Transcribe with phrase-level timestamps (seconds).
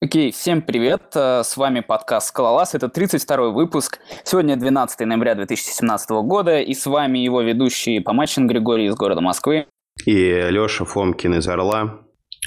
[0.00, 6.10] Окей, всем привет, э, с вами подкаст «Скалолаз», это 32-й выпуск, сегодня 12 ноября 2017
[6.22, 9.66] года, и с вами его ведущий Помачин Григорий из города Москвы.
[10.06, 10.12] И
[10.50, 11.98] Леша Фомкин из Орла.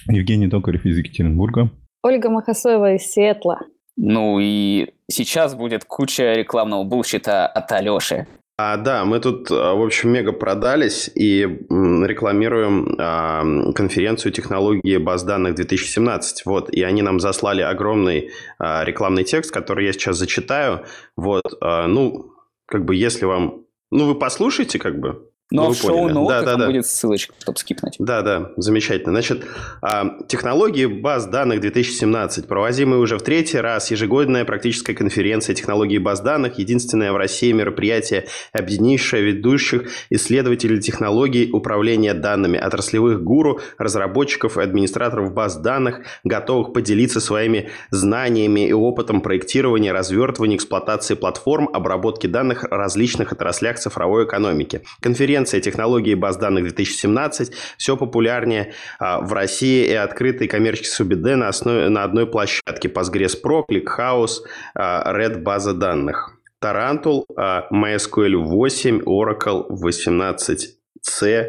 [0.07, 1.69] Евгений Токарев из Екатеринбурга.
[2.03, 3.59] Ольга Махасоева из Сиэтла.
[3.97, 8.27] Ну и сейчас будет куча рекламного булщита от Алеши.
[8.57, 15.23] А, да, мы тут, а, в общем, мега продались и рекламируем а, конференцию технологии баз
[15.23, 16.45] данных 2017.
[16.45, 20.85] Вот, и они нам заслали огромный а, рекламный текст, который я сейчас зачитаю.
[21.15, 22.33] Вот, а, ну,
[22.65, 23.65] как бы, если вам...
[23.89, 26.65] Ну, вы послушайте, как бы, но ну, в шоу-ноутах да, да, да.
[26.67, 27.95] будет ссылочка, чтобы скипнуть.
[27.99, 29.11] Да, да, замечательно.
[29.11, 29.43] Значит,
[29.81, 36.21] а, технологии баз данных 2017, проводимые уже в третий раз, ежегодная практическая конференция технологий баз
[36.21, 44.61] данных, единственное в России мероприятие, объединившее ведущих исследователей технологий управления данными, отраслевых гуру, разработчиков и
[44.61, 52.63] администраторов баз данных, готовых поделиться своими знаниями и опытом проектирования, развертывания, эксплуатации платформ, обработки данных
[52.63, 54.83] в различных отраслях цифровой экономики.
[55.01, 61.35] Конференция конференция технологии баз данных 2017 все популярнее а, в России и открытый коммерческий СУБД
[61.35, 64.41] на, основе, на одной площадке PostgreSPro, ClickHouse,
[64.75, 66.37] а, Red база данных.
[66.63, 71.47] Tarantul, а, MySQL 8, Oracle 18C,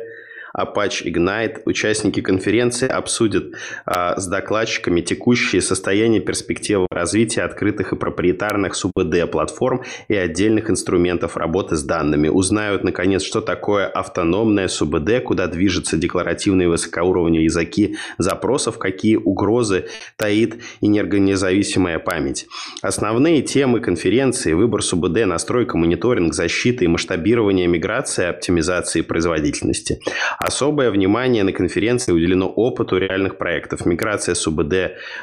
[0.56, 1.62] Apache Ignite.
[1.64, 3.53] Участники конференции обсудят
[3.86, 11.77] а, с докладчиками текущие состояния перспективы развития открытых и проприетарных СУБД-платформ и отдельных инструментов работы
[11.77, 12.28] с данными.
[12.28, 20.62] Узнают, наконец, что такое автономная СУБД, куда движутся декларативные высокоуровневые языки запросов, какие угрозы таит
[20.81, 22.47] энергонезависимая память.
[22.83, 30.00] Основные темы конференции– выбор СУБД, настройка, мониторинг, защита и масштабирование миграции, оптимизации производительности.
[30.43, 33.87] Особое внимание на конференции уделено опыту реальных проектов.
[33.87, 34.75] Миграция СУБД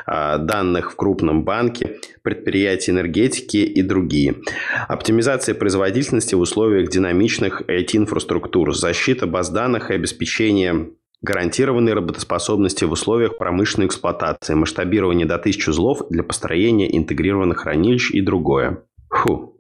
[0.06, 4.36] а, данных в крупном банке, предприятия энергетики и другие.
[4.88, 8.74] Оптимизация производительности в условиях динамичных IT-инфраструктур.
[8.74, 10.92] Защита баз данных и обеспечение
[11.22, 18.22] гарантированной работоспособности в условиях промышленной эксплуатации, масштабирование до 1000 узлов для построения интегрированных хранилищ и
[18.22, 18.84] другое.
[19.10, 19.58] Фу.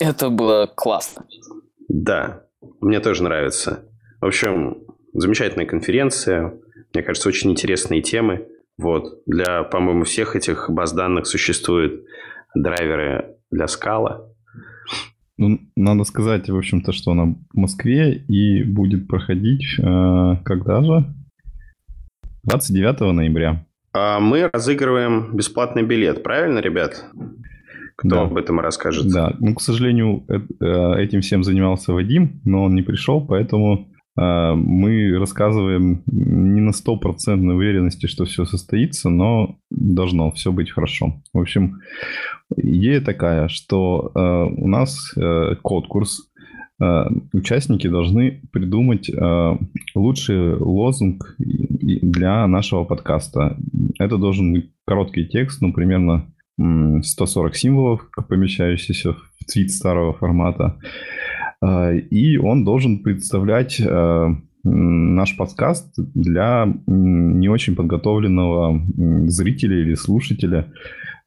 [0.00, 1.26] Это было классно.
[1.88, 2.44] Да,
[2.80, 3.84] мне тоже нравится.
[4.22, 6.54] В общем, Замечательная конференция.
[6.94, 8.46] Мне кажется, очень интересные темы.
[8.78, 9.22] Вот.
[9.26, 12.04] Для, по-моему, всех этих баз данных существуют
[12.54, 14.28] драйверы для скала.
[15.38, 21.04] Ну, надо сказать, в общем-то, что она в Москве и будет проходить э, когда же?
[22.44, 23.66] 29 ноября.
[23.94, 27.04] А мы разыгрываем бесплатный билет, правильно, ребят?
[27.96, 28.22] Кто да.
[28.22, 29.08] об этом расскажет?
[29.08, 35.18] Да, ну, к сожалению, э, этим всем занимался Вадим, но он не пришел, поэтому мы
[35.18, 41.22] рассказываем не на стопроцентной уверенности, что все состоится, но должно все быть хорошо.
[41.32, 41.80] В общем,
[42.56, 46.28] идея такая, что а, у нас э, конкурс,
[47.32, 49.08] участники должны придумать
[49.94, 53.56] лучший лозунг для нашего подкаста.
[54.00, 56.26] Это должен быть короткий текст, ну, примерно
[56.58, 60.78] 140 символов, помещающийся в твит старого формата.
[61.62, 64.34] А, и он должен представлять а,
[64.64, 68.82] наш подкаст для не очень подготовленного
[69.28, 70.72] зрителя или слушателя.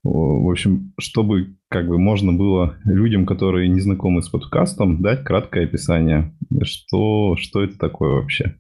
[0.03, 5.63] В общем, чтобы как бы можно было людям, которые не знакомы с подкастом, дать краткое
[5.65, 6.31] описание,
[6.61, 8.55] что, что это такое вообще.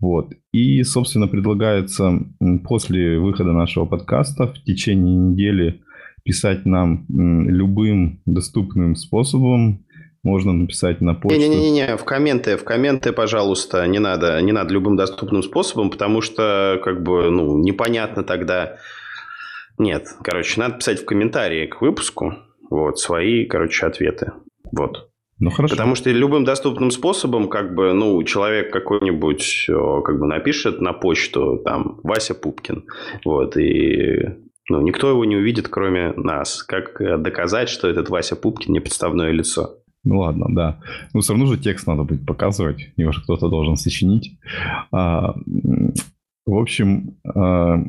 [0.00, 0.32] Вот.
[0.52, 2.20] И, собственно, предлагается
[2.64, 5.82] после выхода нашего подкаста в течение недели
[6.24, 9.84] писать нам любым доступным способом
[10.22, 11.40] можно написать на почту.
[11.40, 16.80] Не-не-не, в комменты, в комменты, пожалуйста, не надо, не надо любым доступным способом, потому что,
[16.84, 18.76] как бы, ну, непонятно тогда.
[19.78, 22.34] Нет, короче, надо писать в комментарии к выпуску,
[22.68, 24.32] вот, свои, короче, ответы.
[24.76, 25.08] Вот.
[25.38, 25.74] Ну, хорошо.
[25.74, 29.68] Потому что любым доступным способом, как бы, ну, человек какой-нибудь,
[30.04, 32.84] как бы, напишет на почту, там, Вася Пупкин,
[33.24, 34.18] вот, и
[34.68, 36.62] ну, никто его не увидит, кроме нас.
[36.62, 39.78] Как доказать, что этот Вася Пупкин не подставное лицо?
[40.04, 40.80] Ну ладно, да.
[41.12, 42.90] Ну все равно же текст надо будет показывать.
[42.96, 44.38] Его же кто-то должен сочинить.
[44.92, 45.34] А,
[46.46, 47.84] в общем, а,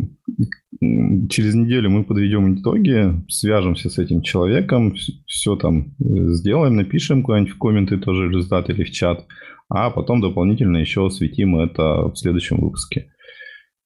[1.29, 7.53] через неделю мы подведем итоги, свяжемся с этим человеком, все там э, сделаем, напишем куда-нибудь
[7.53, 9.25] в комменты тоже результат или в чат,
[9.69, 13.10] а потом дополнительно еще осветим это в следующем выпуске.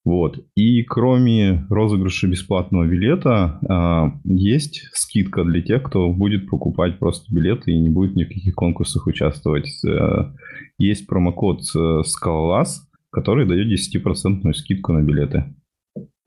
[0.05, 0.39] Вот.
[0.55, 7.71] И кроме розыгрыша бесплатного билета, а, есть скидка для тех, кто будет покупать просто билеты
[7.71, 9.67] и не будет в никаких конкурсах участвовать.
[9.83, 10.31] Э,
[10.77, 15.55] есть промокод э, Скалолаз, который дает 10% скидку на билеты.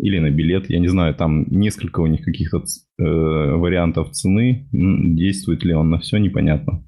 [0.01, 0.69] или на билет.
[0.71, 4.69] Я не знаю, там несколько у них каких-то э, вариантов цены.
[4.73, 6.85] Действует ли он на все, непонятно.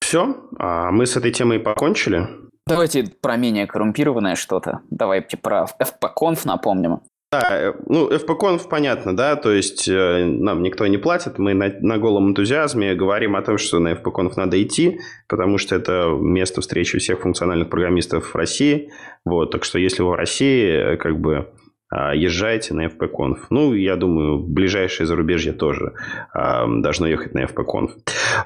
[0.00, 2.28] Все, а мы с этой темой покончили.
[2.66, 4.80] Давайте про менее коррумпированное что-то.
[4.90, 7.00] Давайте про FPConf напомним.
[7.30, 11.74] Да, э, ну, FPConf понятно, да, то есть э, нам никто не платит, мы на,
[11.80, 16.60] на голом энтузиазме говорим о том, что на FPConf надо идти, потому что это место
[16.60, 18.90] встречи всех функциональных программистов в России,
[19.24, 21.48] вот, так что если вы в России, э, как бы,
[21.90, 23.38] а, езжайте на FPConf.
[23.50, 25.94] Ну, я думаю, ближайшее зарубежье тоже
[26.32, 27.90] а, должно ехать на FPConf.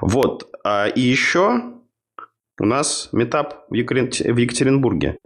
[0.01, 1.78] Вот, а, и еще
[2.59, 5.17] у нас метап в Екатеринбурге.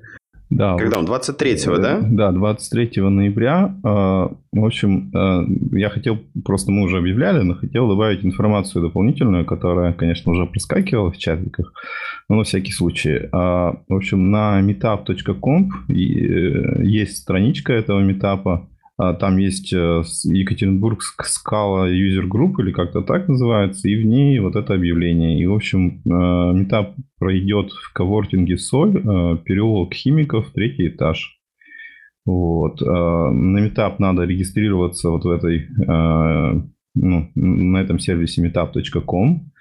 [0.49, 1.05] Да, Когда он?
[1.05, 1.99] 23-го, да?
[2.01, 3.75] Да, 23 ноября.
[3.83, 9.45] А, в общем, а, я хотел, просто мы уже объявляли, но хотел добавить информацию дополнительную,
[9.45, 11.73] которая, конечно, уже проскакивала в чатиках,
[12.29, 13.29] но на всякий случай.
[13.31, 18.67] В общем, на meetup.com э, есть страничка этого метапа,
[18.97, 24.55] там есть э, Екатеринбург скала юзер групп или как-то так называется, и в ней вот
[24.55, 25.39] это объявление.
[25.41, 26.09] И, в общем, э,
[26.53, 31.39] метап пройдет в коворкинге Соль, э, переулок Химиков, третий этаж.
[32.25, 32.79] Вот.
[32.79, 35.67] На метап надо регистрироваться вот в этой,
[36.95, 39.51] ну, на этом сервисе meetup.com.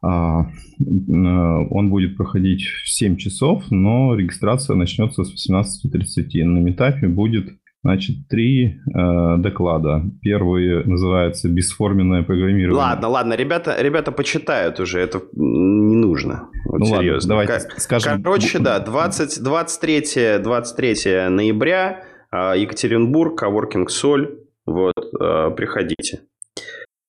[0.00, 0.46] А,
[0.78, 6.44] он будет проходить в 7 часов, но регистрация начнется с 18.30.
[6.44, 10.02] На метапе будет Значит, три э, доклада.
[10.20, 12.76] Первый называется «Бесформенное программирование».
[12.76, 16.48] Ладно, ладно, ребята, ребята почитают уже, это не нужно.
[16.64, 17.36] Вот ну серьезно.
[17.36, 18.22] ладно, давайте К- скажем.
[18.22, 22.02] Короче, да, 20, 23, 23 ноября,
[22.32, 26.22] э, Екатеринбург, Коворкинг Соль, вот, э, приходите.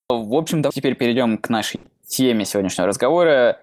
[0.08, 3.60] В общем, давайте теперь перейдем к нашей теме сегодняшнего разговора.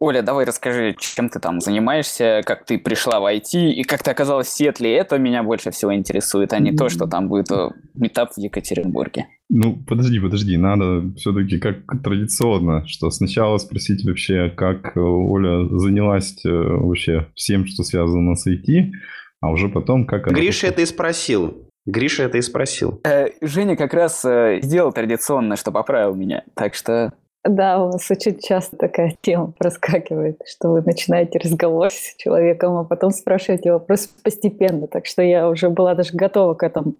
[0.00, 4.10] Оля, давай расскажи, чем ты там занимаешься, как ты пришла в IT и как ты
[4.10, 4.94] оказалась в Сиэтле.
[4.94, 9.26] Это меня больше всего интересует, а не то, что там будет э, метап в Екатеринбурге.
[9.48, 16.44] Ну, подожди, подожди, надо все-таки как традиционно, что сначала спросить вообще, как э, Оля занялась
[16.44, 18.92] э, вообще всем, что связано с IT,
[19.40, 20.38] а уже потом, как она...
[20.38, 21.64] Гриша это и спросил.
[21.86, 23.00] Гриша это и спросил.
[23.40, 24.20] Женя как раз
[24.62, 30.42] сделал традиционно, что поправил меня, так что да, у вас очень часто такая тема проскакивает,
[30.46, 34.86] что вы начинаете разговор с человеком, а потом спрашиваете вопрос постепенно.
[34.86, 36.94] Так что я уже была даже готова к этому.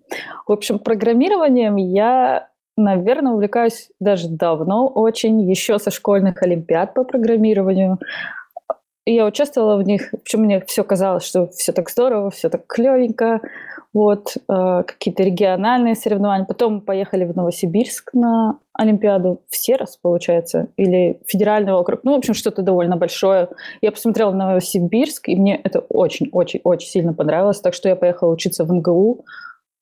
[0.47, 7.99] В общем, программированием я, наверное, увлекаюсь даже давно очень, еще со школьных олимпиад по программированию.
[9.05, 13.41] Я участвовала в них, причем мне все казалось, что все так здорово, все так клевенько
[13.95, 16.47] вот, э, какие-то региональные соревнования.
[16.47, 22.19] Потом мы поехали в Новосибирск на Олимпиаду, все раз, получается, или федеральный округ, ну, в
[22.19, 23.49] общем, что-то довольно большое.
[23.81, 28.65] Я посмотрела на Новосибирск, и мне это очень-очень-очень сильно понравилось, так что я поехала учиться
[28.65, 29.25] в НГУ.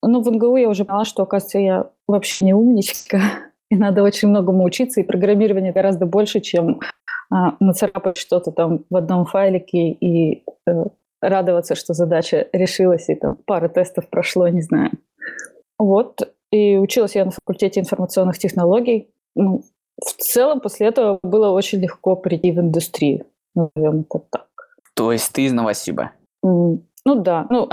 [0.03, 3.21] Ну, в НГУ я уже поняла, что, оказывается, я вообще не умничка,
[3.71, 6.81] и надо очень многому учиться, и программирование гораздо больше, чем
[7.29, 10.85] а, нацарапать что-то там в одном файлике и э,
[11.21, 14.93] радоваться, что задача решилась, и там пара тестов прошло, не знаю.
[15.79, 16.33] Вот.
[16.51, 19.11] И училась я на факультете информационных технологий.
[19.35, 19.63] Ну,
[20.03, 23.27] в целом после этого было очень легко прийти в индустрию.
[23.55, 24.47] Наверное, это так.
[24.95, 26.13] То есть ты из Новосиба?
[26.43, 27.47] Ну да.
[27.51, 27.69] Ну,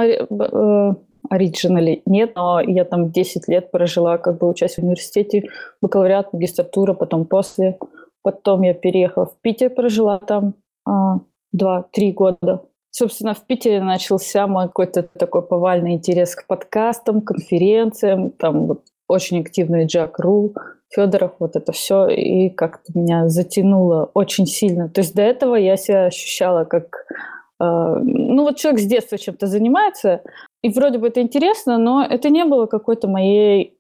[1.30, 5.50] оригинали нет, но я там 10 лет прожила, как бы учась в университете,
[5.82, 7.78] бакалавриат, магистратура, потом после.
[8.22, 11.20] Потом я переехала в Питер, прожила там а,
[11.56, 12.62] 2-3 года.
[12.96, 19.42] Собственно, в Питере начался мой какой-то такой повальный интерес к подкастам, конференциям, там вот очень
[19.42, 20.54] активный Джак Ру,
[20.90, 24.90] Федоров, вот это все, и как-то меня затянуло очень сильно.
[24.90, 27.08] То есть до этого я себя ощущала как...
[27.60, 30.22] Э, ну вот человек с детства чем-то занимается,
[30.62, 33.76] и вроде бы это интересно, но это не было какой-то моей...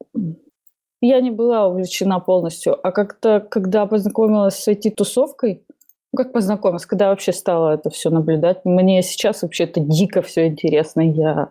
[1.01, 2.79] Я не была увлечена полностью.
[2.81, 5.61] А как-то, когда познакомилась с IT-тусовкой,
[6.17, 8.65] как познакомилась, когда вообще стала это все наблюдать?
[8.65, 11.01] Мне сейчас вообще это дико все интересно.
[11.01, 11.49] Я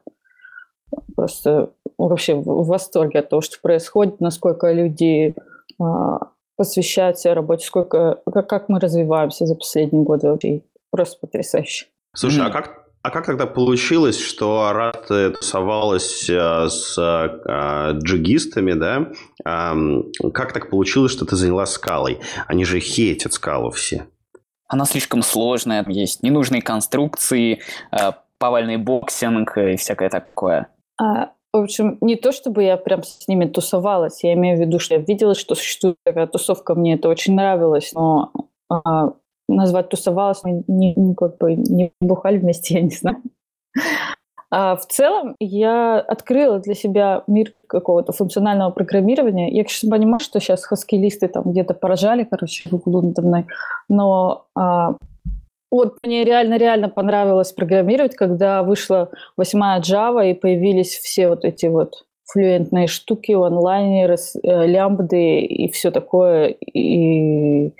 [1.16, 5.34] просто вообще в восторге от того, что происходит, насколько люди
[5.80, 10.28] а, посвящают себя работе, сколько, как, как мы развиваемся за последние годы.
[10.28, 11.86] Вообще просто потрясающе.
[12.14, 12.46] Слушай, mm.
[12.46, 19.08] а как а как тогда получилось, что Арат тусовалась а, с а, джигистами, да?
[19.44, 19.74] А,
[20.32, 22.20] как так получилось, что ты занялась скалой?
[22.46, 24.06] Они же хейтят скалу все
[24.72, 27.60] она слишком сложная, есть ненужные конструкции,
[27.92, 30.68] э, повальный боксинг и всякое такое.
[30.98, 34.78] А, в общем, не то чтобы я прям с ними тусовалась, я имею в виду,
[34.78, 38.32] что я видела, что существует такая тусовка, мне это очень нравилось, но
[38.70, 39.12] а,
[39.46, 43.22] назвать тусовалась, мы не, не, как бы не бухали вместе, я не знаю.
[44.54, 49.50] А в целом я открыла для себя мир какого-то функционального программирования.
[49.50, 53.46] Я, конечно, понимаю, что сейчас хаскилисты там где-то поражали, короче, в углу надо мной.
[53.88, 54.96] Но а,
[55.70, 62.04] вот мне реально-реально понравилось программировать, когда вышла восьмая Java и появились все вот эти вот
[62.26, 66.48] флюентные штуки, онлайнеры, э, лямбды и все такое.
[66.48, 67.70] И,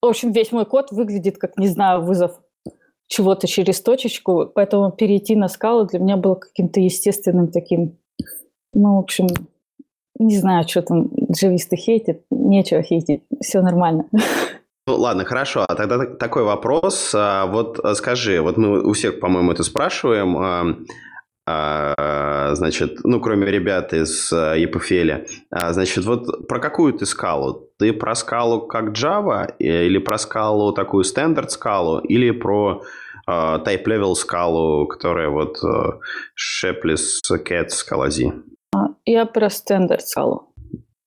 [0.00, 2.40] в общем, весь мой код выглядит как, не знаю, вызов
[3.10, 7.98] чего-то через точечку, поэтому перейти на скалу для меня было каким-то естественным таким,
[8.72, 9.26] ну, в общем,
[10.18, 14.06] не знаю, что там джависты хейтят, нечего хейтить, все нормально.
[14.86, 15.64] Ну ладно, хорошо.
[15.68, 17.12] А тогда такой вопрос.
[17.14, 20.86] А, вот скажи, вот мы у всех, по-моему, это спрашиваем.
[21.46, 25.26] А, а, значит, ну, кроме ребят из EPFL.
[25.70, 27.70] Значит, вот про какую ты скалу?
[27.78, 32.82] Ты про скалу как Java или про скалу такую стандарт скалу или про
[33.28, 35.58] type level скалу, которая вот
[36.36, 38.32] Shepless Cat скалази?
[39.04, 40.49] Я про стандарт скалу.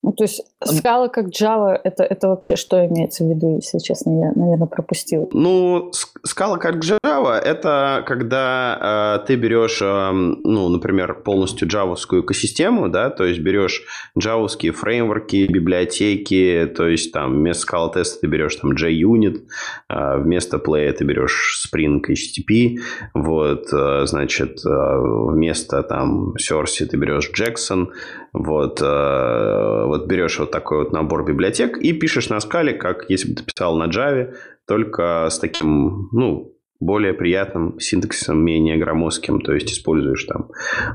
[0.04, 4.12] Ну, то есть скала как Java, это, это вообще что имеется в виду, если честно,
[4.20, 5.30] я, наверное, пропустил.
[5.32, 5.92] Ну,
[6.24, 13.10] скала как Java, это когда э, ты берешь, э, ну, например, полностью джавовскую экосистему, да,
[13.12, 13.82] то есть берешь
[14.20, 19.44] джавовские фреймворки, библиотеки, то есть там вместо скала теста ты берешь там JUnit,
[19.88, 22.78] э, вместо Play ты берешь Spring HTTP,
[23.14, 27.88] вот, э, значит, э, вместо там Source ты берешь Jackson,
[28.34, 33.30] вот, э, вот берешь вот такой вот набор библиотек и пишешь на скале, как если
[33.30, 34.34] бы ты писал на Java,
[34.68, 39.40] только с таким, ну, более приятным синтаксисом, менее громоздким.
[39.42, 40.50] То есть используешь там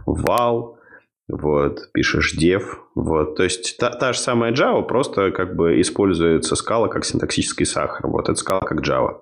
[0.07, 0.75] val,
[1.29, 2.63] вот, пишешь dev,
[2.95, 7.67] вот, то есть та, та же самая Java, просто как бы используется скала как синтаксический
[7.67, 9.21] сахар, вот, это скала как Java.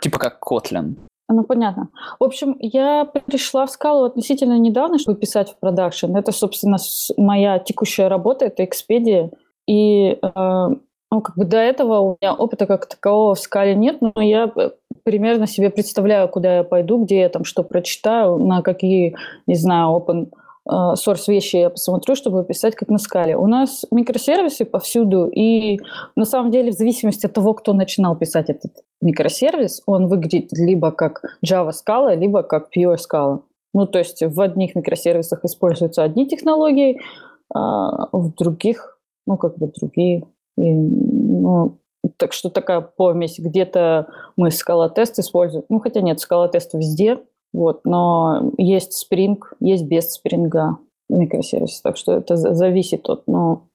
[0.00, 0.96] Типа как Kotlin.
[1.34, 1.88] Ну, понятно.
[2.20, 6.14] В общем, я пришла в скалу относительно недавно, чтобы писать в продакшн.
[6.16, 6.76] Это, собственно,
[7.16, 9.32] моя текущая работа, это Expedia.
[9.66, 10.68] И э,
[11.10, 14.52] ну, как бы до этого у меня опыта как такового в скале нет, но я
[14.54, 14.70] э,
[15.02, 19.16] примерно себе представляю, куда я пойду, где я там что прочитаю, на какие,
[19.48, 20.30] не знаю, open
[20.66, 23.36] Э, source вещи я посмотрю, чтобы писать как на скале.
[23.36, 25.78] У нас микросервисы повсюду, и
[26.16, 30.90] на самом деле в зависимости от того, кто начинал писать этот микросервис, он выглядит либо
[30.90, 33.40] как Java Scala, либо как Pure Scala.
[33.74, 37.00] Ну, то есть в одних микросервисах используются одни технологии,
[37.52, 40.24] а в других, ну, как бы другие.
[40.56, 41.78] И, ну,
[42.16, 43.38] так что такая помесь.
[43.38, 44.06] Где-то
[44.36, 45.64] мы скала-тест используем.
[45.68, 47.18] Ну, хотя нет, скала-тест везде–
[47.54, 53.68] вот, но есть Spring, есть без спринга микросервисы, так что это зависит от, но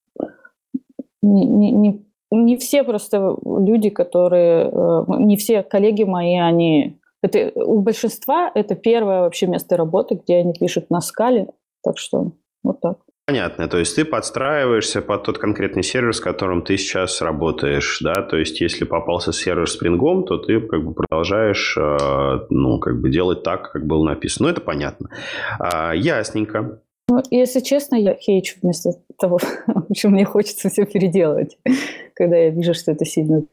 [1.22, 7.54] не, не, не, не все просто люди, которые, э, не все коллеги мои, они, это
[7.56, 11.48] у большинства это первое вообще место работы, где они пишут на скале,
[11.82, 12.34] так что
[12.64, 12.98] вот так.
[13.30, 13.68] Понятно.
[13.68, 18.24] То есть ты подстраиваешься под тот конкретный сервер, с которым ты сейчас работаешь, да?
[18.24, 23.00] То есть если попался сервер с спрингом, то ты как бы продолжаешь, э, ну, как
[23.00, 24.48] бы делать так, как было написано.
[24.48, 25.12] Ну, это понятно.
[25.60, 26.82] А, ясненько.
[27.08, 31.60] Ну, если честно, я хейчу вместо того, в общем, мне хочется все переделывать,
[32.16, 33.44] когда я вижу, что это сильно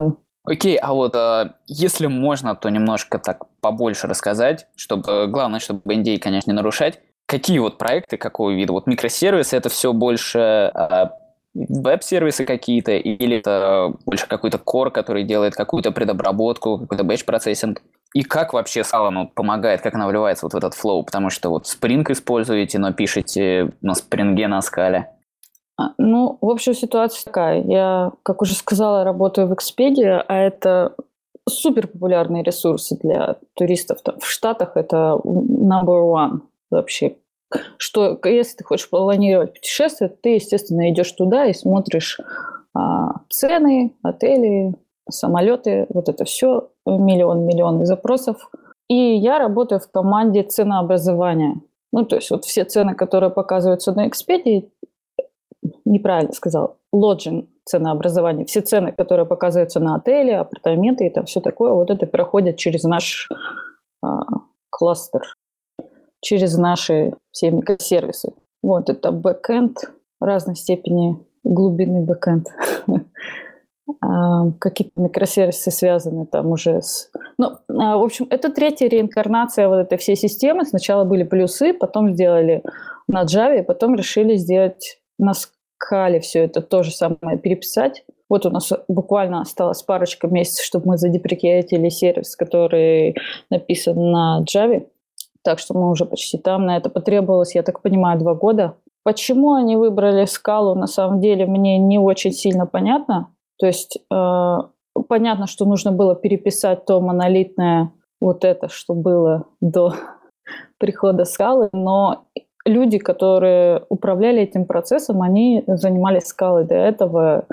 [0.45, 6.18] Окей, а вот а, если можно, то немножко так побольше рассказать, чтобы главное, чтобы NDA,
[6.18, 7.00] конечно, не нарушать.
[7.26, 8.73] Какие вот проекты, какого вида?
[8.73, 11.12] Вот микросервисы это все больше а,
[11.54, 17.83] веб-сервисы какие-то, или это больше какой-то core, который делает какую-то предобработку, какой-то batch processing?
[18.14, 21.02] И как вообще Scala ну, помогает, как она вливается вот в этот flow?
[21.02, 25.11] Потому что вот Spring используете, но пишете на Spring на Скале.
[25.78, 27.62] А, ну, в общем, ситуация такая.
[27.62, 30.95] Я, как уже сказала, работаю в Expedia, а это
[31.49, 34.00] супер популярные ресурсы для туристов.
[34.02, 37.16] Там, в Штатах это number one вообще.
[37.78, 42.18] Что, если ты хочешь планировать путешествие, ты, естественно, идешь туда и смотришь
[42.75, 44.75] а, цены, отели,
[45.08, 48.50] самолеты, вот это все, миллион-миллион запросов.
[48.88, 51.61] И я работаю в команде ценообразования.
[51.92, 54.68] Ну, то есть вот все цены, которые показываются на Expedia,
[55.85, 61.73] неправильно сказал, lodging ценообразование, все цены, которые показываются на отели, апартаменты и там все такое,
[61.73, 63.28] вот это проходит через наш
[64.02, 64.25] а,
[64.70, 65.36] кластер
[66.26, 68.33] через наши все микросервисы.
[68.61, 69.78] Вот это бэкэнд
[70.21, 72.49] разной степени глубины бэкэнд.
[74.00, 77.09] А, какие-то микросервисы связаны там уже с...
[77.38, 80.64] Ну, а, в общем, это третья реинкарнация вот этой всей системы.
[80.64, 82.64] Сначала были плюсы, потом сделали
[83.06, 88.04] на Java, потом решили сделать на скале все это то же самое переписать.
[88.28, 93.14] Вот у нас буквально осталось парочка месяцев, чтобы мы задеприкетили сервис, который
[93.50, 94.85] написан на Java.
[95.47, 96.67] Так что мы уже почти там.
[96.67, 98.75] На это потребовалось, я так понимаю, два года.
[99.05, 103.29] Почему они выбрали скалу, на самом деле, мне не очень сильно понятно.
[103.61, 104.57] То есть э,
[105.09, 109.95] понятно, что нужно было переписать то монолитное вот это, что было до
[110.79, 112.25] прихода скалы, но
[112.65, 117.45] люди, которые управляли этим процессом, они занимались скалой до этого,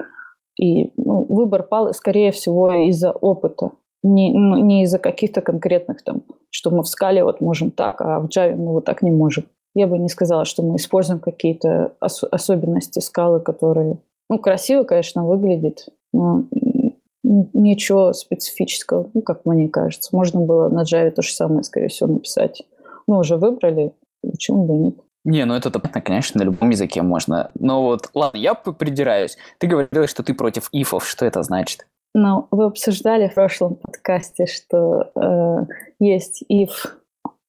[0.60, 3.70] и ну, выбор пал, скорее всего, из-за опыта,
[4.04, 8.20] не, ну, не из-за каких-то конкретных там, что мы в скале вот можем так, а
[8.20, 9.46] в Java мы вот так не можем.
[9.76, 13.98] Я бы не сказала, что мы используем какие-то ос- особенности скалы, которые,
[14.30, 16.44] ну, красиво, конечно, выглядит, но
[17.24, 20.16] ничего специфического, ну, как мне кажется.
[20.16, 22.64] Можно было на Java то же самое, скорее всего, написать.
[23.08, 24.96] Мы уже выбрали, почему бы нет.
[25.26, 27.50] Не, ну это понятно, конечно, на любом языке можно.
[27.58, 29.38] Но вот, ладно, я придираюсь.
[29.58, 31.08] Ты говорила, что ты против ифов.
[31.08, 31.88] Что это значит?
[32.14, 35.66] Ну, вы обсуждали в прошлом подкасте, что э,
[36.00, 36.70] есть if,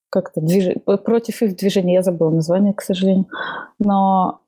[0.08, 0.76] как-то движ...
[1.04, 3.26] против if движения, я забыла название, к сожалению,
[3.78, 4.40] но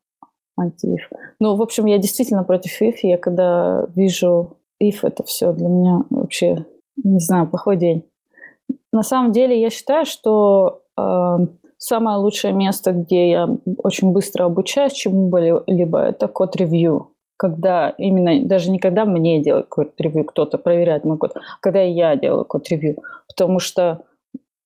[0.58, 1.02] анти-if.
[1.38, 6.04] Ну, в общем, я действительно против if, я когда вижу if, это все для меня
[6.08, 6.64] вообще,
[7.02, 8.04] не знаю, плохой день.
[8.92, 11.37] На самом деле я считаю, что э,
[11.76, 17.11] самое лучшее место, где я очень быстро обучаюсь чему-либо, это код-ревью.
[17.37, 22.16] Когда именно, даже не когда мне делать код-ревью, кто-то проверяет мой код, а когда я
[22.16, 23.02] делаю код-ревью.
[23.28, 24.02] Потому что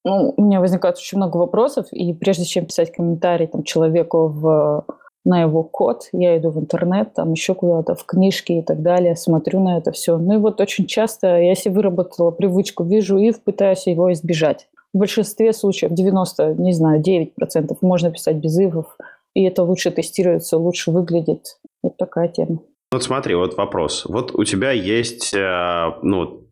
[0.05, 4.87] ну, у меня возникает очень много вопросов, и прежде чем писать комментарий там, человеку в,
[5.25, 9.17] на его код, я иду в интернет, там еще куда-то, в книжки и так далее,
[9.17, 10.17] смотрю на это все.
[10.17, 14.99] Ну и вот очень часто я себе выработала привычку, вижу и пытаюсь его избежать в
[14.99, 18.97] большинстве случаев, 90, не знаю, 9% можно писать без ивов,
[19.35, 21.59] и это лучше тестируется, лучше выглядит.
[21.83, 22.63] Вот такая тема.
[22.93, 24.05] Вот смотри, вот вопрос.
[24.07, 26.49] Вот у тебя есть, э, ну,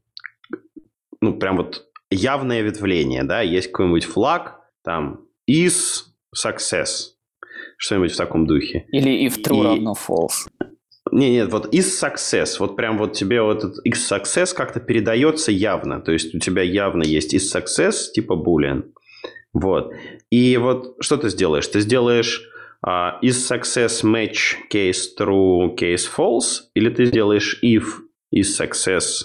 [1.21, 6.05] ну, прям вот явное ветвление, да, есть какой-нибудь флаг, там, is
[6.35, 7.15] success,
[7.77, 8.87] что-нибудь в таком духе.
[8.93, 9.65] Или if true и...
[9.65, 10.49] равно false.
[11.11, 15.51] Не, нет, вот из success, вот прям вот тебе вот этот из success как-то передается
[15.51, 16.01] явно.
[16.01, 18.93] То есть у тебя явно есть из success типа boolean.
[19.53, 19.93] Вот.
[20.31, 21.67] И вот что ты сделаешь?
[21.67, 22.49] Ты сделаешь
[22.87, 27.85] uh, is success match case true, case false, или ты сделаешь if
[28.35, 29.25] is success,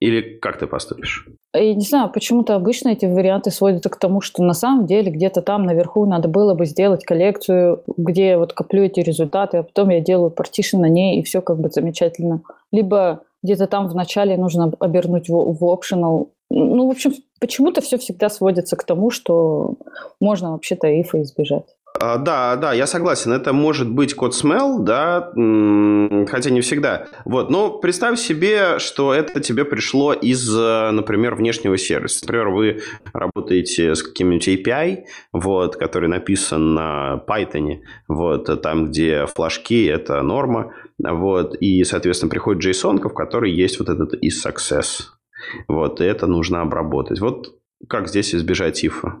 [0.00, 1.26] или как ты поступишь?
[1.54, 5.40] Я не знаю, почему-то обычно эти варианты сводятся к тому, что на самом деле где-то
[5.40, 9.90] там наверху надо было бы сделать коллекцию, где я вот коплю эти результаты, а потом
[9.90, 12.42] я делаю партишн на ней, и все как бы замечательно.
[12.72, 16.30] Либо где-то там в начале нужно обернуть в, в optional.
[16.50, 19.76] Ну, в общем, почему-то все всегда сводится к тому, что
[20.20, 21.66] можно вообще-то ифа избежать.
[22.00, 23.32] А, да, да, я согласен.
[23.32, 25.30] Это может быть код smell, да,
[26.30, 27.06] хотя не всегда.
[27.24, 32.24] Вот, но представь себе, что это тебе пришло из, например, внешнего сервиса.
[32.24, 32.80] Например, вы
[33.12, 37.78] работаете с каким-нибудь API, вот, который написан на Python,
[38.08, 43.88] вот, там, где флажки– это норма, вот, и, соответственно, приходит JSON, в которой есть вот
[43.88, 45.04] этот is success.
[45.68, 47.20] Вот, и это нужно обработать.
[47.20, 47.54] Вот
[47.88, 49.18] как здесь избежать ифа?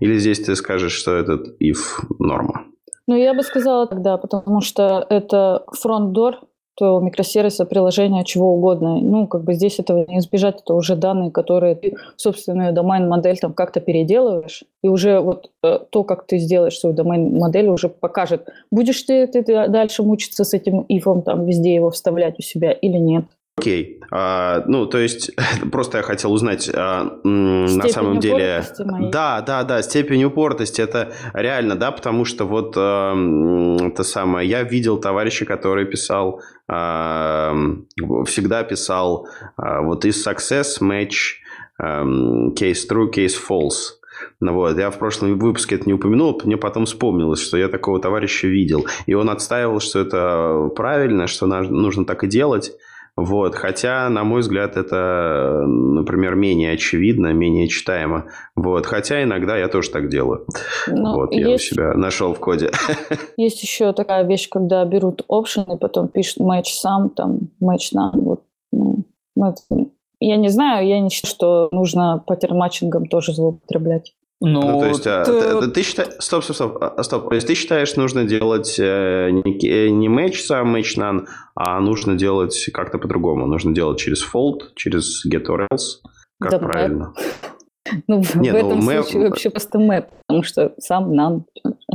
[0.00, 1.78] Или здесь ты скажешь, что этот if
[2.18, 2.66] норма?
[3.06, 6.40] Ну, я бы сказала тогда, потому что это фронт-дор
[6.80, 8.98] твоего микросервиса, приложения, чего угодно.
[9.00, 13.52] Ну, как бы здесь этого не избежать, это уже данные, которые ты собственную домен-модель там
[13.52, 19.02] как-то переделываешь, и уже вот э, то, как ты сделаешь свою домен-модель, уже покажет, будешь
[19.02, 22.96] ты, ты, ты дальше мучиться с этим ифом, там везде его вставлять у себя или
[22.96, 23.24] нет.
[23.60, 24.00] Окей.
[24.10, 25.30] А, ну, то есть,
[25.72, 28.64] просто я хотел узнать, а, на самом деле...
[28.80, 29.10] Моей.
[29.10, 33.14] Да, да, да, степень упортости, это реально, да, потому что вот а,
[33.80, 37.54] это самое, я видел товарища, который писал, а,
[38.26, 41.38] всегда писал а, вот из success match
[41.78, 44.00] а, case true, case false.
[44.40, 44.76] Ну, вот.
[44.76, 48.86] Я в прошлом выпуске это не упомянул, мне потом вспомнилось, что я такого товарища видел.
[49.06, 52.72] И он отстаивал, что это правильно, что нужно так и делать.
[53.20, 53.54] Вот.
[53.54, 58.26] Хотя, на мой взгляд, это, например, менее очевидно, менее читаемо.
[58.56, 58.86] Вот.
[58.86, 60.46] Хотя иногда я тоже так делаю.
[60.86, 61.70] Но ну, вот, я есть...
[61.72, 62.70] у себя нашел в коде.
[63.36, 68.18] Есть еще такая вещь, когда берут option и потом пишут match Some, там, match None.
[68.20, 68.42] Вот.
[68.72, 69.04] Ну,
[69.36, 69.60] это...
[70.18, 74.14] Я не знаю, я не считаю, что нужно pattern matching'ом тоже злоупотреблять.
[74.42, 76.14] Ну, ну, то есть, а, ты, ты, ты считаешь...
[76.18, 77.28] Стоп, стоп, стоп, а, стоп.
[77.28, 81.78] То есть, ты считаешь, нужно делать э, не, э, не match Some, match None, а
[81.80, 83.46] нужно делать как-то по-другому.
[83.46, 86.00] Нужно делать через fold, через get or else.
[86.40, 87.12] Как да, правильно?
[88.06, 89.02] Ну, в, не, в ну, этом map...
[89.02, 91.42] случае вообще просто map, потому что сам none.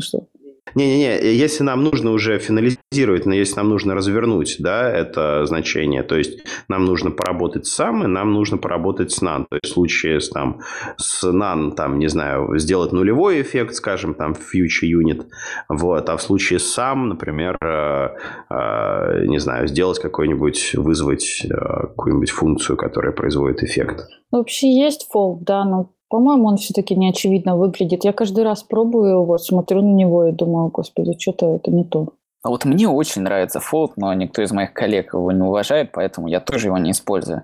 [0.01, 0.27] Что?
[0.75, 6.17] Не-не-не, если нам нужно уже финализировать, но если нам нужно развернуть, да, это значение, то
[6.17, 9.45] есть нам нужно поработать с SAM, и нам нужно поработать с NaN.
[9.49, 10.59] То есть в случае с, там,
[10.97, 15.25] с NaN, там, не знаю, сделать нулевой эффект, скажем, там, future unit,
[15.69, 18.09] вот, а в случае с SAM, например, э,
[18.49, 24.09] э, не знаю, сделать какой-нибудь, вызвать э, какую-нибудь функцию, которая производит эффект.
[24.31, 28.05] Вообще есть фолд, да, но по-моему, он все-таки неочевидно выглядит.
[28.05, 32.13] Я каждый раз пробую его, смотрю на него и думаю, господи, что-то это не то.
[32.41, 36.29] А вот мне очень нравится Fold, но никто из моих коллег его не уважает, поэтому
[36.29, 37.43] я тоже его не использую.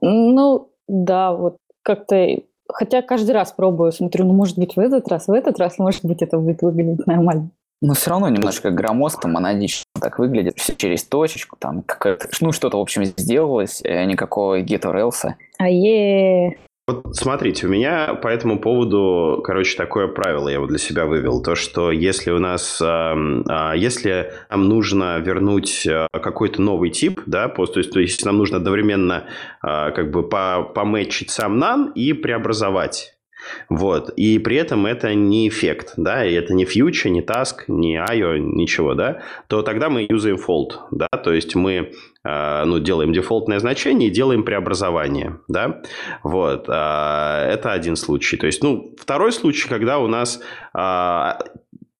[0.00, 2.28] Ну, да, вот как-то...
[2.72, 6.04] Хотя каждый раз пробую, смотрю, ну, может быть, в этот раз, в этот раз, может
[6.04, 7.50] быть, это будет выглядеть нормально.
[7.80, 10.56] Но все равно немножко громоздко, монадично так выглядит.
[10.58, 15.34] Все через точечку, там, как ну, что-то, в общем, сделалось, э, никакого else.
[15.58, 16.56] А е
[16.88, 21.40] вот смотрите, у меня по этому поводу, короче, такое правило я вот для себя вывел.
[21.40, 27.20] То, что если у нас, э, э, если нам нужно вернуть э, какой-то новый тип,
[27.26, 29.24] да, то есть, то нам нужно одновременно
[29.62, 33.11] э, как бы по, помэтчить сам nan и преобразовать
[33.68, 34.10] вот.
[34.16, 38.38] И при этом это не эффект, да, и это не фьючер, не task, не IO,
[38.38, 41.92] ничего, да, то тогда мы юзаем fold, да, то есть мы
[42.24, 45.82] э, ну, делаем дефолтное значение и делаем преобразование, да,
[46.22, 48.36] вот, э, это один случай.
[48.36, 50.40] То есть, ну, второй случай, когда у нас
[50.74, 51.30] э,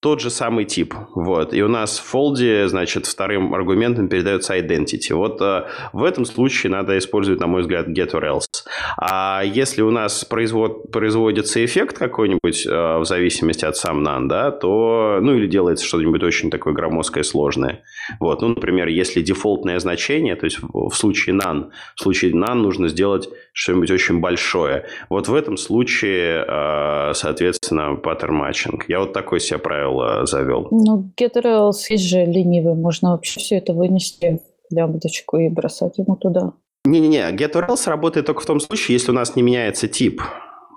[0.02, 0.94] тот же самый тип.
[1.14, 1.54] Вот.
[1.54, 5.14] И у нас в фолде, значит, вторым аргументом передается identity.
[5.14, 8.64] Вот э, в этом случае надо использовать, на мой взгляд, get or else.
[8.96, 14.50] А если у нас производ, производится эффект какой-нибудь э, в зависимости от сам none, да,
[14.50, 17.84] то, ну, или делается что-нибудь очень такое громоздкое, сложное.
[18.18, 18.42] Вот.
[18.42, 23.28] Ну, например, если дефолтное значение, то есть в, случае none, в случае none нужно сделать
[23.52, 24.86] что-нибудь очень большое.
[25.08, 28.86] Вот в этом случае, э, соответственно, паттерн матчинг.
[28.88, 30.68] Я вот такой себе правило завел.
[30.70, 32.74] Ну, GetRails есть же ленивый.
[32.74, 36.52] Можно вообще все это вынести в лямбдочку и бросать ему туда.
[36.84, 40.22] Не-не-не, GetRails работает только в том случае, если у нас не меняется тип.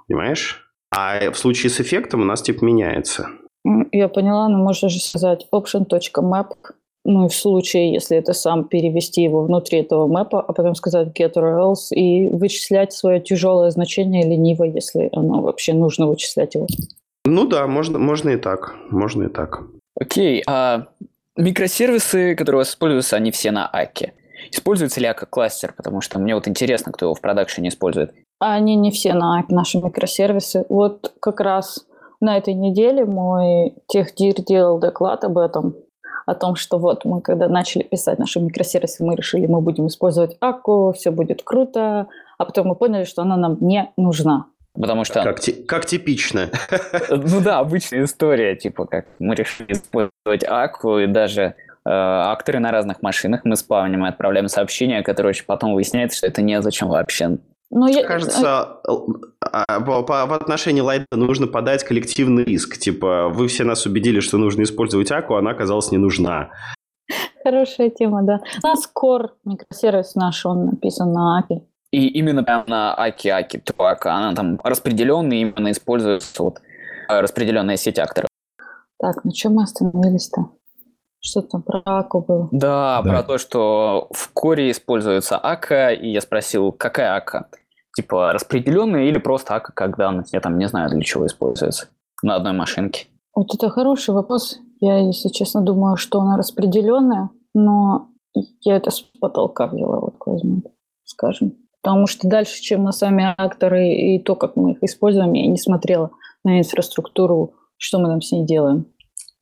[0.08, 0.62] Понимаешь?
[0.96, 3.30] А в случае с эффектом у нас тип меняется.
[3.92, 6.52] Я поняла, но можно же сказать option.map
[7.06, 11.10] ну и в случае, если это сам перевести его внутри этого мэпа, а потом сказать
[11.18, 16.68] get or else и вычислять свое тяжелое значение лениво, если оно вообще нужно вычислять его.
[17.24, 18.76] Ну да, можно, можно и так.
[18.90, 19.62] Можно и так.
[20.00, 20.88] Окей, а
[21.38, 24.14] микросервисы, которые у вас используются, они все на Аке.
[24.52, 25.74] Используется ли Ака кластер?
[25.78, 28.14] Потому что мне вот интересно, кто его в продакшене использует.
[28.40, 30.66] Они не все на Аке, наши микросервисы.
[30.70, 31.86] Вот как раз
[32.20, 35.76] на этой неделе мой техдир делал доклад об этом
[36.26, 40.38] о том, что вот мы когда начали писать наши микросервисы, мы решили, мы будем использовать
[40.40, 42.08] Аку, все будет круто,
[42.38, 44.48] а потом мы поняли, что она нам не нужна.
[44.74, 45.24] Потому что...
[45.24, 46.50] Как, как типично.
[47.10, 51.54] Ну да, обычная история, типа как мы решили использовать Аку, и даже э,
[51.86, 56.42] акторы на разных машинах мы спавним и отправляем сообщения, которые очень потом выясняется, что это
[56.42, 57.38] незачем вообще.
[57.76, 58.08] Но Мне я...
[58.08, 58.80] кажется,
[59.42, 62.78] а, по, по, в отношении Лайта нужно подать коллективный риск.
[62.78, 66.52] Типа, вы все нас убедили, что нужно использовать Аку, она оказалась не нужна.
[67.44, 68.40] Хорошая тема, да.
[68.64, 71.64] У нас Core микросервис наш, он написан на Аки.
[71.92, 76.62] И именно на Аки Аки Туака, она там распределенная, именно используется вот
[77.10, 78.30] э, распределенная сеть акторов.
[79.00, 80.50] Так, на чем мы остановились-то?
[81.20, 82.48] Что там про Аку было?
[82.54, 87.50] Да, да, про то, что в коре используется Ака, и я спросил, какая Ака?
[87.96, 90.34] Типа распределенная или просто Ака, как данность?
[90.34, 91.88] Я там не знаю, для чего используется
[92.22, 93.08] на одной машинке.
[93.34, 94.60] Вот это хороший вопрос.
[94.82, 98.10] Я, если честно, думаю, что она распределенная, но
[98.62, 100.62] я это с потолка взяла, вот возьму,
[101.06, 101.54] скажем.
[101.82, 105.58] Потому что дальше, чем на сами акторы и то, как мы их используем, я не
[105.58, 106.12] смотрела
[106.44, 108.88] на инфраструктуру, что мы там с ней делаем.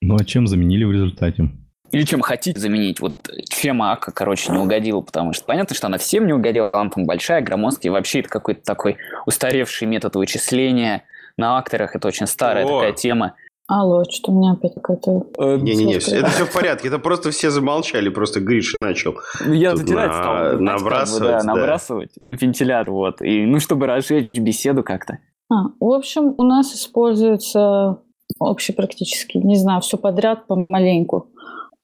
[0.01, 1.49] Ну а чем заменили в результате?
[1.93, 2.99] Или чем хотите заменить.
[2.99, 3.13] Вот
[3.49, 7.05] чем Ака, короче, не угодила, потому что понятно, что она всем не угодила, она там
[7.05, 11.03] большая, громоздкая, и вообще это какой-то такой устаревший метод вычисления.
[11.37, 12.79] На акторах это очень старая О!
[12.79, 13.35] такая тема.
[13.67, 15.27] Алло, что у меня опять какая-то...
[15.37, 16.87] Э, Не-не-не, это все в порядке.
[16.87, 19.15] Это просто все замолчали, просто Гриша начал.
[19.45, 20.13] Ну, я затирать на...
[20.13, 20.59] стал.
[20.59, 21.53] Набрасывать, как бы, да, да.
[21.53, 23.21] Набрасывать вентилятор, вот.
[23.21, 25.19] И, ну, чтобы разжечь беседу как-то.
[25.49, 27.99] А, в общем, у нас используется
[28.39, 31.29] общепрактически, не знаю, все подряд помаленьку.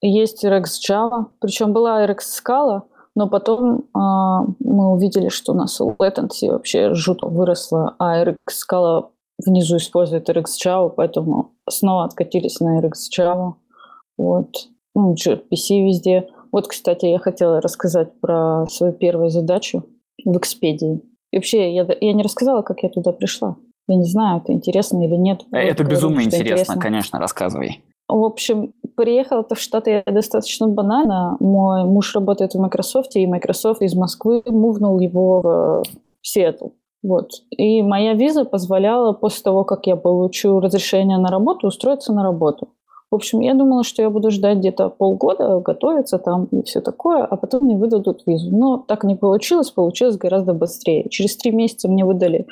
[0.02, 2.84] Есть Rex Java, причем была Rex Scala,
[3.16, 9.10] но потом э, мы увидели, что у нас latency вообще жутко выросла, а Rex Scala
[9.46, 13.54] внизу использует RX Java, поэтому снова откатились на RX Java.
[14.18, 14.68] Вот.
[14.96, 16.28] Ну, gRPC везде.
[16.52, 19.86] Вот, кстати, я хотела рассказать про свою первую задачу
[20.26, 21.02] в Экспедии.
[21.32, 23.56] И вообще, я, я не рассказала, как я туда пришла.
[23.88, 25.46] Я не знаю, это интересно или нет.
[25.52, 27.84] Это безумно интересно, интересно, конечно, рассказывай.
[28.10, 31.38] В общем, приехала-то в Штаты я достаточно банально.
[31.40, 35.84] Мой муж работает в Microsoft, и Microsoft из Москвы мувнул его в
[36.22, 36.70] Сиэтл.
[37.02, 37.30] Вот.
[37.52, 42.70] И моя виза позволяла после того, как я получу разрешение на работу, устроиться на работу.
[43.12, 47.24] В общем, я думала, что я буду ждать где-то полгода, готовиться там и все такое,
[47.24, 48.52] а потом мне выдадут визу.
[48.52, 51.10] Но так не получилось, получилось гораздо быстрее.
[51.10, 52.46] Через три месяца мне выдали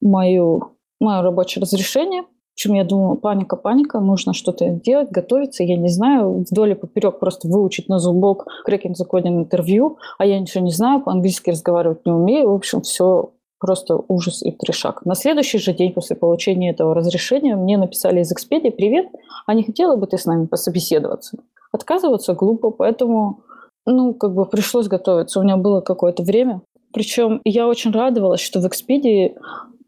[0.00, 2.24] мою, мое рабочее разрешение.
[2.60, 5.64] Общем, я думала, паника, паника, нужно что-то делать, готовиться.
[5.64, 10.38] Я не знаю, вдоль и поперек просто выучить на зубок крекинг закодинг интервью, а я
[10.38, 12.50] ничего не знаю, по-английски разговаривать не умею.
[12.50, 15.04] В общем, все Просто ужас и трешак.
[15.04, 19.08] На следующий же день после получения этого разрешения мне написали из Expedia «Привет,
[19.44, 21.36] а не хотела бы ты с нами пособеседоваться?»
[21.70, 23.40] Отказываться глупо, поэтому
[23.84, 25.40] ну, как бы пришлось готовиться.
[25.40, 26.62] У меня было какое-то время.
[26.94, 29.34] Причем я очень радовалась, что в Expedia,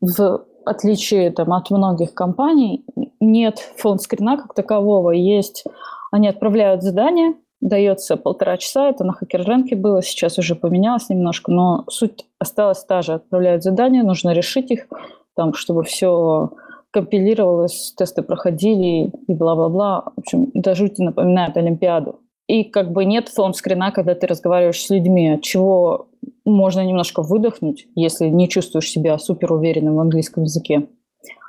[0.02, 2.84] в отличие там, от многих компаний,
[3.20, 5.10] нет фон-скрина как такового.
[5.10, 5.64] Есть,
[6.10, 11.84] они отправляют задание, дается полтора часа, это на хакер-рынке было, сейчас уже поменялось немножко, но
[11.88, 13.14] суть осталась та же.
[13.14, 14.88] Отправляют задания, нужно решить их,
[15.34, 16.50] там, чтобы все
[16.90, 20.12] компилировалось, тесты проходили и бла-бла-бла.
[20.16, 22.20] В общем, до жути напоминает Олимпиаду.
[22.48, 26.08] И как бы нет фон-скрина, когда ты разговариваешь с людьми, чего
[26.44, 30.88] можно немножко выдохнуть, если не чувствуешь себя супер уверенным в английском языке.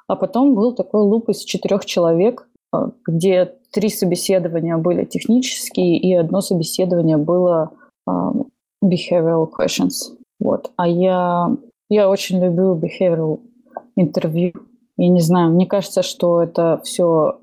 [0.07, 6.13] А потом был такой луп из четырех человек, а, где три собеседования были технические, и
[6.13, 7.71] одно собеседование было
[8.07, 8.47] um,
[8.83, 10.15] behavioral questions.
[10.39, 10.71] Вот.
[10.75, 11.55] А я,
[11.89, 13.39] я очень люблю behavioral
[13.95, 14.53] интервью.
[14.97, 17.39] Я не знаю, мне кажется, что это все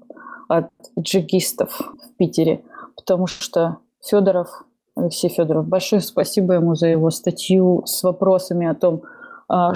[0.49, 2.63] от джигистов в Питере,
[3.01, 4.49] потому что Федоров,
[4.95, 9.03] Алексей Федоров, большое спасибо ему за его статью с вопросами о том,
[9.49, 9.73] а,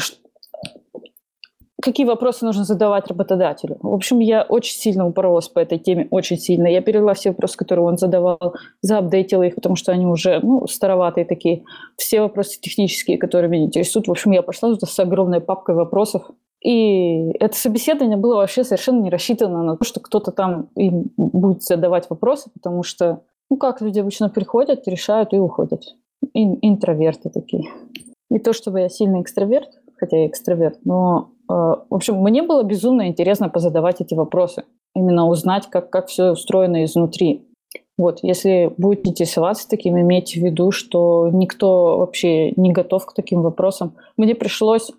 [1.82, 3.78] какие вопросы нужно задавать работодателю.
[3.80, 6.66] В общем, я очень сильно упоролась по этой теме, очень сильно.
[6.66, 11.24] Я перевела все вопросы, которые он задавал, заапдейтила их, потому что они уже ну, староватые
[11.24, 11.64] такие.
[11.96, 14.08] Все вопросы технические, которые меня интересуют.
[14.08, 16.30] В общем, я пошла туда с огромной папкой вопросов.
[16.64, 21.62] И это собеседование было вообще совершенно не рассчитано на то, что кто-то там им будет
[21.62, 25.82] задавать вопросы, потому что, ну как люди обычно приходят, решают и уходят.
[26.32, 27.70] Ин- интроверты такие.
[28.30, 32.62] Не то чтобы я сильный экстраверт, хотя я экстраверт, но Э, в общем, мне было
[32.62, 37.46] безумно интересно позадавать эти вопросы, именно узнать, как, как все устроено изнутри.
[37.96, 43.42] Вот, если будете интересоваться таким, имейте в виду, что никто вообще не готов к таким
[43.42, 43.94] вопросам.
[44.16, 44.90] Мне пришлось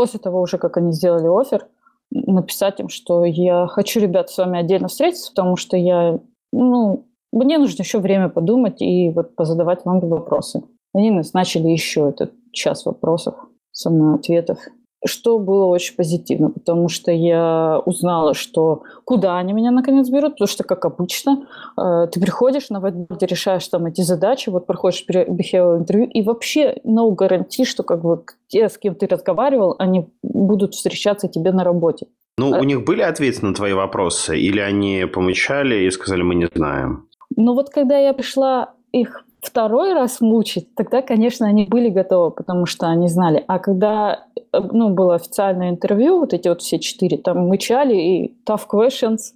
[0.00, 1.66] после того уже, как они сделали офер,
[2.10, 6.18] написать им, что я хочу, ребят, с вами отдельно встретиться, потому что я,
[6.54, 10.62] ну, мне нужно еще время подумать и вот позадавать вам вопросы.
[10.94, 13.34] Они назначили еще этот час вопросов
[13.72, 14.58] со мной ответов
[15.06, 20.48] что было очень позитивно, потому что я узнала, что куда они меня наконец берут, потому
[20.48, 25.78] что, как обычно, э, ты приходишь на whiteboard, решаешь там эти задачи, вот проходишь behavioral
[25.78, 30.74] интервью, и вообще no гарантии, что как бы те, с кем ты разговаривал, они будут
[30.74, 32.06] встречаться тебе на работе.
[32.38, 32.60] Ну, а...
[32.60, 37.06] у них были ответы на твои вопросы, или они помычали и сказали, мы не знаем?
[37.36, 42.66] Ну вот когда я пришла их второй раз мучить, тогда, конечно, они были готовы, потому
[42.66, 43.44] что они знали.
[43.46, 48.38] А когда э, ну, было официальное интервью, вот эти вот все четыре, там мычали и
[48.46, 49.34] tough questions,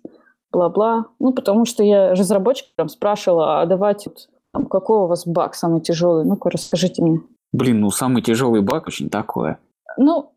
[0.52, 1.06] бла-бла.
[1.18, 4.10] Ну, потому что я разработчикам спрашивала, а давайте,
[4.52, 6.24] там, какой у вас баг самый тяжелый?
[6.24, 7.20] Ну-ка, расскажите мне.
[7.52, 9.58] Блин, ну самый тяжелый баг очень такое.
[9.96, 10.32] Ну,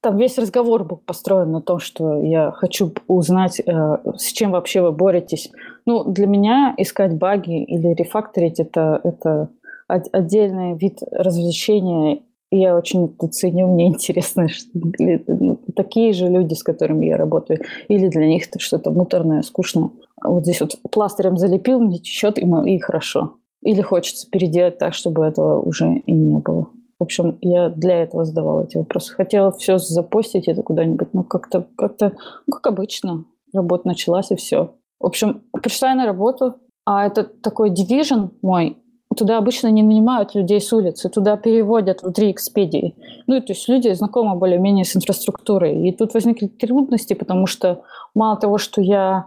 [0.00, 4.80] там весь разговор был построен на том, что я хочу узнать, э, с чем вообще
[4.80, 5.50] вы боретесь.
[5.88, 9.48] Ну, для меня искать баги или рефакторить это, это
[9.86, 12.20] отдельный вид развлечения.
[12.50, 17.16] И я очень это ценю, мне интересно, что ну, такие же люди, с которыми я
[17.16, 19.88] работаю, или для них это что-то муторное, скучное.
[20.22, 23.36] Вот здесь вот пластырем залепил, мне течет, и, и хорошо.
[23.62, 26.68] Или хочется переделать так, чтобы этого уже и не было.
[26.98, 29.14] В общем, я для этого задавала эти вопросы.
[29.14, 32.12] Хотела все запостить это куда-нибудь, но как-то, как-то,
[32.46, 33.24] ну, как обычно,
[33.54, 34.74] работа началась и все.
[35.00, 38.76] В общем, пришла я на работу, а это такой division мой,
[39.16, 42.94] туда обычно не нанимают людей с улицы, туда переводят внутри экспедии.
[43.26, 45.88] Ну, и то есть люди знакомы более-менее с инфраструктурой.
[45.88, 47.82] И тут возникли трудности, потому что
[48.14, 49.26] мало того, что я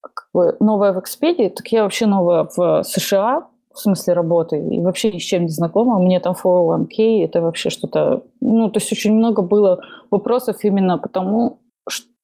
[0.00, 4.80] как бы новая в экспедии, так я вообще новая в США, в смысле работы, и
[4.80, 5.98] вообще ни с чем не знакома.
[5.98, 8.24] Мне там 401k, это вообще что-то...
[8.40, 11.60] Ну, то есть очень много было вопросов именно потому.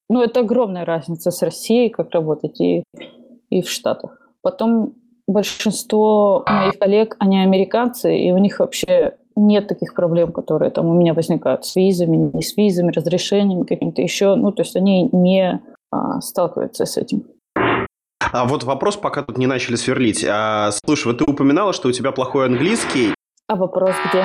[0.09, 2.85] Ну, это огромная разница с Россией, как работать, и,
[3.51, 4.19] и в Штатах.
[4.43, 4.95] Потом
[5.27, 10.95] большинство моих коллег, они американцы, и у них вообще нет таких проблем, которые там у
[10.95, 14.35] меня возникают с визами, не с визами, разрешениями каким-то еще.
[14.35, 17.25] Ну, то есть они не а, сталкиваются с этим.
[18.33, 20.25] А вот вопрос, пока тут не начали сверлить.
[20.29, 23.15] А, слушай, вот ты упоминала, что у тебя плохой английский.
[23.49, 24.25] А вопрос где?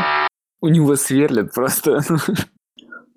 [0.61, 2.01] У него сверлят просто.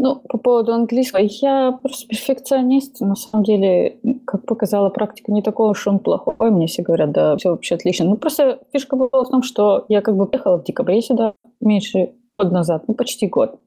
[0.05, 3.01] Ну, по поводу английского, я просто перфекционист.
[3.01, 6.51] На самом деле, как показала практика, не такой уж он плохой.
[6.51, 8.07] Мне все говорят, да, все вообще отлично.
[8.07, 12.15] Ну, просто фишка была в том, что я как бы приехала в декабре сюда, меньше
[12.37, 13.61] года назад, ну, почти год.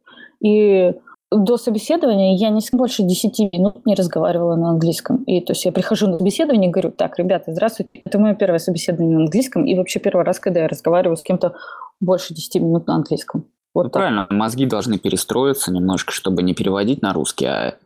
[0.44, 0.94] И
[1.32, 5.24] до собеседования я не больше 10 минут не разговаривала на английском.
[5.24, 8.60] И то есть я прихожу на собеседование и говорю, так, ребята, здравствуйте, это мое первое
[8.60, 11.56] собеседование на английском, и вообще первый раз, когда я разговариваю с кем-то
[12.02, 13.46] больше 10 минут на английском.
[13.76, 17.78] Вот ну, правильно, мозги должны перестроиться немножко, чтобы не переводить на русский, а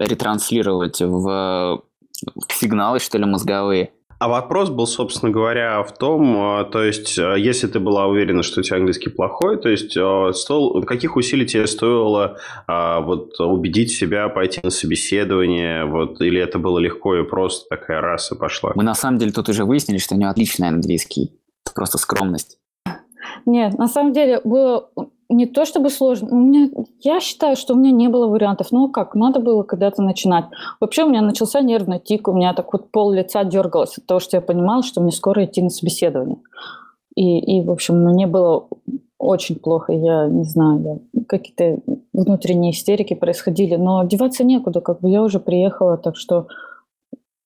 [0.00, 1.82] ретранслировать в,
[2.24, 3.90] в сигналы, что ли, мозговые.
[4.20, 8.42] А вопрос был, собственно говоря, в том, а, то есть, а, если ты была уверена,
[8.42, 13.92] что у тебя английский плохой, то есть, а, стоил, каких усилий тебе стоило вот, убедить
[13.92, 18.72] себя пойти на собеседование, вот, или это было легко и просто такая раса пошла?
[18.74, 22.58] Мы на самом деле тут уже выяснили, что у него отличный английский, это просто скромность.
[23.44, 24.88] Нет, на самом деле было
[25.28, 26.28] не то чтобы сложно.
[26.30, 28.68] У меня, я считаю, что у меня не было вариантов.
[28.70, 30.46] Ну как, надо было когда-то начинать.
[30.80, 34.20] Вообще у меня начался нервный тик, у меня так вот пол лица дергалось от того,
[34.20, 36.38] что я понимала, что мне скоро идти на собеседование.
[37.14, 38.68] И, и в общем, мне было
[39.18, 39.92] очень плохо.
[39.92, 41.80] Я не знаю, какие-то
[42.12, 43.76] внутренние истерики происходили.
[43.76, 46.46] Но деваться некуда, как бы я уже приехала, так что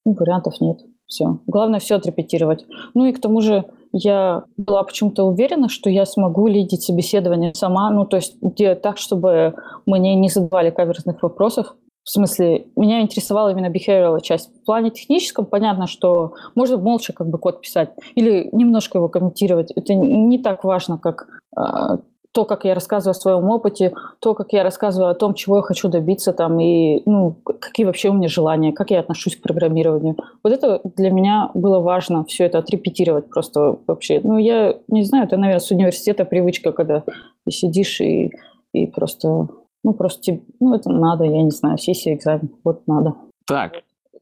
[0.05, 0.81] ну, вариантов нет.
[1.07, 1.39] Все.
[1.47, 2.65] Главное все отрепетировать.
[2.95, 7.91] Ну и к тому же я была почему-то уверена, что я смогу лидить собеседование сама,
[7.91, 9.55] ну, то есть делать так, чтобы
[9.87, 11.75] мне не задавали каверзных вопросов.
[12.05, 14.51] В смысле, меня интересовала именно behavioral часть.
[14.63, 19.71] В плане техническом понятно, что можно молча как бы код писать или немножко его комментировать.
[19.71, 21.99] Это не так важно, как а,
[22.33, 25.63] то, как я рассказываю о своем опыте, то, как я рассказываю о том, чего я
[25.63, 30.17] хочу добиться там, и ну, какие вообще у меня желания, как я отношусь к программированию.
[30.43, 34.21] Вот это для меня было важно, все это отрепетировать просто вообще.
[34.25, 37.05] Ну, я не знаю, это, наверное, с университета привычка, когда
[37.45, 38.33] ты сидишь и,
[38.73, 39.49] и просто,
[39.85, 43.15] ну, просто тебе, ну, это надо, я не знаю, сессия, экзамен, вот надо.
[43.47, 43.75] Так.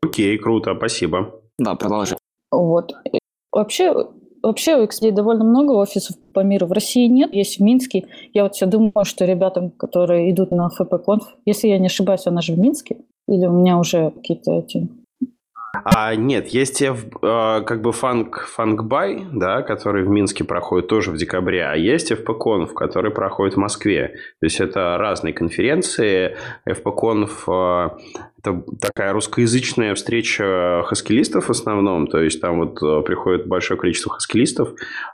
[0.03, 1.41] Окей, круто, спасибо.
[1.59, 2.17] Да, продолжи.
[2.51, 2.93] Вот.
[3.53, 3.95] Вообще,
[4.43, 6.67] Вообще у XD довольно много офисов по миру.
[6.67, 8.07] В России нет, есть в Минске.
[8.33, 12.41] Я вот все думаю, что ребятам, которые идут на ФПКонф, если я не ошибаюсь, она
[12.41, 12.97] же в Минске?
[13.29, 14.89] Или у меня уже какие-то эти
[15.85, 21.17] а, нет, есть э, как бы фанк, фанкбай, да, который в Минске проходит тоже в
[21.17, 24.09] декабре, а есть FPConf, который проходит в Москве.
[24.41, 26.37] То есть это разные конференции.
[26.69, 27.91] FPConf э,
[28.43, 34.13] это такая русскоязычная встреча хаскилистов в основном, то есть там вот э, приходит большое количество
[34.13, 34.71] хаскилистов,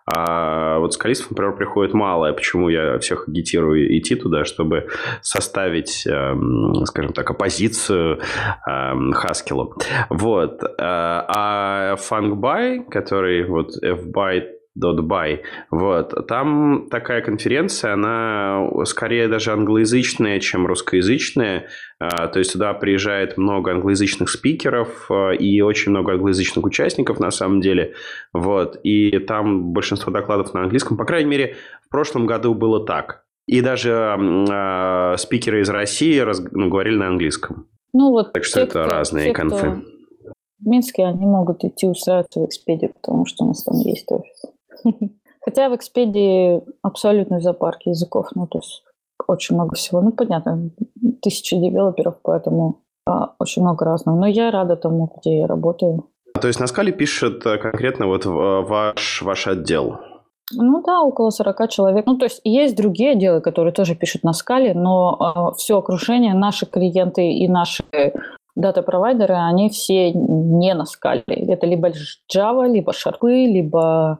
[0.06, 2.32] а вот скалистов, например, приходит малое.
[2.32, 4.88] Почему я всех агитирую идти туда, чтобы
[5.22, 8.20] составить, эм, скажем так, оппозицию
[8.66, 9.76] эм, хаскилу.
[10.10, 10.62] Вот.
[10.62, 15.40] Э, а фангбай, который вот fbyte .by.
[15.70, 16.26] Вот.
[16.26, 21.68] Там такая конференция, она скорее даже англоязычная, чем русскоязычная.
[21.98, 27.30] А, то есть туда приезжает много англоязычных спикеров а, и очень много англоязычных участников на
[27.30, 27.94] самом деле.
[28.32, 28.78] Вот.
[28.82, 30.96] И там большинство докладов на английском.
[30.96, 33.24] По крайней мере, в прошлом году было так.
[33.46, 37.68] И даже э, спикеры из России раз, ну, говорили на английском.
[37.92, 39.70] Ну, вот так что это кто, разные те, конфы.
[39.70, 39.96] Кто
[40.58, 44.44] в Минске они могут идти устраиваться в Экспедию, потому что у нас там есть офис.
[45.44, 48.82] Хотя в Экспедии абсолютно зоопарк языков, ну, то есть
[49.28, 50.00] очень много всего.
[50.00, 50.70] Ну, понятно,
[51.22, 54.16] тысячи девелоперов, поэтому а, очень много разного.
[54.18, 56.08] Но я рада тому, где я работаю.
[56.40, 59.98] То есть на скале пишет э, конкретно вот э, ваш, ваш отдел?
[60.52, 62.06] Ну да, около 40 человек.
[62.06, 65.78] Ну, то есть есть другие отделы, которые тоже пишут на скале, но э, а, все
[65.78, 67.84] окружение, наши клиенты и наши
[68.54, 71.22] дата-провайдеры, они все не на скале.
[71.26, 71.90] Это либо
[72.32, 74.18] Java, либо шарпы, либо а,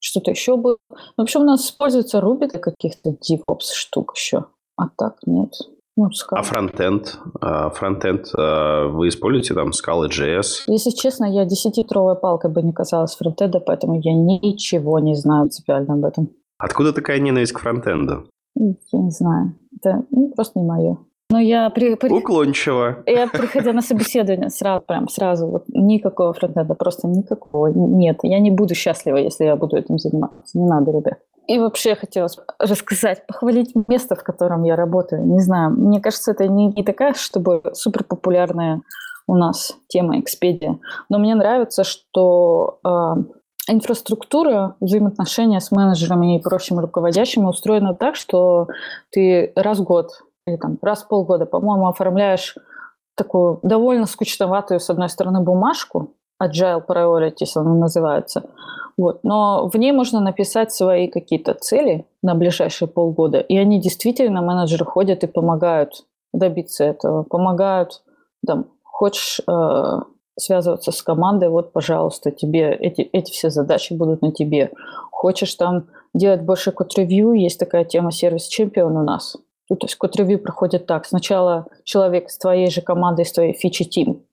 [0.00, 0.76] что-то еще было.
[1.16, 4.46] В общем, у нас используется Ruby для каких-то DevOps штук еще.
[4.76, 5.54] А так нет.
[5.96, 6.38] Ну, Scala.
[6.38, 7.18] А фронтенд?
[7.40, 10.64] А, фронтенд а, вы используете там Scala JS?
[10.66, 15.94] Если честно, я десятитровой палкой бы не казалась фронтенда, поэтому я ничего не знаю принципиально
[15.94, 16.30] об этом.
[16.58, 18.28] Откуда такая ненависть к фронтенду?
[18.56, 19.54] Я не знаю.
[19.76, 20.98] Это ну, просто не мое.
[21.30, 22.10] Но я при, при...
[22.10, 23.02] Уклончиво.
[23.06, 27.68] Я, приходя на собеседование, сразу, прям сразу, вот никакого фронтенда, просто никакого.
[27.68, 30.58] Нет, я не буду счастлива, если я буду этим заниматься.
[30.58, 31.18] Не надо, ребят.
[31.46, 35.26] И вообще хотелось рассказать, похвалить место, в котором я работаю.
[35.26, 38.80] Не знаю, мне кажется, это не, не такая, чтобы супер популярная
[39.26, 40.78] у нас тема Экспедия.
[41.08, 48.68] Но мне нравится, что э, инфраструктура, взаимоотношения с менеджерами и прочими руководящими устроена так, что
[49.10, 50.10] ты раз в год
[50.46, 52.56] или там раз в полгода, по-моему, оформляешь
[53.14, 58.44] такую довольно скучноватую, с одной стороны, бумажку, Agile Priorities она называется.
[58.96, 59.24] Вот.
[59.24, 64.84] Но в ней можно написать свои какие-то цели на ближайшие полгода, и они действительно, менеджеры
[64.84, 68.02] ходят и помогают добиться этого, помогают,
[68.46, 70.00] там, хочешь э,
[70.36, 74.72] связываться с командой, вот, пожалуйста, тебе эти, эти все задачи будут на тебе.
[75.10, 79.36] Хочешь там делать больше код-ревью, есть такая тема сервис-чемпион у нас.
[79.70, 81.06] Ну, то есть код-ревью проходит так.
[81.06, 84.26] Сначала человек с твоей же командой, с твоей фичи-тим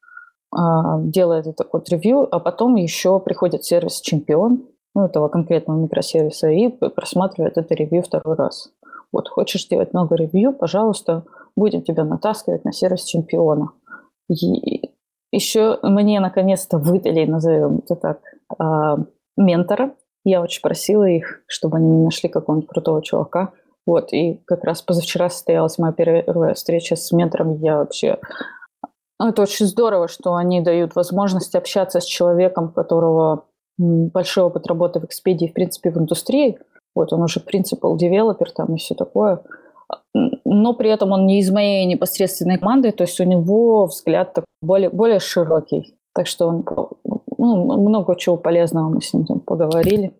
[0.51, 7.57] а, делает это код-ревью, а потом еще приходит сервис-чемпион, ну, этого конкретного микросервиса, и просматривает
[7.57, 8.71] это ревью второй раз.
[9.13, 11.23] Вот, хочешь делать много ревью, пожалуйста,
[11.55, 13.71] будем тебя натаскивать на сервис чемпиона.
[14.29, 14.91] И
[15.31, 18.19] еще мне наконец-то выдали, назовем это так,
[18.57, 18.97] а,
[19.37, 19.95] ментора.
[20.23, 23.53] Я очень просила их, чтобы они нашли какого-нибудь крутого чувака.
[23.87, 27.59] Вот, и как раз позавчера состоялась моя первая встреча с ментором.
[27.61, 28.19] Я вообще
[29.21, 33.45] ну, это очень здорово, что они дают возможность общаться с человеком, у которого
[33.77, 36.57] большой опыт работы в Экспедии, в принципе, в индустрии.
[36.95, 39.43] Вот он уже принципал девелопер там и все такое.
[40.43, 44.89] Но при этом он не из моей непосредственной команды, то есть у него взгляд более,
[44.89, 45.95] более широкий.
[46.15, 46.65] Так что он,
[47.37, 50.13] ну, много чего полезного мы с ним там поговорили.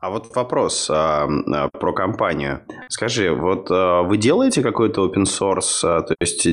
[0.00, 2.60] А вот вопрос а, а, про компанию.
[2.88, 6.46] Скажи, вот а, вы делаете какой-то open source, а, то есть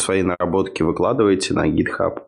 [0.00, 2.20] свои наработки выкладываете на GitHub?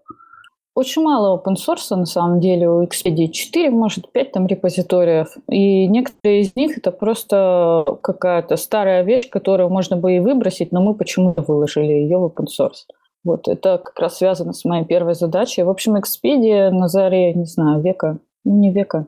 [0.75, 2.69] Очень мало open source на самом деле.
[2.69, 5.29] У Expedia 4, может, 5 там репозиториев.
[5.49, 10.83] И некоторые из них это просто какая-то старая вещь, которую можно бы и выбросить, но
[10.83, 12.89] мы почему-то выложили ее в open source.
[13.23, 15.63] Вот, это как раз связано с моей первой задачей.
[15.63, 19.07] В общем, Expedia на заре, не знаю, века, ну не века,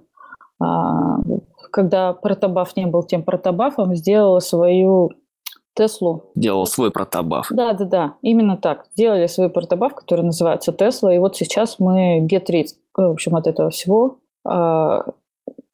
[0.61, 1.19] а,
[1.77, 5.11] когда протобаф не был тем протобафом, сделала свою
[5.75, 6.23] Теслу.
[6.35, 7.49] Делал свой протобаф.
[7.51, 8.87] Да, да, да, именно так.
[8.95, 13.47] Сделали свой протобаф, который называется Тесла, и вот сейчас мы get rid, в общем, от
[13.47, 14.17] этого всего
[14.49, 15.03] э,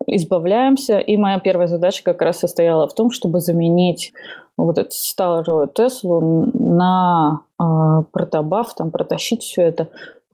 [0.09, 0.98] избавляемся.
[0.98, 4.12] И моя первая задача как раз состояла в том, чтобы заменить
[4.57, 7.64] вот эту старую Теслу на э,
[8.11, 9.88] протобаф, там протащить все это.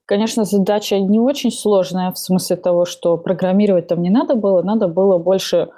[0.08, 4.88] Конечно, задача не очень сложная, в смысле того, что программировать там не надо было, надо
[4.88, 5.68] было больше,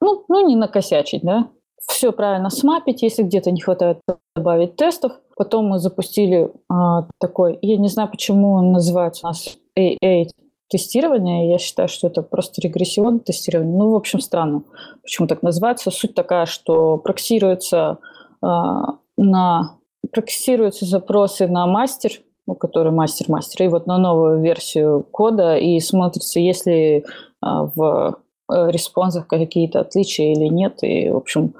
[0.00, 1.50] ну, ну не накосячить, да,
[1.86, 4.00] все правильно смапить, если где-то не хватает
[4.34, 5.12] добавить тестов.
[5.36, 10.30] Потом мы запустили а, такой, я не знаю, почему он называется у нас AA
[10.70, 11.50] тестирование.
[11.50, 13.76] Я считаю, что это просто регрессионное тестирование.
[13.76, 14.62] Ну, в общем, странно,
[15.02, 15.90] почему так называется.
[15.90, 17.98] Суть такая, что проксируется
[18.40, 19.76] а, на
[20.12, 22.12] проксируются запросы на мастер,
[22.46, 27.04] ну, который мастер-мастер, и вот на новую версию кода, и смотрится, если
[27.40, 28.18] а, в
[28.50, 30.78] э, респонсах какие-то отличия или нет.
[30.82, 31.54] И, в общем,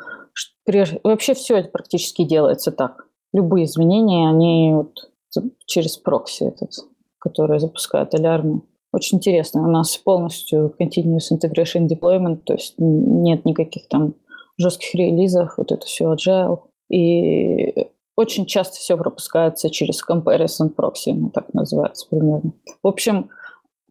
[1.03, 3.07] вообще все это практически делается так.
[3.33, 5.11] Любые изменения, они вот
[5.67, 6.71] через прокси этот,
[7.19, 8.63] который запускает алярмы.
[8.93, 9.63] Очень интересно.
[9.63, 14.15] У нас полностью continuous integration deployment, то есть нет никаких там
[14.57, 16.61] жестких релизов, вот это все agile.
[16.89, 22.53] И очень часто все пропускается через comparison proxy, ну, так называется примерно.
[22.83, 23.29] В общем,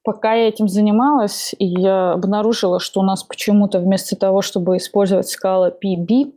[0.04, 5.70] пока я этим занималась, я обнаружила, что у нас почему-то вместо того, чтобы использовать скала
[5.70, 6.34] PB,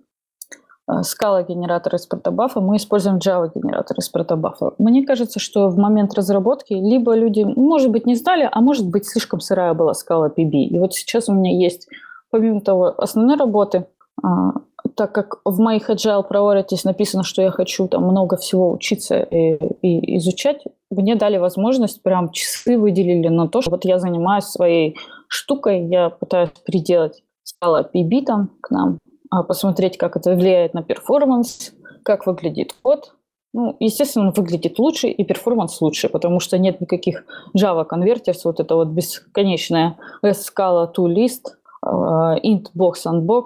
[1.03, 4.73] скала генератор из протобафа, мы используем Java генератор из протобафа.
[4.79, 9.07] Мне кажется, что в момент разработки либо люди, может быть, не знали, а может быть,
[9.07, 10.51] слишком сырая была скала PB.
[10.51, 11.89] И вот сейчас у меня есть,
[12.31, 13.87] помимо того, основной работы,
[14.23, 14.53] а,
[14.99, 19.55] так как в моих agile priorities написано, что я хочу там много всего учиться и,
[19.81, 24.97] и изучать, мне дали возможность, прям часы выделили на то, что вот я занимаюсь своей
[25.29, 28.99] штукой, я пытаюсь приделать ScalaPB там к нам,
[29.31, 33.15] а, посмотреть, как это влияет на performance, как выглядит код.
[33.55, 37.25] Ну, естественно, он выглядит лучше и performance лучше, потому что нет никаких
[37.57, 43.45] Java converters, вот это вот бесконечная scala to list, а, int box unbox,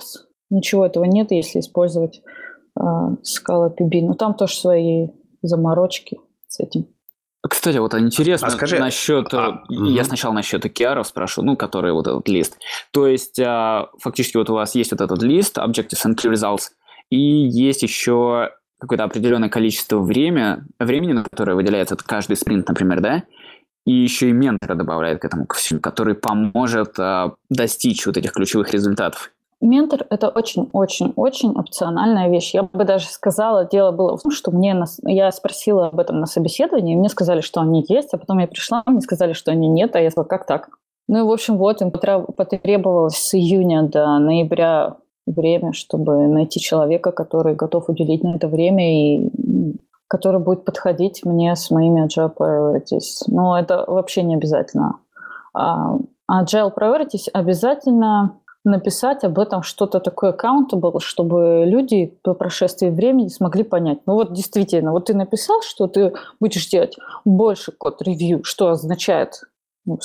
[0.52, 2.22] ничего этого нет, если использовать
[2.78, 4.02] Scala PB.
[4.02, 5.08] Но там тоже свои
[5.42, 6.86] заморочки с этим.
[7.48, 9.34] Кстати, вот интересно а скажи, насчет...
[9.34, 10.04] А, я угу.
[10.04, 12.58] сначала насчет OKR спрошу, ну, который вот этот лист.
[12.92, 16.70] То есть, а, фактически вот у вас есть вот этот лист, Objectives and Key Results,
[17.10, 23.24] и есть еще какое-то определенное количество время, времени, на которое выделяется каждый спринт, например, да?
[23.84, 28.32] И еще и ментора добавляет к этому ко всему, который поможет а, достичь вот этих
[28.32, 29.32] ключевых результатов.
[29.62, 32.52] Ментор– это очень-очень-очень опциональная вещь.
[32.52, 36.18] Я бы даже сказала, дело было в том, что мне на, я спросила об этом
[36.18, 39.68] на собеседовании, мне сказали, что они есть, а потом я пришла, мне сказали, что они
[39.68, 40.68] нет, а я сказала, как так?
[41.06, 44.96] Ну и, в общем, вот им потребовалось с июня до ноября
[45.26, 49.30] время, чтобы найти человека, который готов уделить на это время и
[50.08, 53.22] который будет подходить мне с моими agile priorities.
[53.28, 54.96] Но это вообще не обязательно.
[55.54, 55.96] А,
[56.30, 63.64] agile priorities обязательно написать об этом что-то такое accountable, чтобы люди по прошествии времени смогли
[63.64, 64.00] понять.
[64.06, 69.40] Ну вот действительно, вот ты написал, что ты будешь делать больше код-ревью, что означает,
[69.84, 69.98] ну,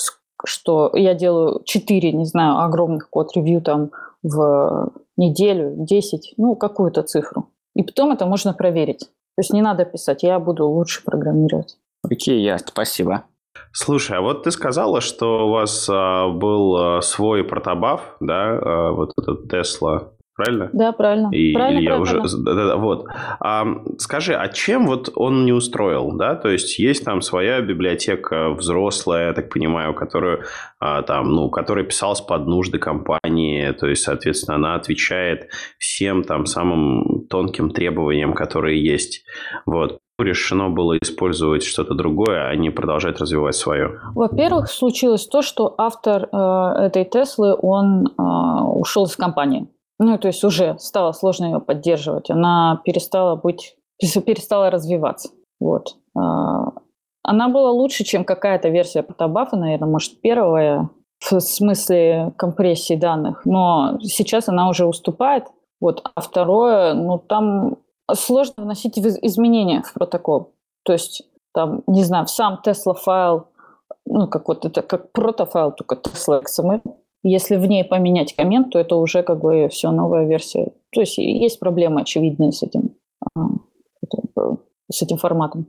[0.44, 3.90] что я делаю 4, не знаю, огромных код-ревью там
[4.22, 7.50] в неделю, 10, ну какую-то цифру.
[7.74, 9.00] И потом это можно проверить.
[9.00, 11.76] То есть не надо писать, я буду лучше программировать.
[12.02, 13.24] Окей, я, спасибо.
[13.72, 18.92] Слушай, а вот ты сказала, что у вас а, был а, свой протобаф, да, а,
[18.92, 20.70] вот этот Тесла, правильно?
[20.72, 21.28] Да, правильно.
[21.32, 22.22] И, правильно, я правильно.
[22.22, 23.06] уже, да, да, вот.
[23.40, 23.66] А,
[23.98, 26.36] скажи, а чем вот он не устроил, да?
[26.36, 30.44] То есть есть там своя библиотека взрослая, я так понимаю, которую
[30.78, 36.46] а, там, ну, которая писалась под нужды компании, то есть, соответственно, она отвечает всем там
[36.46, 39.24] самым тонким требованиям, которые есть.
[39.66, 44.00] Вот решено было использовать что-то другое, а не продолжать развивать свое?
[44.14, 49.68] Во-первых, случилось то, что автор э, этой Теслы, он э, ушел из компании.
[49.98, 52.30] Ну, то есть уже стало сложно ее поддерживать.
[52.30, 53.76] Она перестала быть,
[54.26, 55.30] перестала развиваться.
[55.60, 55.96] Вот.
[56.16, 56.20] Э,
[57.22, 60.88] она была лучше, чем какая-то версия Протобафа, наверное, может, первая
[61.20, 65.46] в смысле компрессии данных, но сейчас она уже уступает.
[65.80, 66.02] Вот.
[66.14, 67.78] А второе, ну, там
[68.14, 70.54] сложно вносить изменения в протокол.
[70.84, 71.22] То есть,
[71.52, 73.48] там, не знаю, в сам Tesla файл,
[74.06, 76.82] ну, как вот это, как протофайл, только Tesla XML,
[77.22, 80.72] если в ней поменять коммент, то это уже как бы все новая версия.
[80.92, 82.94] То есть есть проблемы очевидные с этим,
[83.34, 83.48] а,
[84.90, 85.66] с этим форматом.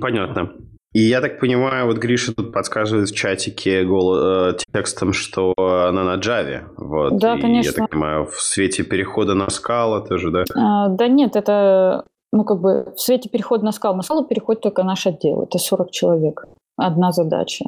[0.00, 0.52] понятно.
[0.94, 6.02] И я так понимаю, вот Гриша тут подсказывает в чатике гол, э, текстом, что она
[6.02, 6.62] на Java.
[6.78, 7.18] Вот.
[7.18, 7.70] Да, и, конечно.
[7.70, 10.44] Я так понимаю, в свете перехода на скала тоже, да?
[10.56, 13.96] А, да нет, это ну, как бы в свете перехода на скалу.
[13.96, 15.42] На скалу переходит только наш отдел.
[15.42, 16.46] Это 40 человек.
[16.76, 17.64] Одна задача.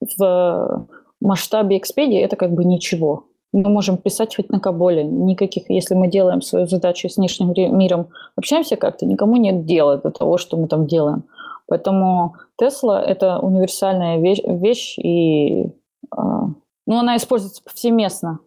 [0.00, 0.86] В
[1.20, 3.24] масштабе Expedia это как бы ничего.
[3.52, 5.02] Мы можем писать хоть на Каболе.
[5.02, 10.10] Никаких, если мы делаем свою задачу с внешним миром, общаемся как-то, никому нет дела до
[10.10, 11.24] того, что мы там делаем.
[11.66, 15.66] Поэтому Тесла– это универсальная вещь, вещь и
[16.10, 16.46] а,
[16.86, 18.40] ну, она используется повсеместно.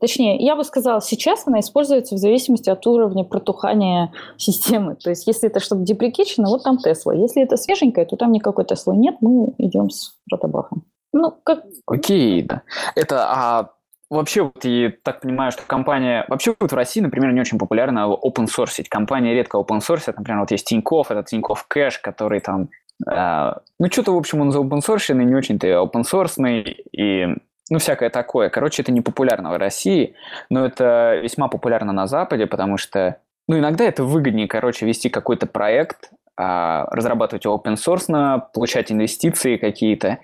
[0.00, 4.94] Точнее, я бы сказала, сейчас она используется в зависимости от уровня протухания системы.
[4.96, 7.14] То есть, если это что-то деприкичено, вот там Тесла.
[7.14, 10.84] Если это свеженькое, то там никакой Теслы нет, мы идем с протобафом.
[11.14, 11.64] Ну, как...
[11.86, 12.62] Окей, да.
[12.96, 13.70] Это, а
[14.10, 16.26] Вообще, вот, и так понимаю, что компания...
[16.28, 18.84] Вообще, вот в России, например, не очень популярно open source.
[18.88, 20.12] Компания редко open source.
[20.14, 22.68] Например, вот есть Тинькофф, это Тинькофф Кэш, который там...
[23.10, 26.36] Э, ну, что-то, в общем, он за open source, не очень-то open source,
[26.92, 27.26] и
[27.70, 28.50] ну, всякое такое.
[28.50, 30.14] Короче, это не популярно в России,
[30.50, 33.16] но это весьма популярно на Западе, потому что,
[33.48, 40.18] ну, иногда это выгоднее, короче, вести какой-то проект, а, разрабатывать open source, получать инвестиции какие-то,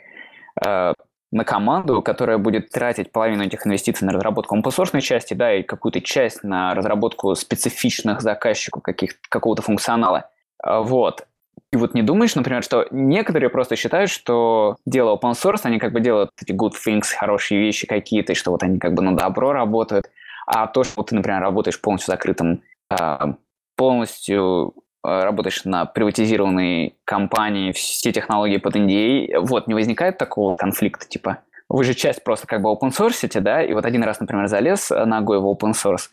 [1.32, 6.00] на команду, которая будет тратить половину этих инвестиций на разработку open части, да, и какую-то
[6.00, 10.28] часть на разработку специфичных заказчику каких какого-то функционала.
[10.62, 11.26] А, вот.
[11.72, 15.92] И вот не думаешь, например, что некоторые просто считают, что дело open source, они как
[15.92, 19.16] бы делают эти good things, хорошие вещи какие-то, и что вот они как бы на
[19.16, 20.10] добро работают,
[20.46, 23.36] а то, что ты, например, работаешь полностью закрытым, а,
[23.76, 31.38] полностью работаешь на приватизированной компании, все технологии под NDA, вот, не возникает такого конфликта, типа,
[31.68, 34.90] вы же часть просто как бы open source, да, и вот один раз, например, залез
[34.90, 36.08] ногой в open source,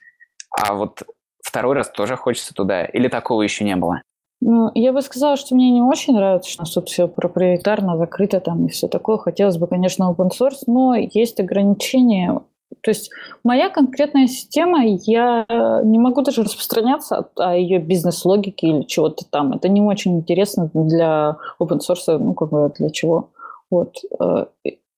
[0.52, 1.04] а вот
[1.42, 4.02] второй раз тоже хочется туда, или такого еще не было?
[4.40, 8.40] Ну, я бы сказала, что мне не очень нравится, что нас тут все проприетарно, закрыто
[8.40, 9.18] там и все такое.
[9.18, 12.40] Хотелось бы, конечно, open source, но есть ограничения.
[12.82, 13.10] То есть
[13.44, 15.46] моя конкретная система, я
[15.84, 19.54] не могу даже распространяться о ее бизнес-логике или чего-то там.
[19.54, 23.30] Это не очень интересно для open source, ну, как бы для чего.
[23.70, 23.98] Вот.
[24.20, 24.46] Э,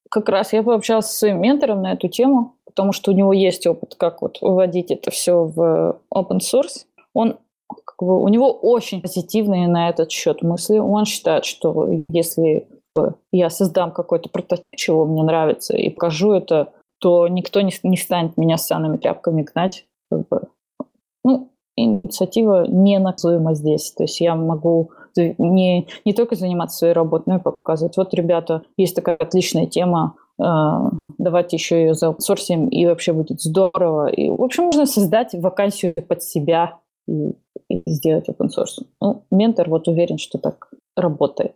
[0.09, 3.65] как раз я пообщалась со своим ментором на эту тему, потому что у него есть
[3.67, 6.86] опыт, как вот выводить это все в open source.
[7.13, 10.78] Он как бы, у него очень позитивные на этот счет мысли.
[10.80, 12.67] Он считает, что если
[13.32, 18.38] я создам какой-то прототип, чего мне нравится, и покажу это, то никто не, не станет
[18.38, 19.86] меня с санными тряпками гнать.
[20.12, 20.41] Как бы.
[21.24, 23.91] Ну, инициатива не наказуема здесь.
[23.91, 27.97] То есть я могу не, не только заниматься своей работой, но и показывать.
[27.97, 30.43] Вот, ребята, есть такая отличная тема, э,
[31.18, 34.08] давайте еще ее заутсорсим, и вообще будет здорово.
[34.08, 36.78] И, в общем, можно создать вакансию под себя
[37.08, 37.34] и
[37.70, 38.84] и сделать open source.
[39.00, 41.56] Ну, ментор вот уверен, что так работает.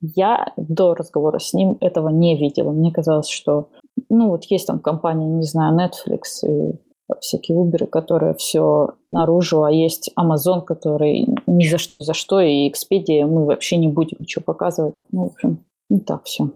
[0.00, 2.72] Я до разговора с ним этого не видела.
[2.72, 3.68] Мне казалось, что,
[4.08, 6.74] ну, вот есть там компания, не знаю, Netflix, и
[7.20, 12.70] всякие Uber, которые все наружу, а есть Amazon, который ни за что, за что, и
[12.70, 14.94] Expedia мы вообще не будем ничего показывать.
[15.10, 16.50] Ну, в общем, не так все.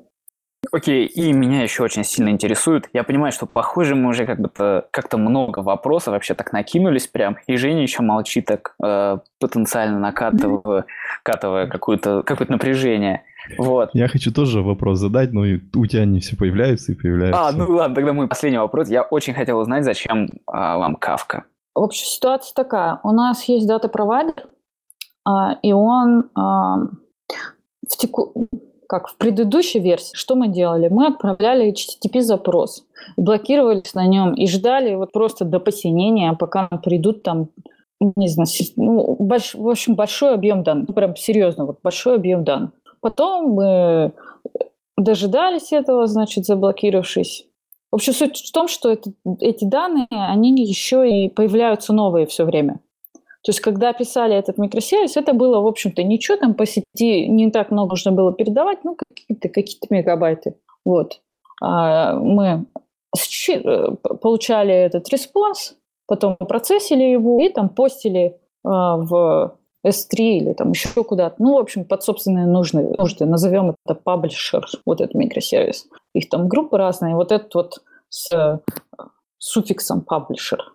[0.72, 2.89] Окей, и меня еще очень сильно интересует.
[2.93, 7.37] Я понимаю, что, похоже, мы уже как бы как-то много вопросов вообще так накинулись прям,
[7.47, 10.87] и Женя еще молчит так э, потенциально накатывая,
[11.25, 13.22] накатывая какое-то какое напряжение.
[13.59, 13.91] Вот.
[13.93, 17.49] Я хочу тоже вопрос задать, но у тебя не все появляются и появляются.
[17.49, 18.89] А, ну ладно, тогда мой последний вопрос.
[18.89, 21.45] Я очень хотел узнать, зачем а, вам Кавка?
[21.75, 23.01] В общем, ситуация такая.
[23.03, 24.47] У нас есть дата-провайдер,
[25.27, 26.77] а, и он а,
[27.87, 28.49] в теку
[28.87, 30.89] как в предыдущей версии, что мы делали?
[30.89, 32.85] Мы отправляли HTTP-запрос,
[33.16, 37.49] блокировались на нем и ждали вот просто до посинения, пока придут там,
[38.01, 42.70] не знаю, ну, больш, в общем, большой объем данных, прям серьезно, вот большой объем данных.
[43.01, 44.12] Потом мы
[44.97, 47.47] дожидались этого, значит, заблокировавшись.
[47.90, 52.45] В общем, суть в том, что это, эти данные, они еще и появляются новые все
[52.45, 52.80] время.
[53.45, 57.51] То есть, когда писали этот микросервис, это было, в общем-то, ничего там по сети, не
[57.51, 60.57] так много нужно было передавать, ну, какие-то какие мегабайты.
[60.84, 61.20] Вот.
[61.62, 62.64] А мы
[63.49, 65.76] э, получали этот response,
[66.07, 71.36] потом процессили его и там постили а, в S3 или там еще куда-то.
[71.38, 73.26] Ну, в общем, под собственные нужды, нужды.
[73.26, 75.86] Назовем это publisher, вот этот микросервис.
[76.14, 77.14] Их там группы разные.
[77.14, 78.59] Вот этот вот с э,
[79.38, 80.72] суффиксом publisher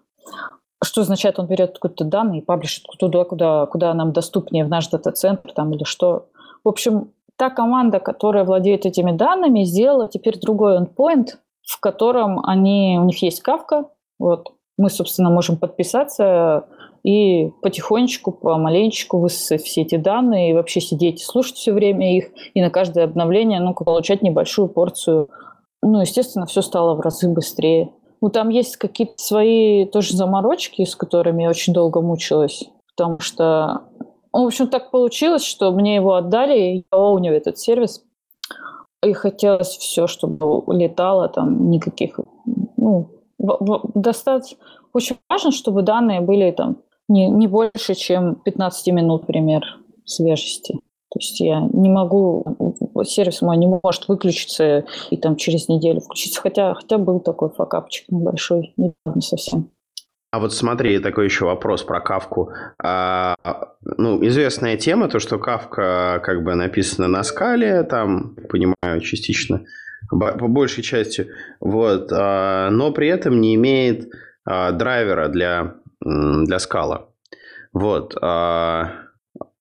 [0.84, 4.88] что означает, он берет какие-то данные и паблишит туда, куда, куда нам доступнее в наш
[4.88, 6.30] дата-центр там, или что.
[6.64, 12.98] В общем, та команда, которая владеет этими данными, сделала теперь другой endpoint, в котором они,
[13.00, 13.90] у них есть кавка.
[14.20, 14.54] Вот.
[14.80, 16.66] Мы, собственно, можем подписаться
[17.04, 22.30] и потихонечку, помаленечку высосать все эти данные и вообще сидеть и слушать все время их,
[22.54, 25.30] и на каждое обновление ну, получать небольшую порцию.
[25.82, 27.92] Ну, естественно, все стало в разы быстрее.
[28.22, 32.64] Ну, там есть какие-то свои тоже заморочки, с которыми я очень долго мучилась,
[32.96, 33.82] потому что,
[34.32, 38.02] в общем, так получилось, что мне его отдали, и я оуню этот сервис,
[39.04, 42.18] и хотелось все, чтобы летало, там никаких,
[42.78, 43.10] ну,
[43.40, 44.58] достаточно,
[44.94, 46.78] очень важно, чтобы данные были там
[47.08, 49.64] не, не больше, чем 15 минут, например,
[50.06, 50.76] свежести.
[51.12, 52.46] То есть я не могу,
[53.04, 58.06] сервис мой не может выключиться и там через неделю включиться, хотя, хотя был такой факапчик
[58.10, 59.72] небольшой, недавно совсем.
[60.32, 62.52] А вот смотри, такой еще вопрос про кавку.
[62.84, 63.36] А,
[63.82, 69.66] ну, известная тема, то, что кавка как бы написана на скале, там, понимаю, частично,
[70.10, 71.28] по большей части,
[71.60, 74.10] вот, а, но при этом не имеет
[74.46, 77.10] а, драйвера для, для скала.
[77.74, 78.16] Вот.
[78.22, 78.92] А,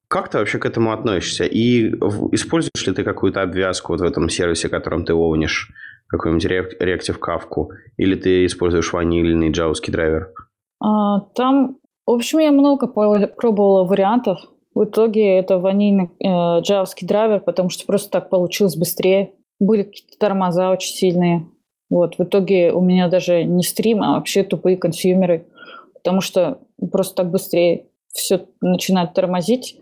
[0.09, 1.45] как ты вообще к этому относишься?
[1.45, 1.91] И
[2.33, 5.71] используешь ли ты какую-то обвязку вот в этом сервисе, которым ты овнишь?
[6.09, 7.67] Какой-нибудь Reactive Kafka?
[7.99, 10.33] Или ты используешь ванильный джавский драйвер?
[10.81, 11.77] А, там,
[12.07, 14.39] в общем, я много пробовала вариантов.
[14.75, 19.33] В итоге это ванильный э, джавский драйвер, потому что просто так получилось быстрее.
[19.61, 21.47] Были какие-то тормоза очень сильные.
[21.91, 25.47] Вот, в итоге у меня даже не стрим, а вообще тупые консюмеры,
[25.95, 26.59] потому что
[26.93, 29.81] просто так быстрее все начинает тормозить.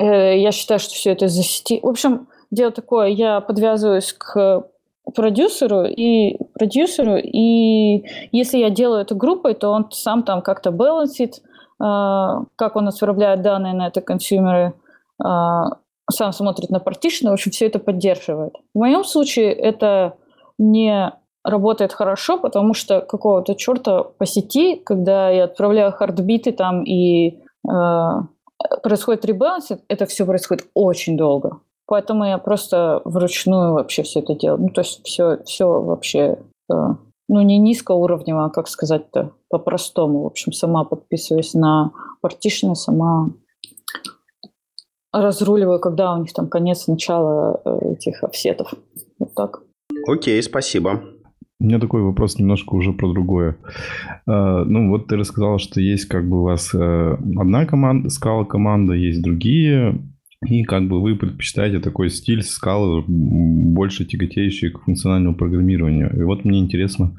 [0.00, 1.80] Э, я считаю, что все это из-за сети.
[1.82, 4.68] В общем, дело такое, я подвязываюсь к
[5.14, 11.36] продюсеру и продюсеру, и если я делаю это группой, то он сам там как-то балансит,
[11.36, 11.40] э,
[11.80, 14.74] как он отправляет данные на это консюмеры,
[15.24, 15.28] э,
[16.10, 18.54] сам смотрит на партишны, в общем, все это поддерживает.
[18.74, 20.14] В моем случае это
[20.58, 21.12] не
[21.44, 27.38] работает хорошо, потому что какого-то черта по сети, когда я отправляю хардбиты там и
[28.82, 31.60] происходит ребалансинг, это все происходит очень долго.
[31.86, 34.60] Поэтому я просто вручную вообще все это делаю.
[34.60, 36.38] Ну, то есть все, все вообще,
[36.70, 36.74] э,
[37.28, 40.24] ну, не низкоуровнево, а как сказать-то, по-простому.
[40.24, 43.30] В общем, сама подписываюсь на партишны, сама
[45.22, 48.74] разруливаю, когда у них там конец, начало э, этих офсетов.
[49.18, 49.62] Вот так.
[50.06, 51.02] Окей, спасибо.
[51.60, 53.56] У меня такой вопрос немножко уже про другое.
[54.26, 58.44] А, ну, вот ты рассказал, что есть как бы у вас э, одна команда, скала
[58.44, 59.98] команда, есть другие,
[60.46, 66.16] и как бы вы предпочитаете такой стиль скалы, больше тяготеющий к функциональному программированию.
[66.16, 67.16] И вот мне интересно,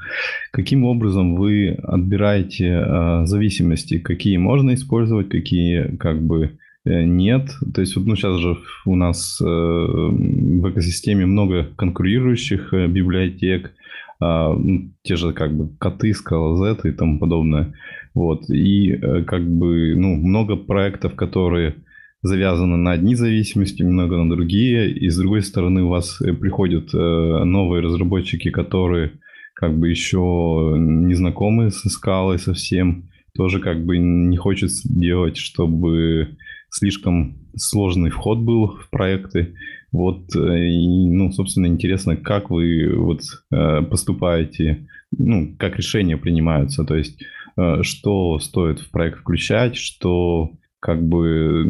[0.51, 6.49] каким образом вы отбираете э, зависимости, какие можно использовать, какие как бы э,
[6.85, 7.49] нет.
[7.73, 13.73] То есть вот ну, сейчас же у нас в экосистеме много конкурирующих библиотек,
[14.21, 17.73] а, ну, те же как бы коты, скала и тому подобное.
[18.13, 18.49] Вот.
[18.49, 21.75] И э, как бы, ну, много проектов, которые
[22.21, 24.91] завязаны на одни зависимости, много на другие.
[24.91, 29.13] И с другой стороны, у вас э, приходят э, новые разработчики, которые
[29.53, 36.37] как бы еще не знакомы со скалой совсем, тоже как бы не хочет делать, чтобы
[36.69, 39.55] слишком сложный вход был в проекты.
[39.91, 46.83] Вот, э, и, ну, собственно, интересно, как вы вот э, поступаете, ну, как решения принимаются,
[46.83, 47.23] то есть
[47.57, 51.63] э, что стоит в проект включать, что как бы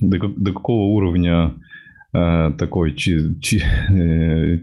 [0.00, 1.54] до, до какого уровня
[2.12, 3.60] такой чи, чи,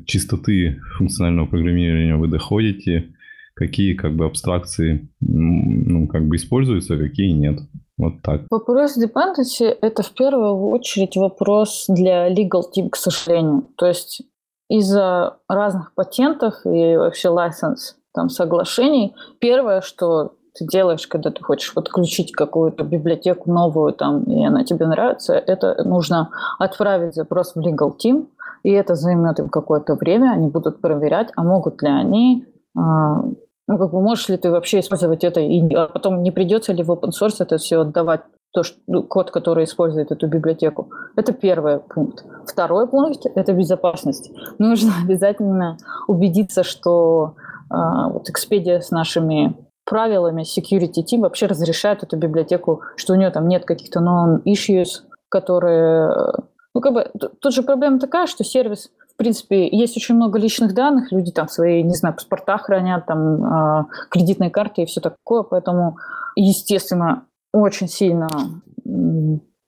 [0.05, 3.09] чистоты функционального программирования вы доходите,
[3.53, 7.59] какие как бы абстракции ну, как бы используются, а какие нет.
[8.01, 8.41] Вот так.
[8.49, 13.67] Вопрос dependency– это в первую очередь вопрос для legal team, к сожалению.
[13.77, 14.23] То есть
[14.69, 21.73] из-за разных патентов и вообще license там, соглашений, первое, что ты делаешь, когда ты хочешь
[21.73, 27.93] подключить какую-то библиотеку новую, там, и она тебе нравится, это нужно отправить запрос в legal
[28.03, 28.27] team,
[28.63, 32.45] и это займет им какое-то время, они будут проверять, а могут ли они
[32.75, 33.23] а,
[33.71, 36.83] ну, как бы можешь ли ты вообще использовать это, и а потом не придется ли
[36.83, 38.21] в open source это все отдавать,
[38.53, 40.89] то, что, ну, код, который использует эту библиотеку.
[41.15, 42.25] Это первый пункт.
[42.45, 44.31] Второй пункт– это безопасность.
[44.59, 47.35] Нужно обязательно убедиться, что
[47.69, 49.55] а, вот Expedia с нашими
[49.85, 56.33] правилами security team вообще разрешает эту библиотеку, что у нее там нет каких-то non-issues, которые...
[56.73, 57.09] Ну, как бы,
[57.41, 58.91] тут же проблема такая, что сервис
[59.23, 63.85] принципе, есть очень много личных данных, люди там свои, не знаю, паспорта хранят, там, э,
[64.09, 65.97] кредитные карты и все такое, поэтому,
[66.35, 68.27] естественно, очень сильно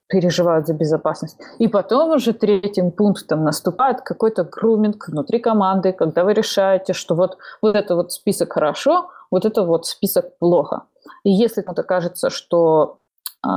[0.07, 1.37] переживают за безопасность.
[1.59, 7.37] И потом уже третьим пунктом наступает какой-то груминг внутри команды, когда вы решаете, что вот,
[7.61, 10.83] вот это вот список хорошо, вот это вот список плохо.
[11.23, 12.97] И если кому-то кажется, что
[13.45, 13.49] э,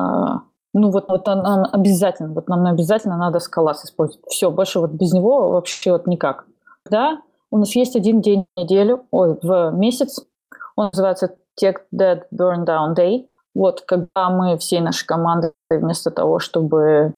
[0.76, 4.24] ну вот, вот нам обязательно, вот нам обязательно надо скалас использовать.
[4.28, 6.44] Все, больше вот без него вообще вот никак.
[6.90, 10.20] Да, у нас есть один день в неделю, ой, в месяц,
[10.76, 13.26] он называется Tech Dead Burn Down Day.
[13.54, 17.10] Вот, когда мы всей нашей командой вместо того, чтобы э,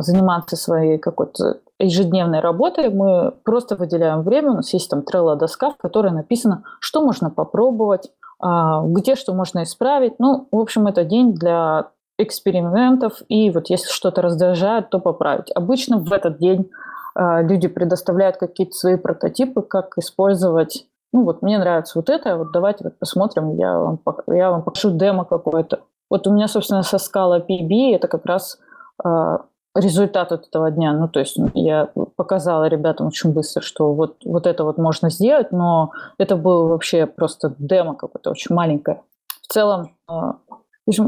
[0.00, 5.78] заниматься своей какой-то ежедневной работой, мы просто выделяем время, у нас есть там трелла-доска, в
[5.78, 8.10] которой написано, что можно попробовать,
[8.44, 8.46] э,
[8.84, 10.18] где что можно исправить.
[10.18, 11.88] Ну, в общем, это день для
[12.18, 15.50] экспериментов, и вот если что-то раздражает, то поправить.
[15.54, 16.70] Обычно в этот день
[17.14, 20.86] э, люди предоставляют какие-то свои прототипы, как использовать.
[21.12, 24.96] Ну вот мне нравится вот это, вот давайте вот посмотрим, я вам, я вам покажу
[24.96, 25.80] демо какое-то.
[26.10, 28.58] Вот у меня, собственно, со скала PB это как раз
[29.04, 29.38] э,
[29.74, 30.92] результат от этого дня.
[30.92, 35.52] Ну, то есть я показала ребятам очень быстро, что вот, вот это вот можно сделать,
[35.52, 39.02] но это было вообще просто демо какое-то очень маленькое.
[39.42, 40.32] В целом, э,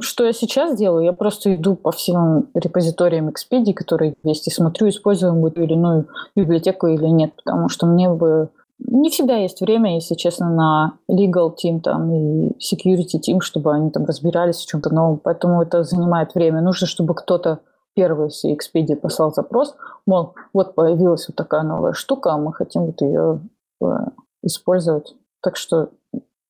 [0.01, 1.05] что я сейчас делаю?
[1.05, 6.09] Я просто иду по всем репозиториям Expedia, которые есть, и смотрю, используем ту или иную
[6.35, 8.49] библиотеку или нет, потому что мне бы
[8.79, 13.91] не всегда есть время, если честно, на legal team там и security team, чтобы они
[13.91, 15.19] там разбирались в чем-то новом.
[15.19, 16.61] Поэтому это занимает время.
[16.61, 17.61] Нужно, чтобы кто-то
[17.95, 19.75] первый с Expedia послал запрос,
[20.07, 23.41] мол, вот появилась вот такая новая штука, а мы хотим вот ее
[23.83, 23.87] э,
[24.45, 25.17] использовать.
[25.43, 25.91] Так что,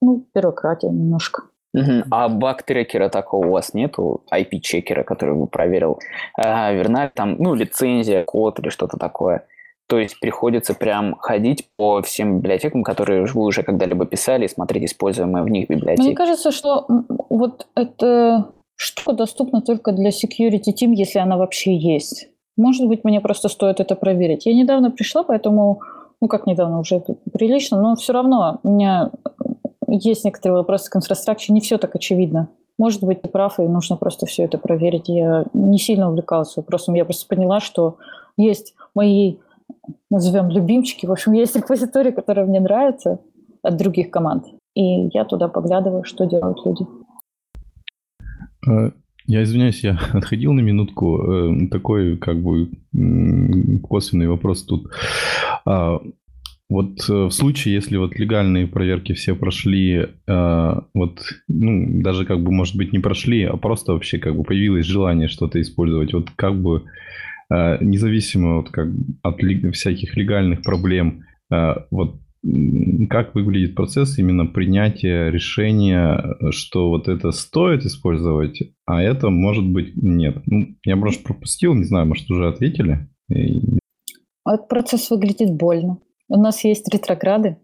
[0.02, 1.44] ну, бюрократия немножко.
[1.74, 2.04] Угу.
[2.10, 4.22] А баг-трекера такого у вас нету?
[4.32, 5.98] IP-чекера, который бы проверил,
[6.36, 9.46] а, верна там, ну, лицензия, код или что-то такое?
[9.88, 14.84] То есть приходится прям ходить по всем библиотекам, которые вы уже когда-либо писали, и смотреть
[14.84, 16.06] используемые в них библиотеки.
[16.06, 16.86] Мне кажется, что
[17.30, 22.28] вот эта штука доступна только для security team, если она вообще есть.
[22.58, 24.44] Может быть, мне просто стоит это проверить.
[24.44, 25.80] Я недавно пришла, поэтому,
[26.20, 27.02] ну как недавно, уже
[27.32, 29.10] прилично, но все равно у меня
[29.97, 32.49] есть некоторые вопросы к инфраструктуре, не все так очевидно.
[32.78, 35.09] Может быть, ты прав, и нужно просто все это проверить.
[35.09, 36.95] Я не сильно увлекалась вопросом.
[36.95, 37.97] Я просто поняла, что
[38.36, 39.36] есть мои,
[40.11, 41.07] назовем, любимчики.
[41.07, 43.18] В общем, есть репозитории, которые мне нравятся
[43.62, 44.47] от других команд.
[44.74, 46.86] И я туда поглядываю, что делают люди.
[48.68, 48.93] Э,
[49.26, 51.18] я извиняюсь, я отходил на минутку.
[51.18, 52.70] Э, такой как бы
[53.82, 54.93] косвенный вопрос тут.
[56.70, 62.42] Вот э, в случае, если вот легальные проверки все прошли, э, вот, ну, даже как
[62.42, 66.28] бы, может быть, не прошли, а просто вообще как бы появилось желание что-то использовать, вот
[66.36, 66.84] как бы
[67.50, 68.88] э, независимо вот как
[69.22, 69.40] от
[69.72, 71.24] всяких легальных проблем,
[71.90, 72.20] вот
[73.08, 79.96] как выглядит процесс именно принятия решения, что вот это стоит использовать, а это, может быть,
[79.96, 80.42] нет.
[80.44, 83.08] Ну, я просто пропустил, не знаю, может, уже ответили?
[83.30, 86.00] Этот процесс выглядит больно.
[86.28, 87.56] У нас есть ретрограды,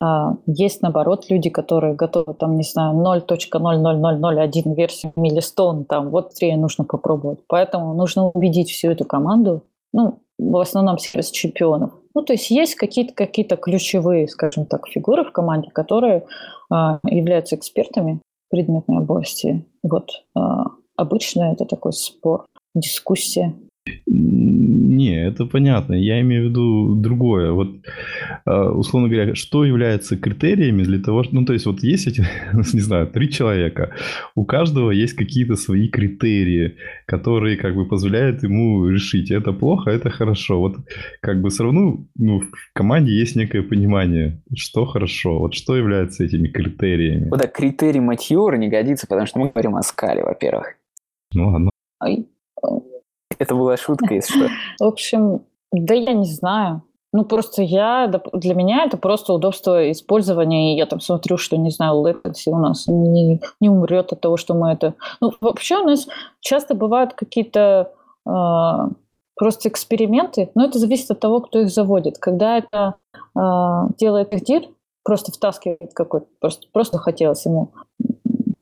[0.00, 6.54] а, есть, наоборот, люди, которые готовы, там, не знаю, 0.00001 версию Миллистон, там, вот три
[6.56, 7.38] нужно попробовать.
[7.46, 12.74] Поэтому нужно убедить всю эту команду, ну, в основном сервис чемпионов, Ну, то есть есть
[12.74, 16.26] какие-то какие ключевые, скажем так, фигуры в команде, которые
[16.70, 19.64] а, являются экспертами в предметной области.
[19.82, 23.54] Вот а, обычно это такой спор, дискуссия.
[24.06, 25.94] Не, это понятно.
[25.94, 27.52] Я имею в виду другое.
[27.52, 27.68] Вот,
[28.44, 31.34] а, условно говоря, что является критериями для того, что...
[31.34, 33.94] Ну, то есть, вот есть эти, не знаю, три человека.
[34.34, 36.76] У каждого есть какие-то свои критерии,
[37.06, 40.58] которые как бы позволяют ему решить, это плохо, это хорошо.
[40.58, 40.76] Вот
[41.20, 45.38] как бы все равно ну, в команде есть некое понимание, что хорошо.
[45.38, 47.30] Вот что является этими критериями.
[47.30, 50.76] Вот, да, критерий матьюра не годится, потому что мы говорим о скале, во-первых.
[51.32, 51.70] Ну, ладно.
[53.38, 54.48] Это была шутка, если что.
[54.80, 56.82] В общем, да я не знаю.
[57.12, 61.70] Ну, просто я, для меня это просто удобство использования, и я там смотрю, что, не
[61.70, 64.94] знаю, latency у нас не, не умрет от того, что мы это...
[65.20, 66.08] Ну, вообще у нас
[66.40, 67.92] часто бывают какие-то
[68.26, 68.30] э,
[69.36, 72.18] просто эксперименты, но это зависит от того, кто их заводит.
[72.18, 72.96] Когда это
[73.38, 73.40] э,
[73.96, 74.64] делает их
[75.04, 77.72] просто втаскивает какой-то, просто, просто хотелось ему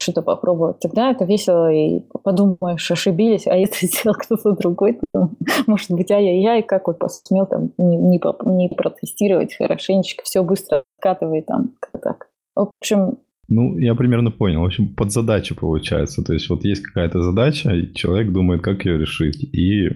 [0.02, 0.80] что-то попробовать.
[0.80, 4.98] Тогда это весело, и подумаешь, ошибились, а это сделал кто-то другой.
[5.12, 5.36] Там,
[5.66, 11.46] может быть, ай-яй-яй, как вот посмел там не, не, не протестировать хорошенечко, все быстро откатывает
[11.46, 12.28] там, как так.
[12.54, 14.62] В общем, ну, я примерно понял.
[14.62, 16.22] В общем, под задачу получается.
[16.22, 19.44] То есть вот есть какая-то задача, и человек думает, как ее решить.
[19.54, 19.90] И,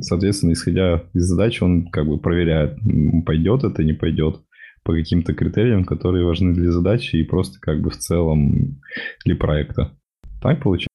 [0.00, 2.76] соответственно, исходя из задачи, он как бы проверяет,
[3.24, 4.40] пойдет это, не пойдет
[4.82, 8.80] по каким-то критериям, которые важны для задачи и просто как бы в целом
[9.24, 9.92] для проекта.
[10.40, 10.88] Так получается?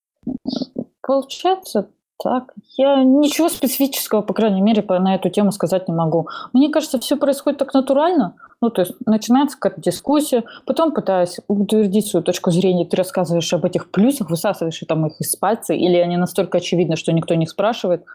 [1.02, 1.90] Получается
[2.24, 2.54] так.
[2.78, 6.30] Я ничего специфического, по крайней мере, на эту тему сказать не могу.
[6.54, 8.36] Мне кажется, все происходит так натурально.
[8.62, 13.66] Ну, то есть начинается какая-то дискуссия, потом, пытаясь утвердить свою точку зрения, ты рассказываешь об
[13.66, 18.06] этих плюсах, высасываешь там их из пальца, или они настолько очевидны, что никто не спрашивает.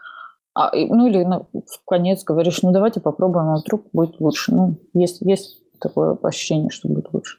[0.59, 4.53] А, ну, или ну, в конец говоришь, ну, давайте попробуем, а вдруг будет лучше.
[4.53, 7.37] Ну, есть, есть такое ощущение, что будет лучше.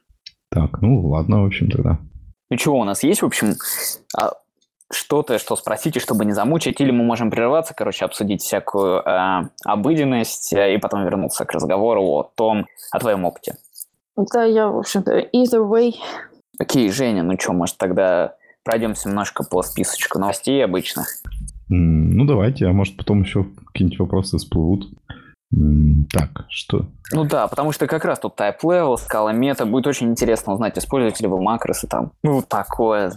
[0.49, 1.99] Так, ну ладно, в общем, тогда.
[2.49, 3.57] Ну чего, у нас есть, в общем,
[4.17, 4.33] а,
[4.91, 10.55] что-то, что спросите, чтобы не замучить, или мы можем прерваться, короче, обсудить всякую э, обыденность,
[10.55, 13.59] э, и потом вернуться к разговору о том, о твоем опыте.
[14.17, 15.95] Да, я, в общем-то, either way.
[16.59, 21.07] Окей, Женя, ну что, может, тогда пройдемся немножко по списочку новостей обычных?
[21.73, 24.91] Ну, давайте, а может, потом еще какие-нибудь вопросы всплывут.
[26.13, 26.87] Так, что?
[27.13, 29.67] Ну да, потому что как раз тут type level, скала мета.
[29.67, 32.13] Будет очень интересно узнать, используете ли вы макросы там.
[32.23, 33.13] Ну, такое.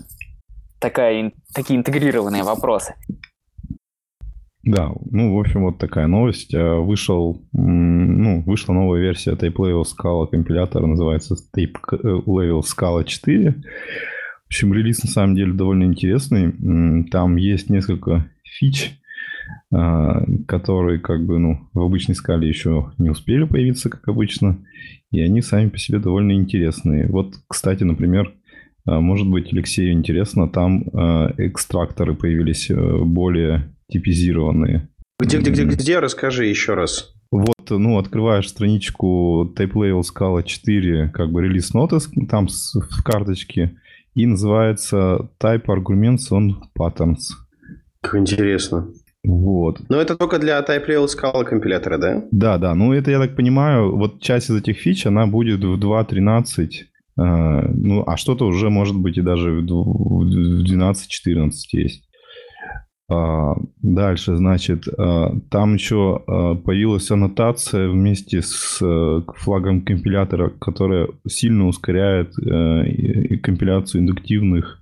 [0.79, 2.95] Такая, такие интегрированные вопросы.
[4.63, 6.53] Да, ну, в общем, вот такая новость.
[6.53, 13.51] Э, вышел, ну, вышла новая версия Type Level Scala компилятора, называется Type Level Scala 4.
[13.51, 17.03] В общем, релиз на самом деле довольно интересный.
[17.09, 18.29] Там есть несколько
[18.63, 18.99] фич,
[19.71, 24.65] а, которые как бы ну, в обычной скале еще не успели появиться, как обычно,
[25.11, 27.07] и они сами по себе довольно интересные.
[27.07, 28.33] Вот, кстати, например,
[28.85, 34.89] а, может быть, Алексею интересно, там а, экстракторы появились э, более типизированные.
[35.19, 35.99] Где, где, где, где?
[35.99, 37.13] Расскажи еще раз.
[37.31, 43.75] Вот, ну, открываешь страничку Type Level Scala 4, как бы релиз notice, там в карточке,
[44.15, 47.42] и называется Type Arguments on Patterns.
[48.03, 48.89] Как интересно.
[49.23, 49.79] Вот.
[49.89, 52.23] Но это только для Type Real Scala компилятора, да?
[52.31, 52.75] Да, да.
[52.75, 56.67] Ну, это, я так понимаю, вот часть из этих фич, она будет в 2.13.
[57.17, 62.03] Э, ну, а что-то уже, может быть, и даже в 12.14 есть.
[63.09, 71.09] А, дальше, значит, а, там еще а, появилась аннотация вместе с э, флагом компилятора, которая
[71.27, 74.79] сильно ускоряет э, компиляцию индуктивных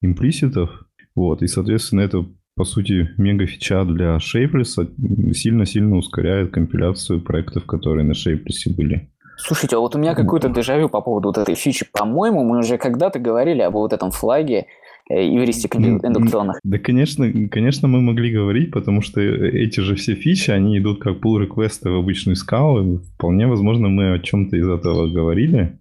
[0.00, 0.70] имплиситов.
[1.14, 2.26] Вот, и, соответственно, это
[2.56, 9.10] по сути, мега-фича для Shapeless сильно-сильно ускоряет компиляцию проектов, которые на Shapeless были.
[9.36, 11.84] Слушайте, а вот у меня какой-то дежавю по поводу вот этой фичи.
[11.92, 14.66] По-моему, мы уже когда-то говорили об вот этом флаге
[15.10, 16.60] эвристик индукционных.
[16.62, 21.16] Да, конечно, конечно, мы могли говорить, потому что эти же все фичи, они идут как
[21.16, 23.00] pull реквесты в обычную скалу.
[23.16, 25.78] Вполне возможно, мы о чем-то из этого говорили.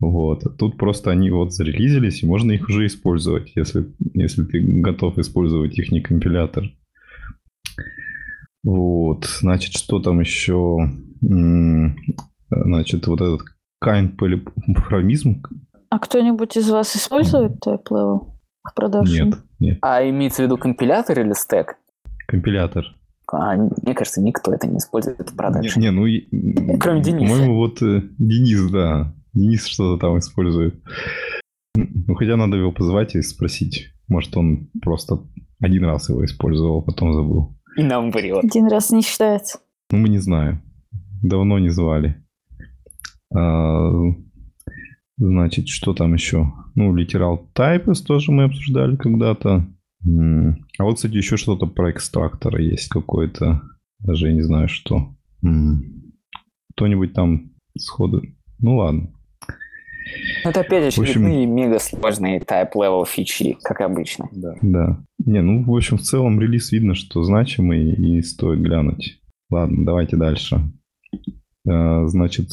[0.00, 0.44] Вот.
[0.58, 5.76] Тут просто они вот зарелизились, и можно их уже использовать, если, если ты готов использовать
[5.78, 6.70] их не компилятор.
[8.62, 9.24] Вот.
[9.24, 10.78] Значит, что там еще?
[12.50, 13.40] Значит, вот этот
[13.84, 15.42] kind полипромизм.
[15.90, 18.32] А кто-нибудь из вас использует type level
[18.62, 19.24] в продаже?
[19.24, 19.78] Нет, нет.
[19.82, 21.76] А имеется в виду компилятор или стек?
[22.26, 22.84] Компилятор.
[23.30, 25.78] А, мне кажется, никто это не использует в продаже.
[25.78, 26.06] Не, ну,
[26.78, 27.32] кроме Дениса.
[27.32, 30.82] По-моему, вот э, Денис, да, Денис что-то там использует.
[31.74, 33.90] Ну, хотя надо его позвать и спросить.
[34.08, 35.20] Может, он просто
[35.60, 37.56] один раз его использовал, потом забыл.
[37.76, 38.44] И нам врет.
[38.44, 39.60] Один раз не считается.
[39.90, 40.62] Ну, мы не знаем.
[41.22, 42.24] давно не звали.
[43.34, 43.90] А,
[45.16, 46.52] значит, что там еще?
[46.74, 49.66] Ну, Literal Types тоже мы обсуждали когда-то.
[50.04, 53.62] А вот, кстати, еще что-то про экстрактора есть какое-то.
[53.98, 55.14] Даже я не знаю, что.
[56.74, 58.22] Кто-нибудь там сходу...
[58.60, 59.12] Ну, ладно.
[60.44, 61.54] Это опять очередные общем...
[61.54, 64.28] мега сложные type-level фичи, как обычно.
[64.32, 64.54] Да.
[64.62, 64.98] да.
[65.24, 69.20] Не, ну, в общем, в целом релиз видно, что значимый и стоит глянуть.
[69.50, 70.60] Ладно, давайте дальше.
[71.68, 72.48] А, значит,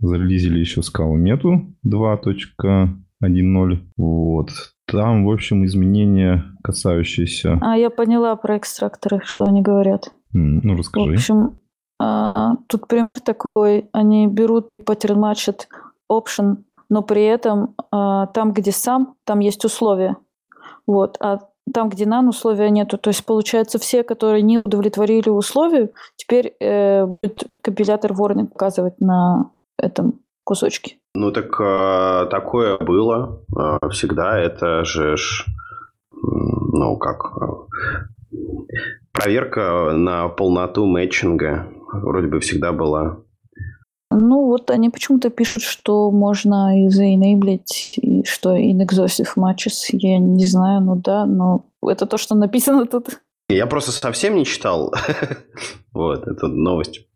[0.00, 3.78] зарелизили еще скалу мету 2.1.0.
[3.96, 4.50] Вот.
[4.86, 7.58] Там, в общем, изменения, касающиеся...
[7.60, 10.12] А, я поняла про экстракторы, что они говорят.
[10.32, 11.10] Ну, расскажи.
[11.10, 11.58] В общем,
[12.00, 13.88] а, тут пример такой.
[13.92, 15.66] Они берут pattern matched
[16.10, 20.16] option но при этом э, там, где сам, там есть условия.
[20.86, 21.16] Вот.
[21.20, 21.38] А
[21.72, 22.98] там, где нан, условия нету.
[22.98, 29.50] То есть, получается, все, которые не удовлетворили условию, теперь э, будет компилятор warning показывать на
[29.78, 30.96] этом кусочке.
[31.14, 34.38] Ну, так э, такое было э, всегда.
[34.38, 35.14] Это же,
[36.12, 37.32] ну, как
[39.12, 43.18] проверка на полноту мэтчинга вроде бы всегда была.
[44.10, 49.88] Ну, вот они почему-то пишут, что можно и заинейблить, и что inexhaustive matches.
[49.92, 53.20] Я не знаю, ну да, но это то, что написано тут.
[53.48, 54.92] Я просто совсем не читал.
[55.92, 57.06] вот, это новость.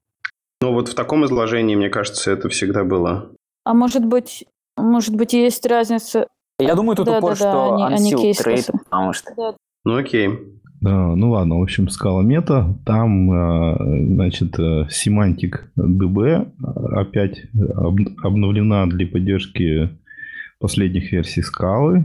[0.60, 3.32] Но вот в таком изложении, мне кажется, это всегда было.
[3.64, 4.44] А может быть,
[4.76, 6.28] может быть, есть разница.
[6.58, 9.34] Я думаю, тут да, упор, да, что да, они, они трейд, потому что...
[9.36, 9.54] Да.
[9.84, 10.60] Ну окей.
[10.86, 14.54] Ну ладно, в общем, скала мета, там, э, значит,
[14.90, 16.46] семантик э, DB
[16.92, 17.46] опять
[18.22, 19.88] обновлена для поддержки
[20.60, 22.04] последних версий скалы.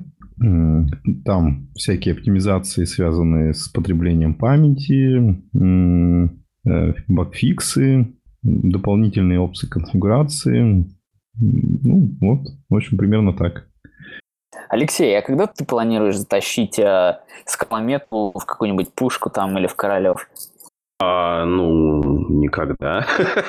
[1.25, 5.37] Там всякие оптимизации, связанные с потреблением памяти,
[6.65, 8.07] э, багфиксы,
[8.43, 10.87] дополнительные опции конфигурации.
[11.35, 13.68] Ну, вот, в общем, примерно так.
[14.69, 20.27] Алексей, а когда ты планируешь затащить э, скаломету в какую-нибудь пушку там или в Королев?
[20.99, 23.05] А, ну, никогда.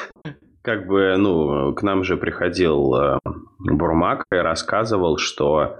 [0.62, 3.18] Как бы, ну, к нам же приходил э,
[3.58, 5.76] Бурмак и рассказывал, что,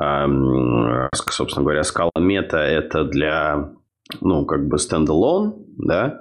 [0.00, 0.26] э,
[1.14, 3.70] собственно говоря, скаломета это для,
[4.20, 6.20] ну, как бы стендалон, да,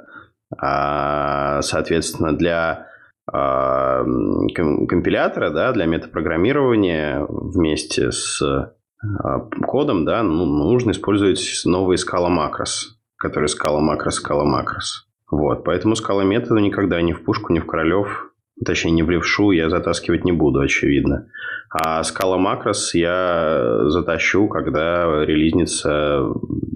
[0.58, 2.88] а, соответственно, для
[3.34, 13.00] компилятора, да, для метапрограммирования вместе с а, кодом, да, ну, нужно использовать новые скала макрос,
[13.18, 15.08] которые скала макрос, скала макрос.
[15.32, 18.32] Вот, поэтому скала метода никогда ни в пушку, ни в королев,
[18.64, 21.28] точнее, не в левшу я затаскивать не буду, очевидно.
[21.70, 26.20] А скала макрос я затащу, когда релизнится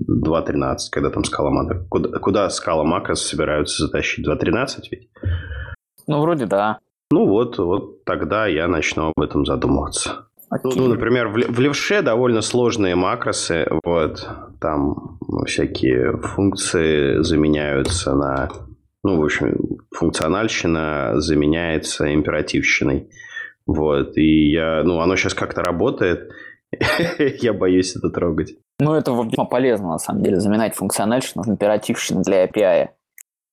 [0.10, 1.86] 2.13, когда там скала макрос.
[1.88, 4.28] Куда, куда скала макрос собираются затащить?
[4.28, 5.10] 2.13 ведь?
[6.08, 6.80] Ну, вроде да.
[7.12, 10.28] Ну вот, вот тогда я начну об этом задумываться.
[10.52, 10.74] Okay.
[10.76, 14.28] Ну, например, в, в левше довольно сложные макросы, вот,
[14.62, 18.50] там всякие функции заменяются на,
[19.04, 19.58] ну, в общем,
[19.94, 23.10] функциональщина заменяется императивщиной,
[23.66, 26.32] вот, и я, ну, оно сейчас как-то работает,
[27.42, 28.56] я боюсь это трогать.
[28.80, 32.90] Ну, это весьма полезно, на самом деле, заменять функциональщину императивщину для API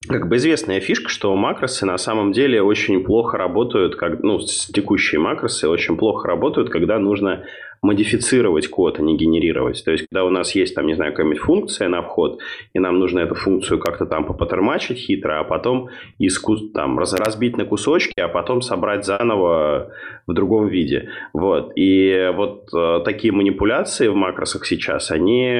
[0.08, 5.20] как бы известная фишка, что макросы на самом деле очень плохо работают, как, ну, текущие
[5.20, 7.44] макросы очень плохо работают, когда нужно
[7.84, 9.84] модифицировать код, а не генерировать.
[9.84, 12.40] То есть, когда у нас есть, там, не знаю, какая-нибудь функция на вход,
[12.72, 16.42] и нам нужно эту функцию как-то там попатермачить хитро, а потом из,
[16.72, 19.92] там, разбить на кусочки, а потом собрать заново
[20.26, 21.10] в другом виде.
[21.34, 21.72] Вот.
[21.76, 25.50] И вот э, такие манипуляции в макросах сейчас, они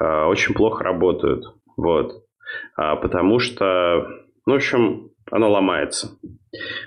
[0.00, 1.44] э, очень плохо работают.
[1.76, 2.24] Вот.
[2.76, 4.06] А, потому что,
[4.46, 6.18] ну, в общем, оно ломается.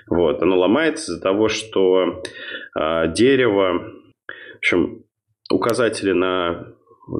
[0.08, 2.22] Вот, оно ломается из-за того, что
[2.74, 3.92] а, дерево,
[4.26, 5.04] в общем,
[5.50, 6.74] указатели на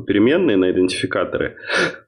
[0.06, 1.56] переменные, на идентификаторы,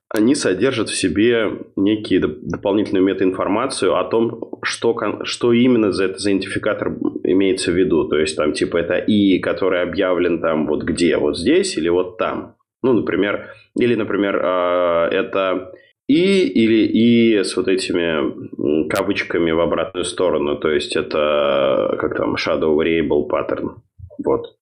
[0.08, 6.96] они содержат в себе некие дополнительную метаинформацию о том, что, что именно за этот идентификатор
[7.24, 8.04] имеется в виду.
[8.08, 12.18] То есть, там, типа, это и, который объявлен там вот где, вот здесь или вот
[12.18, 12.54] там.
[12.82, 15.72] Ну, например, или, например, а, это
[16.08, 20.56] и или и с вот этими кавычками в обратную сторону.
[20.56, 23.76] То есть это как там shadow variable pattern.
[24.24, 24.56] Вот,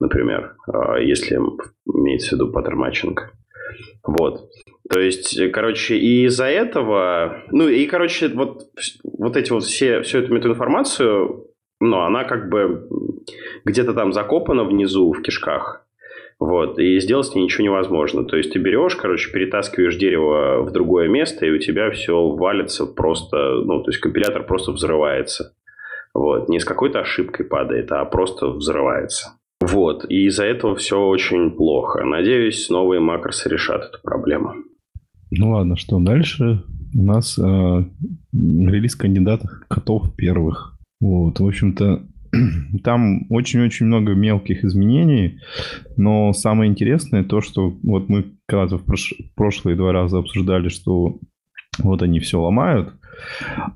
[0.00, 1.38] например, а, если
[1.86, 3.32] имеется в виду паттерн матчинг.
[4.04, 4.50] Вот.
[4.90, 8.66] То есть, короче, и из-за этого, ну и, короче, вот,
[9.04, 11.46] вот эти вот все, всю эту метаинформацию,
[11.80, 12.88] ну, она как бы
[13.64, 15.86] где-то там закопана внизу в кишках,
[16.40, 18.24] Вот, и сделать с ней ничего невозможно.
[18.24, 22.86] То есть ты берешь, короче, перетаскиваешь дерево в другое место, и у тебя все валится
[22.86, 25.52] просто, ну, то есть компилятор просто взрывается.
[26.14, 29.34] Вот, не с какой-то ошибкой падает, а просто взрывается.
[29.60, 32.04] Вот, и из-за этого все очень плохо.
[32.04, 34.54] Надеюсь, новые макросы решат эту проблему.
[35.30, 36.64] Ну ладно, что дальше?
[36.94, 37.42] У нас э,
[38.32, 40.78] релиз кандидатов котов первых.
[41.00, 42.02] Вот, в общем-то,
[42.84, 45.40] там очень-очень много мелких изменений,
[45.96, 49.14] но самое интересное то, что вот мы когда-то в прош...
[49.34, 51.18] прошлые два раза обсуждали, что
[51.78, 52.92] вот они все ломают,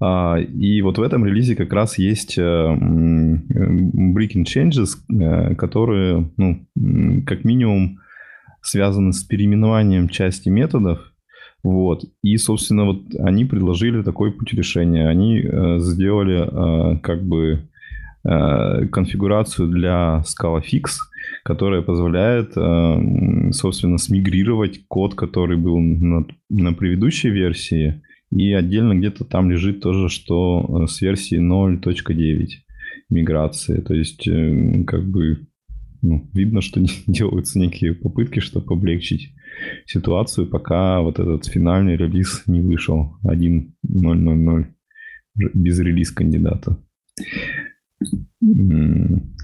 [0.01, 6.67] а, и вот в этом релизе как раз есть э, breaking changes, э, которые, ну,
[7.27, 7.99] как минимум,
[8.63, 11.15] связаны с переименованием части методов,
[11.65, 12.05] вот.
[12.23, 15.09] И, собственно, вот они предложили такой путь решения.
[15.09, 17.59] Они э, сделали э, как бы э,
[18.25, 20.87] конфигурацию для ScalaFix,
[21.45, 28.03] которая позволяет, э, собственно, смигрировать код, который был на, на предыдущей версии,
[28.33, 32.49] и отдельно где-то там лежит тоже, что э, с версии 0.9
[33.11, 33.81] миграции.
[33.81, 35.47] То есть, э, как бы,
[36.03, 39.35] ну, видно, что делаются некие попытки, чтобы облегчить
[39.87, 44.67] ситуацию, пока вот этот финальный релиз не вышел 1.0.0.0
[45.37, 46.79] без релиз кандидата.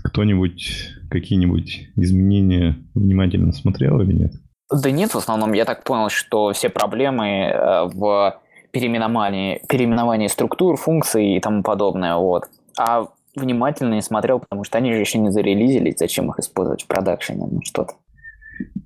[0.05, 4.33] Кто-нибудь какие-нибудь изменения внимательно смотрел или нет?
[4.71, 8.41] Да нет, в основном я так понял, что все проблемы э, в
[8.71, 12.15] переименовании, переименовании структур, функций и тому подобное.
[12.17, 12.45] Вот.
[12.79, 16.87] А внимательно не смотрел, потому что они же еще не зарелизились, зачем их использовать в
[16.87, 17.95] продакшене, ну что-то.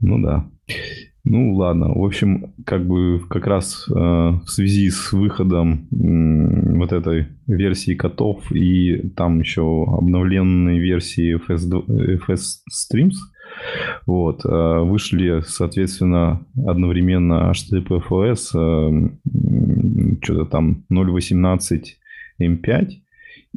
[0.01, 0.47] Ну да.
[1.27, 6.93] Ну ладно, в общем, как бы как раз э, в связи с выходом э, вот
[6.93, 11.71] этой версии котов и там еще обновленной версии FS,
[12.29, 13.15] FS Streams,
[14.07, 19.09] вот, э, вышли, соответственно, одновременно HTTPFS, э,
[20.23, 21.85] что-то там 0.18
[22.39, 22.91] M5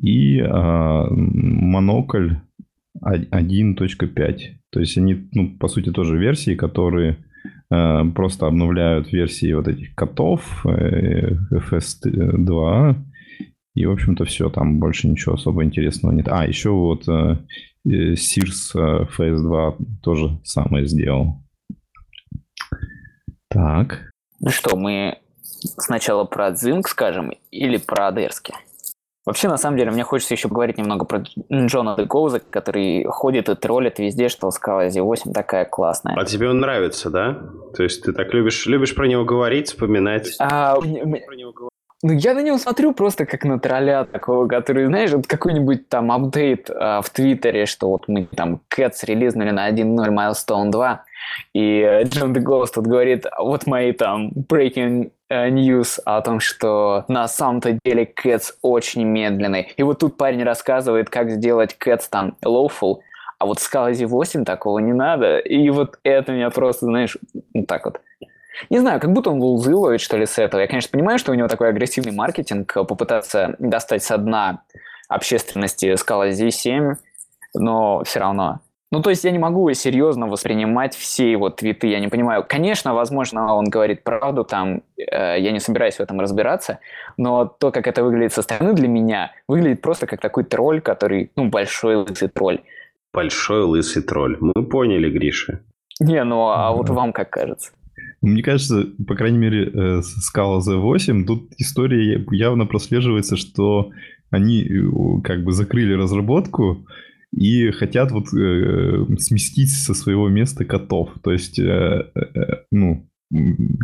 [0.01, 2.35] и э, монокль
[3.01, 4.37] 1.5.
[4.77, 7.17] То есть они, ну, по сути, тоже версии, которые
[7.69, 12.95] Э, просто обновляют версии вот этих котов э, FS2,
[13.75, 16.27] и, в общем-то, все, там больше ничего особо интересного нет.
[16.29, 17.37] А, еще вот э,
[17.85, 18.73] Sears
[19.17, 21.43] FS2 тоже самое сделал.
[23.49, 24.09] Так.
[24.39, 25.19] Ну что, мы
[25.77, 28.53] сначала про Zinc скажем или про Адерски?
[29.27, 31.21] Вообще, на самом деле, мне хочется еще поговорить немного про
[31.51, 36.15] Джона Декоуза, который ходит и троллит везде, что Scala Z8 такая классная.
[36.15, 37.37] А тебе он нравится, да?
[37.75, 40.33] То есть ты так любишь, любишь про него говорить, вспоминать?
[40.39, 40.77] А,
[42.03, 46.09] ну, я на него смотрю просто как на тролля такого, который, знаешь, вот какой-нибудь там
[46.13, 51.03] апдейт а, в Твиттере, что вот мы там Cats релизнули на 1.0 Milestone 2,
[51.53, 57.05] и Джон Де Гоуст тут говорит, вот мои там breaking э, news о том, что
[57.07, 59.73] на самом-то деле Cats очень медленный.
[59.77, 62.99] И вот тут парень рассказывает, как сделать Cats там lawful,
[63.39, 65.37] а вот в Scala 8 такого не надо.
[65.39, 67.17] И вот это меня просто, знаешь,
[67.53, 68.01] вот так вот
[68.69, 70.61] не знаю, как будто он лузывает, что ли, с этого.
[70.61, 74.63] Я, конечно, понимаю, что у него такой агрессивный маркетинг, попытаться достать со дна
[75.07, 76.95] общественности скала Z7,
[77.53, 78.61] но все равно.
[78.89, 82.45] Ну, то есть я не могу серьезно воспринимать все его твиты, я не понимаю.
[82.47, 86.79] Конечно, возможно, он говорит правду, там, э, я не собираюсь в этом разбираться,
[87.17, 91.31] но то, как это выглядит со стороны для меня, выглядит просто как такой тролль, который,
[91.35, 92.59] ну, большой лысый тролль.
[93.13, 94.37] Большой лысый тролль.
[94.39, 95.59] Мы поняли, Гриша.
[95.99, 97.71] Не, ну, а вот вам как кажется?
[98.21, 99.65] Мне кажется, по крайней мере,
[99.99, 103.89] Scala э, Z8, тут история явно прослеживается, что
[104.29, 106.85] они э, как бы закрыли разработку,
[107.35, 111.09] и хотят вот э, сместить со своего места котов.
[111.23, 112.41] То есть, э, э,
[112.71, 113.07] ну,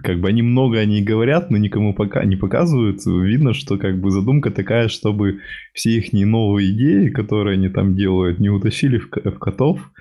[0.01, 3.05] как бы они много о ней говорят, но никому пока не показывают.
[3.05, 5.39] Видно, что как бы задумка такая, чтобы
[5.73, 9.91] все их новые идеи, которые они там делают, не утащили в, в котов,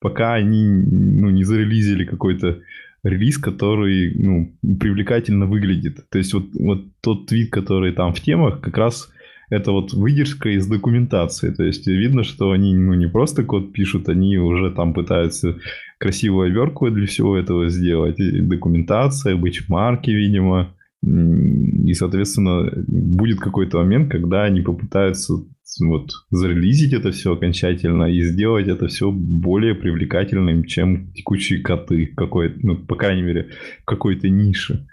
[0.00, 2.60] пока они ну, не зарелизили какой-то
[3.02, 6.08] релиз, который ну, привлекательно выглядит.
[6.10, 9.10] То есть вот, вот тот твит, который там в темах, как раз
[9.50, 11.50] это вот выдержка из документации.
[11.50, 15.58] То есть видно, что они ну, не просто код пишут, они уже там пытаются
[15.98, 18.18] красивую обертку для всего этого сделать.
[18.18, 20.74] И документация, бычмарки, видимо.
[21.02, 25.34] И, соответственно, будет какой-то момент, когда они попытаются
[25.80, 32.54] вот зарелизить это все окончательно и сделать это все более привлекательным, чем текущие коты, какой,
[32.62, 33.50] ну, по крайней мере,
[33.84, 34.86] какой-то нише.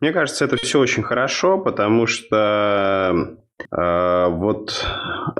[0.00, 3.38] Мне кажется, это все очень хорошо, потому что
[3.70, 4.84] А, вот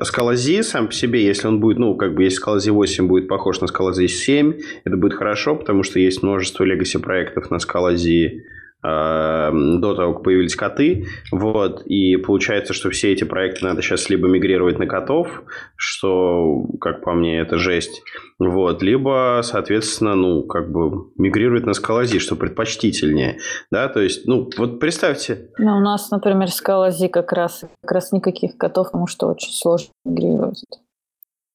[0.01, 3.60] Scala сам по себе, если он будет, ну, как бы, если Scala 8 будет похож
[3.60, 8.55] на Scala 7, это будет хорошо, потому что есть множество legacy проектов на Э,
[8.86, 11.06] до того, как появились коты.
[11.32, 11.82] Вот.
[11.86, 15.42] И получается, что все эти проекты надо сейчас либо мигрировать на котов,
[15.76, 18.02] что, как по мне, это жесть.
[18.38, 18.82] Вот.
[18.82, 23.38] Либо, соответственно, ну, как бы мигрировать на скалази, что предпочтительнее.
[23.70, 25.50] Да, то есть, ну, вот представьте.
[25.58, 29.88] Ну, у нас, например, скалази как раз, как раз никаких котов, потому что очень сложно
[30.04, 30.62] мигрировать.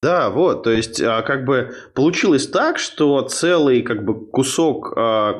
[0.03, 5.33] Да, вот, то есть, а, как бы получилось так, что целый как бы кусок э,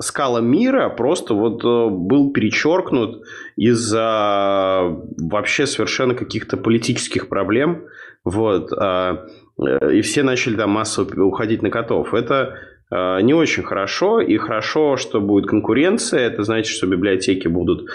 [0.00, 3.22] скала мира просто вот э, был перечеркнут
[3.54, 7.84] из-за вообще совершенно каких-то политических проблем,
[8.24, 9.28] вот, э,
[9.92, 12.12] и все начали там массово уходить на котов.
[12.12, 12.56] Это
[12.90, 17.86] не очень хорошо, и хорошо, что будет конкуренция, это значит, что библиотеки будут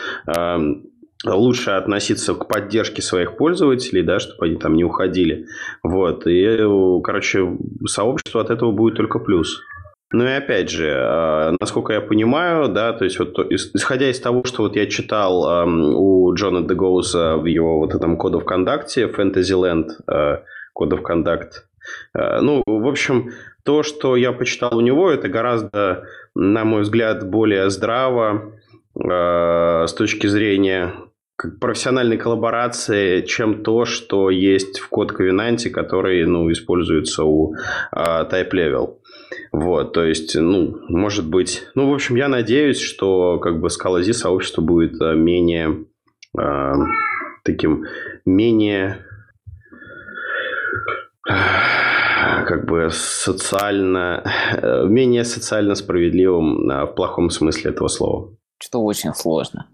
[1.26, 5.48] лучше относиться к поддержке своих пользователей, да, чтобы они там не уходили.
[5.82, 6.28] Вот.
[6.28, 6.58] И,
[7.04, 9.62] короче, сообществу от этого будет только плюс.
[10.12, 14.44] Ну и опять же, а, насколько я понимаю, да, то есть вот исходя из того,
[14.46, 19.88] что вот я читал у Джона Дегоуза в его вот этом Code of Conduct, Fantasyland
[20.08, 21.64] Code of Conduct,
[22.14, 23.32] ну, в общем,
[23.64, 26.04] то, что я почитал у него, это гораздо,
[26.36, 28.54] на мой взгляд, более здраво
[29.00, 30.94] а, с точки зрения
[31.60, 37.56] профессиональной коллаборации, чем то, что есть в код Ковенанте, который ну, используется у
[37.96, 38.98] uh, Type Level.
[39.52, 41.64] Вот, то есть, ну, может быть...
[41.76, 45.86] Ну, в общем, я надеюсь, что как бы Scala сообщество будет а, менее
[46.38, 46.74] э,
[47.44, 47.86] таким,
[48.26, 49.06] менее
[51.26, 54.24] как бы социально,
[54.62, 58.36] менее социально справедливым в плохом смысле этого слова.
[58.62, 59.68] Что очень сложно.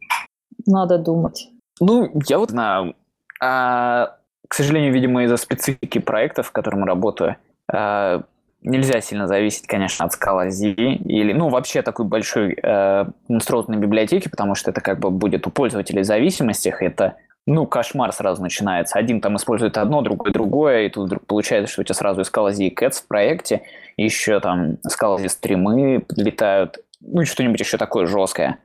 [0.66, 1.48] Надо думать.
[1.80, 2.96] Ну, я вот знаю.
[3.42, 7.38] А, к сожалению, видимо, из-за специфики проектов, в котором работаю,
[7.72, 8.24] а,
[8.62, 14.28] нельзя сильно зависеть, конечно, от Scala Z или, ну, вообще такой большой э, инструментной библиотеки,
[14.28, 17.16] потому что это как бы будет у пользователей зависимостях, это
[17.46, 19.00] ну, кошмар сразу начинается.
[19.00, 22.24] Один там использует одно, другой другое, и тут вдруг получается, что у тебя сразу и
[22.24, 23.62] Scala Z и Cats в проекте,
[23.98, 28.60] еще там Scala Z стримы подлетают, ну, что-нибудь еще такое жесткое.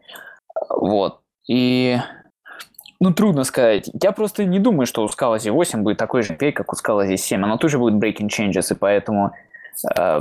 [0.68, 1.20] Вот.
[1.48, 1.98] И
[3.04, 3.90] ну, трудно сказать.
[4.02, 7.06] Я просто не думаю, что у Scala Z8 будет такой же пей, как у Scala
[7.06, 7.34] Z7.
[7.34, 9.32] Оно тоже будет breaking changes, и поэтому
[9.94, 10.20] э,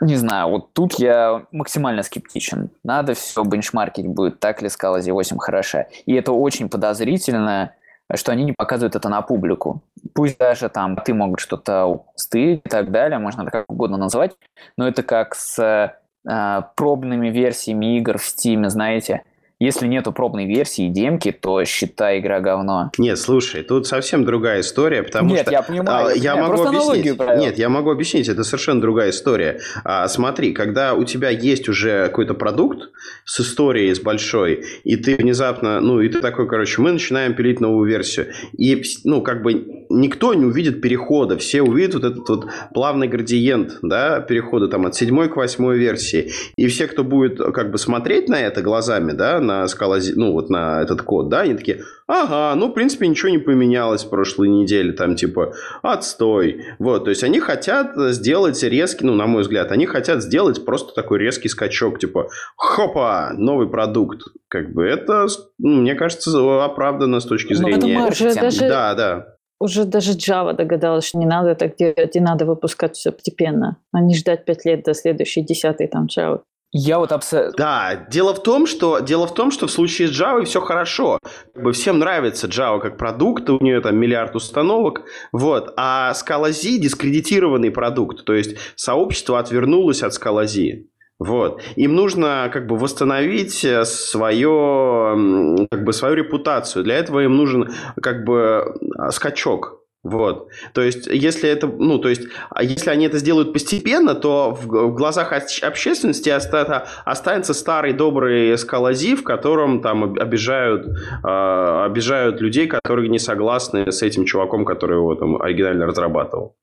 [0.00, 2.70] не знаю, вот тут я максимально скептичен.
[2.82, 5.86] Надо все бенчмаркить будет, так ли Scala Z8 хороша.
[6.06, 7.72] И это очень подозрительно,
[8.14, 9.82] что они не показывают это на публику.
[10.14, 14.34] Пусть даже там ты могут что-то стырить и так далее, можно это как угодно назвать,
[14.78, 15.92] но это как с
[16.24, 19.24] э, пробными версиями игр в Steam, знаете–
[19.58, 22.90] если нету пробной версии демки, то считай игра говно.
[22.98, 25.50] Нет, слушай, тут совсем другая история, потому Нет, что...
[25.50, 27.18] я понимаю, а, я, я могу объяснить.
[27.38, 29.60] Нет, я могу объяснить, это совершенно другая история.
[29.82, 32.90] А, смотри, когда у тебя есть уже какой-то продукт
[33.24, 37.60] с историей, с большой, и ты внезапно, ну, и ты такой, короче, мы начинаем пилить
[37.60, 42.46] новую версию, и, ну, как бы никто не увидит перехода, все увидят вот этот вот
[42.74, 47.70] плавный градиент, да, перехода там от седьмой к восьмой версии, и все, кто будет как
[47.70, 51.54] бы смотреть на это глазами, да, на скалази, ну вот на этот код, да, они
[51.54, 56.64] такие, ага, ну, в принципе, ничего не поменялось в прошлой неделе, там, типа, отстой.
[56.78, 60.94] Вот, то есть, они хотят сделать резкий, ну, на мой взгляд, они хотят сделать просто
[60.94, 64.22] такой резкий скачок, типа, хопа, новый продукт.
[64.48, 65.26] Как бы это,
[65.58, 67.98] ну, мне кажется, оправдано с точки ну, зрения...
[67.98, 68.68] Но это даже...
[68.68, 69.26] Да, да.
[69.58, 74.02] Уже даже Java догадалась, что не надо так делать, и надо выпускать все постепенно, а
[74.02, 76.42] не ждать пять лет до следующей десятой там Java.
[76.72, 77.56] Я вот абсолютно...
[77.56, 81.18] Да, дело в том, что дело в том, что в случае с Java все хорошо.
[81.54, 85.02] Как бы всем нравится Java как продукт, у нее там миллиард установок,
[85.32, 85.72] вот.
[85.76, 90.84] А Scala Z дискредитированный продукт, то есть сообщество отвернулось от Scala Z.
[91.18, 91.62] Вот.
[91.76, 93.54] Им нужно как бы восстановить
[93.86, 96.84] свое, как бы свою репутацию.
[96.84, 97.72] Для этого им нужен
[98.02, 98.74] как бы
[99.10, 99.80] скачок.
[100.06, 100.48] Вот.
[100.72, 104.66] То есть, если это, ну, то есть, а если они это сделают постепенно, то в,
[104.66, 112.68] в глазах общественности оста, останется старый добрый скалази, в котором там обижают, э, обижают людей,
[112.68, 116.54] которые не согласны с этим чуваком, который его там оригинально разрабатывал.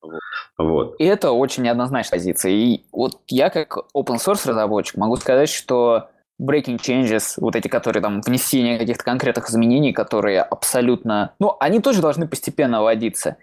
[0.57, 0.95] Вот.
[0.99, 2.51] И это очень неоднозначная позиция.
[2.51, 6.09] И вот я как open source разработчик могу сказать, что
[6.43, 11.33] breaking changes, вот эти, которые там внесение каких-то конкретных изменений, которые абсолютно...
[11.39, 13.37] Ну, они тоже должны постепенно вводиться.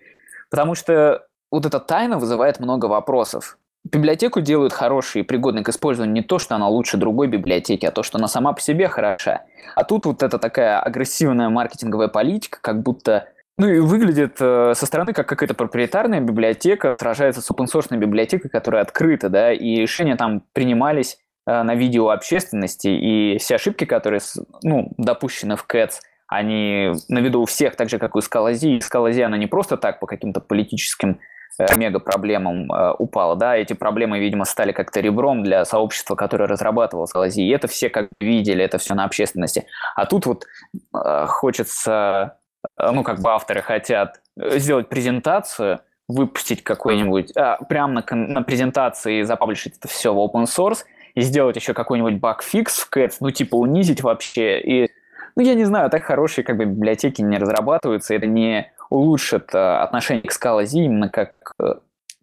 [0.50, 3.58] Потому что вот эта тайна вызывает много вопросов.
[3.84, 7.90] библиотеку делают хорошей и пригодной к использованию не то, что она лучше другой библиотеки, а
[7.90, 9.44] то, что она сама по себе хороша.
[9.74, 13.28] А тут вот это такая агрессивная маркетинговая политика, как будто
[13.60, 18.80] ну и выглядит э, со стороны как какая-то проприетарная библиотека, сражается с open-source библиотекой, которая
[18.80, 21.18] открыта, да, и решения там принимались
[21.62, 24.20] на видео общественности, и все ошибки, которые,
[24.62, 28.76] ну, допущены в CATS, они на виду у всех, так же, как и у Скалази.
[28.76, 31.18] И Скалази, она не просто так по каким-то политическим
[31.58, 37.06] э, мега-проблемам э, упала, да, эти проблемы, видимо, стали как-то ребром для сообщества, которое разрабатывало
[37.06, 39.66] Скалази, и это все как видели, это все на общественности.
[39.96, 40.46] А тут вот
[40.94, 42.36] э, хочется
[42.78, 48.42] Э, ну, как бы авторы хотят э, сделать презентацию, выпустить какой-нибудь, а, прямо на, на
[48.42, 50.84] презентации запаблишить это все в open source
[51.14, 54.60] и сделать еще какой-нибудь багфикс в Cats, ну, типа унизить вообще.
[54.60, 54.90] И,
[55.36, 59.82] ну, я не знаю, так хорошие как бы библиотеки не разрабатываются, это не улучшит а,
[59.82, 61.34] отношение к Scala именно как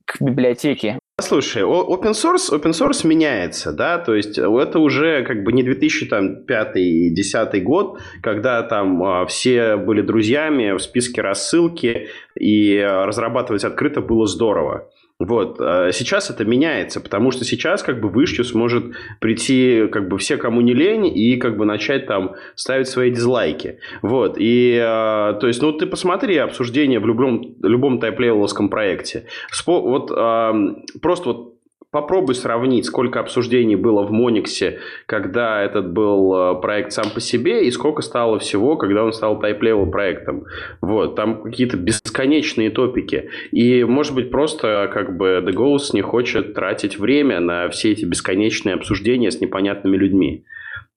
[0.08, 1.00] к библиотеке.
[1.20, 7.60] Слушай, open source, open source меняется, да, то есть это уже как бы не 2005-2010
[7.62, 12.10] год, когда там а, все были друзьями в списке рассылки,
[12.40, 14.90] и разрабатывать открыто было здорово.
[15.20, 15.58] Вот.
[15.60, 20.38] А сейчас это меняется, потому что сейчас как бы в сможет прийти как бы все,
[20.38, 23.80] кому не лень, и как бы начать там ставить свои дизлайки.
[24.02, 24.36] Вот.
[24.38, 29.26] И, а, то есть, ну, ты посмотри обсуждение в любом, любом Typelevel овском проекте.
[29.52, 30.54] Спо, вот а,
[31.02, 31.57] просто вот
[31.92, 37.66] попробуй сравнить, сколько обсуждений было в Мониксе, когда этот был э, проект сам по себе,
[37.66, 40.46] и сколько стало всего, когда он стал type-level проектом.
[40.82, 43.30] Вот, там какие-то бесконечные топики.
[43.52, 48.06] И, может быть, просто как бы The Ghost не хочет тратить время на все эти
[48.06, 50.46] бесконечные обсуждения с непонятными людьми.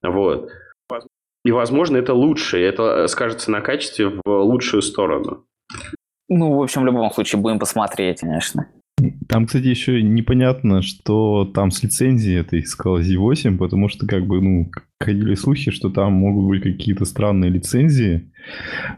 [0.03, 0.49] Вот.
[1.43, 5.45] И, возможно, это лучше, и это скажется на качестве в лучшую сторону.
[6.29, 8.67] Ну, в общем, в любом случае, будем посмотреть, конечно.
[9.27, 14.41] Там, кстати, еще непонятно, что там с лицензией этой сказала Z8, потому что как бы,
[14.41, 18.31] ну, ходили слухи, что там могут быть какие-то странные лицензии.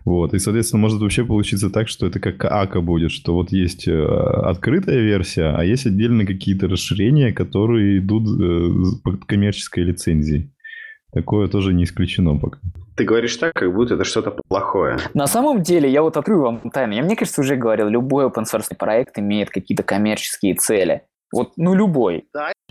[0.05, 0.33] Вот.
[0.33, 4.03] И, соответственно, может вообще получиться так, что это как АКА будет, что вот есть э,
[4.03, 10.52] открытая версия, а есть отдельно какие-то расширения, которые идут э, под коммерческой лицензией.
[11.13, 12.57] Такое тоже не исключено пока.
[12.95, 14.97] Ты говоришь так, как будто это что-то плохое.
[15.13, 16.93] На самом деле, я вот открою вам тайну.
[16.93, 21.01] Я, мне кажется, уже говорил, любой open source проект имеет какие-то коммерческие цели.
[21.31, 22.25] Вот, ну, любой.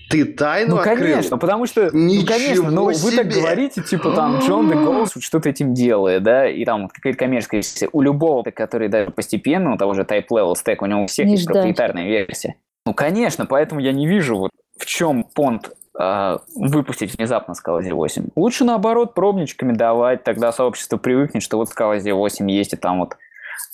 [0.09, 0.97] Ты тайну Ну, открыл?
[0.99, 5.13] конечно, потому что, Ничего ну, конечно, но вы так говорите, типа, там, Джон де Голос
[5.19, 7.89] что-то этим делает, да, и там вот какая-то коммерческая версия.
[7.93, 11.27] У любого, который даже постепенно, у того же Type Level Stack, у него у всех
[11.27, 11.55] Не есть ждать.
[11.55, 12.55] проприетарная версия.
[12.87, 18.31] Ну, конечно, поэтому я не вижу, вот в чем понт выпустить внезапно Scala Z8.
[18.35, 23.17] Лучше, наоборот, пробничками давать, тогда сообщество привыкнет, что вот Scala Z8 есть, и там вот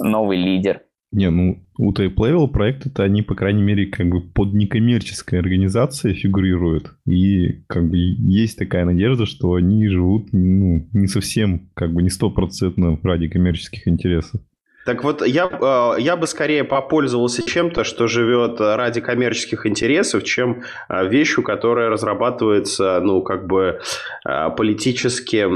[0.00, 0.82] новый лидер.
[1.10, 6.96] Не, ну, у Type проекты-то они, по крайней мере, как бы под некоммерческой организацией фигурируют.
[7.06, 12.10] И как бы есть такая надежда, что они живут ну, не совсем, как бы не
[12.10, 14.42] стопроцентно ради коммерческих интересов.
[14.88, 20.62] Так вот, я, э, я бы скорее попользовался чем-то, что живет ради коммерческих интересов, чем
[20.88, 23.80] э, вещью, которая разрабатывается, ну, как бы
[24.26, 25.46] э, политически,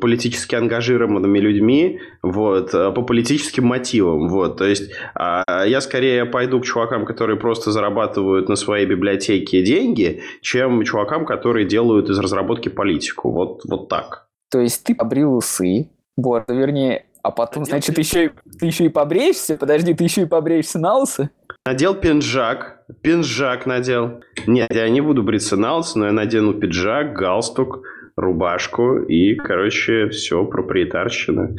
[0.00, 4.58] политически ангажированными людьми, вот, по политическим мотивам, вот.
[4.58, 10.84] То есть, я скорее пойду к чувакам, которые просто зарабатывают на своей библиотеке деньги, чем
[10.84, 13.32] чувакам, которые делают из разработки политику.
[13.32, 14.28] Вот, вот так.
[14.48, 18.84] То есть ты побрил усы, вот, вернее, а потом, значит, ты еще, и, ты еще
[18.84, 19.56] и побреешься?
[19.56, 21.30] Подожди, ты еще и побреешься на лысо?
[21.66, 22.84] Надел пинжак.
[23.02, 24.20] Пинжак надел.
[24.46, 27.82] Нет, я не буду бриться на лысо, но я надену пиджак, галстук,
[28.16, 31.56] рубашку и, короче, все, проприетарщина.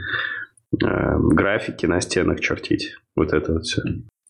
[0.84, 2.96] Э, графики на стенах чертить.
[3.16, 3.82] Вот это вот все.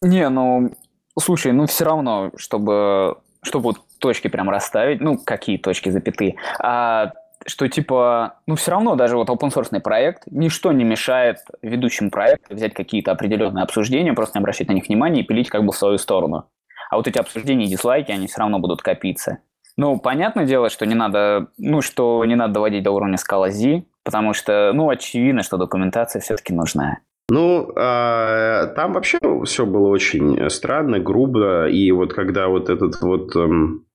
[0.01, 0.71] Не, ну,
[1.19, 7.13] слушай, ну все равно, чтобы, чтобы вот точки прям расставить, ну, какие точки, запятые, а
[7.47, 12.53] что типа, ну все равно даже вот open source проект, ничто не мешает ведущим проекту
[12.53, 15.77] взять какие-то определенные обсуждения, просто не обращать на них внимания и пилить как бы в
[15.77, 16.49] свою сторону.
[16.89, 19.39] А вот эти обсуждения и дизлайки, они все равно будут копиться.
[19.77, 23.83] Ну, понятное дело, что не надо, ну, что не надо доводить до уровня скала Z,
[24.03, 26.99] потому что, ну, очевидно, что документация все-таки нужна.
[27.29, 33.35] Ну, а, там вообще все было очень странно, грубо, и вот когда вот этот вот
[33.35, 33.85] эм,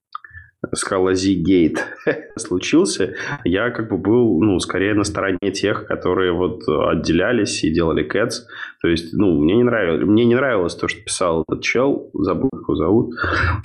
[0.74, 1.84] Скалази Гейт
[2.36, 3.14] случился,
[3.44, 8.46] я как бы был, ну, скорее на стороне тех, которые вот отделялись и делали кэтс.
[8.80, 12.50] То есть, ну, мне не нравилось, мне не нравилось то, что писал этот чел, забыл,
[12.50, 13.14] как его зовут.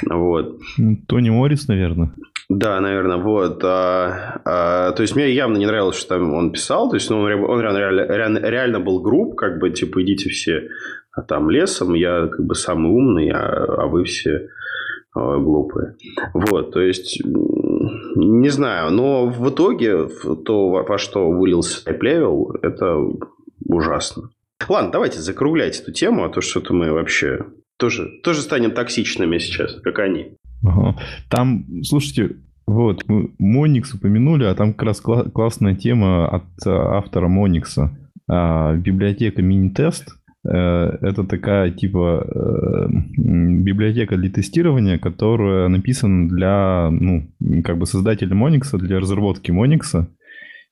[0.10, 0.60] Вот.
[0.78, 2.14] Ну, Тони Моррис, наверное.
[2.50, 3.62] Да, наверное, вот.
[3.64, 6.90] А, а, то есть мне явно не нравилось, что там он писал.
[6.90, 10.70] То есть ну, он, он реально, реально, реально был груб, как бы, типа, идите все
[11.28, 14.50] там лесом, я как бы самый умный, а, а вы все
[15.40, 15.96] глупые.
[16.34, 17.22] Вот, то есть,
[18.16, 20.08] не знаю, но в итоге
[20.46, 22.98] то, во что вылился Typelevel, это
[23.66, 24.30] ужасно.
[24.68, 27.40] Ладно, давайте закруглять эту тему, а то что-то мы вообще
[27.78, 30.34] тоже, тоже станем токсичными сейчас, как они.
[31.30, 36.98] Там, слушайте, вот, мы Моникс упомянули, а там как раз кла- классная тема от а,
[36.98, 37.98] автора Моникса.
[38.30, 40.17] А, библиотека мини-тест.
[40.48, 42.88] Э, это такая типа э,
[43.18, 47.30] библиотека для тестирования, которая написана для, ну,
[47.64, 50.10] как бы создателя Моникса, для разработки Моникса.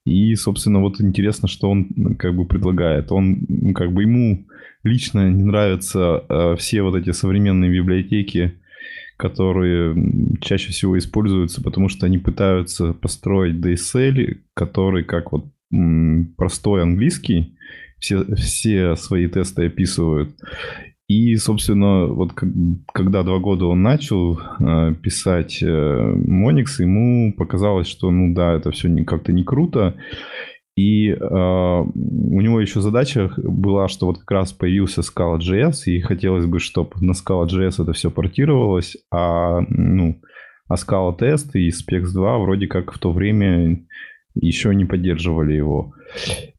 [0.05, 3.11] И, собственно, вот интересно, что он как бы предлагает.
[3.11, 4.45] Он, как бы ему
[4.83, 8.53] лично не нравятся э, все вот эти современные библиотеки,
[9.17, 9.95] которые
[10.41, 15.45] чаще всего используются, потому что они пытаются построить DSL, который как вот
[16.37, 17.54] простой английский,
[18.05, 20.35] все, все свои тесты описывают.
[21.07, 22.31] И, собственно, вот
[22.91, 28.71] когда два года он начал э, писать э, Monix, ему показалось, что, ну да, это
[28.71, 29.95] все как-то не круто.
[30.75, 36.47] И э, у него еще задача была, что вот как раз появился Scala.js, и хотелось
[36.47, 40.19] бы, чтобы на Scala.js это все портировалось, а, ну,
[40.67, 43.85] а Scala тест и Spex 2 вроде как в то время
[44.35, 45.93] еще не поддерживали его.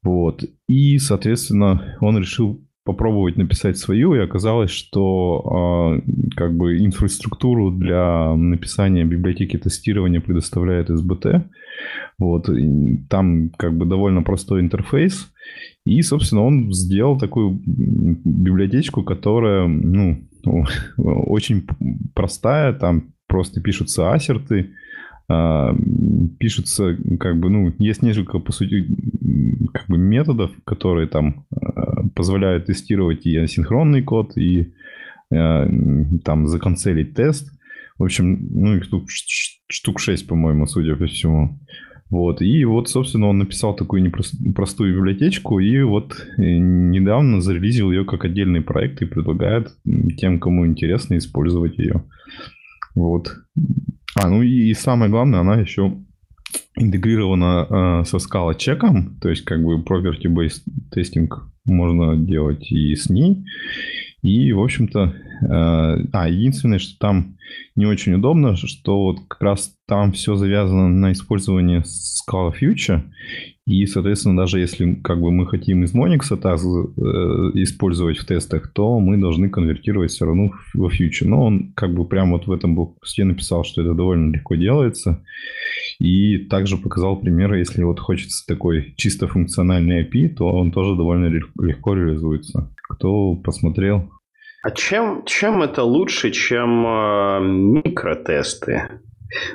[0.03, 0.45] Вот.
[0.69, 8.35] И, соответственно, он решил попробовать написать свою, и оказалось, что э, как бы инфраструктуру для
[8.37, 11.43] написания библиотеки тестирования предоставляет SBT.
[12.19, 15.33] Вот, и там как бы довольно простой интерфейс.
[15.85, 20.25] И, собственно, он сделал такую библиотечку, которая, ну,
[20.97, 21.67] очень
[22.15, 24.71] простая, там просто пишутся ассерты,
[25.29, 25.75] а,
[26.39, 28.87] пишутся, как бы, ну, есть несколько, по сути,
[29.73, 34.73] как бы методов, которые там а, позволяют тестировать и асинхронный код, и
[35.33, 35.69] а,
[36.25, 37.51] там законцелить тест.
[37.99, 41.59] В общем, ну, их штук, штук 6, по-моему, судя по всему.
[42.09, 42.41] Вот.
[42.41, 48.25] И вот, собственно, он написал такую непростую библиотечку, и вот э, недавно зарелизил ее как
[48.25, 49.75] отдельный проект и предлагает
[50.17, 52.05] тем, кому интересно, использовать ее.
[52.95, 53.35] Вот.
[54.17, 55.95] А, ну и, и самое главное, она еще
[56.75, 63.11] интегрирована э, со Scala чеком, то есть как бы property-based тестинг можно делать и с
[63.11, 63.45] ней.
[64.27, 67.37] И, в общем-то, э, а, единственное, что там
[67.77, 73.03] не очень удобно, что вот как раз там все завязано на использовании Scala Future,
[73.67, 78.73] и, соответственно, даже если как бы мы хотим из Monix это э, использовать в тестах,
[78.73, 81.27] то мы должны конвертировать все равно во Future.
[81.27, 85.25] Но он как бы прямо вот в этом блокпосте написал, что это довольно легко делается.
[85.99, 91.27] И также показал примеры, если вот хочется такой чисто функциональный API, то он тоже довольно
[91.27, 92.71] легко реализуется.
[92.89, 94.13] Кто посмотрел,
[94.67, 98.83] а чем, чем это лучше, чем э, микротесты?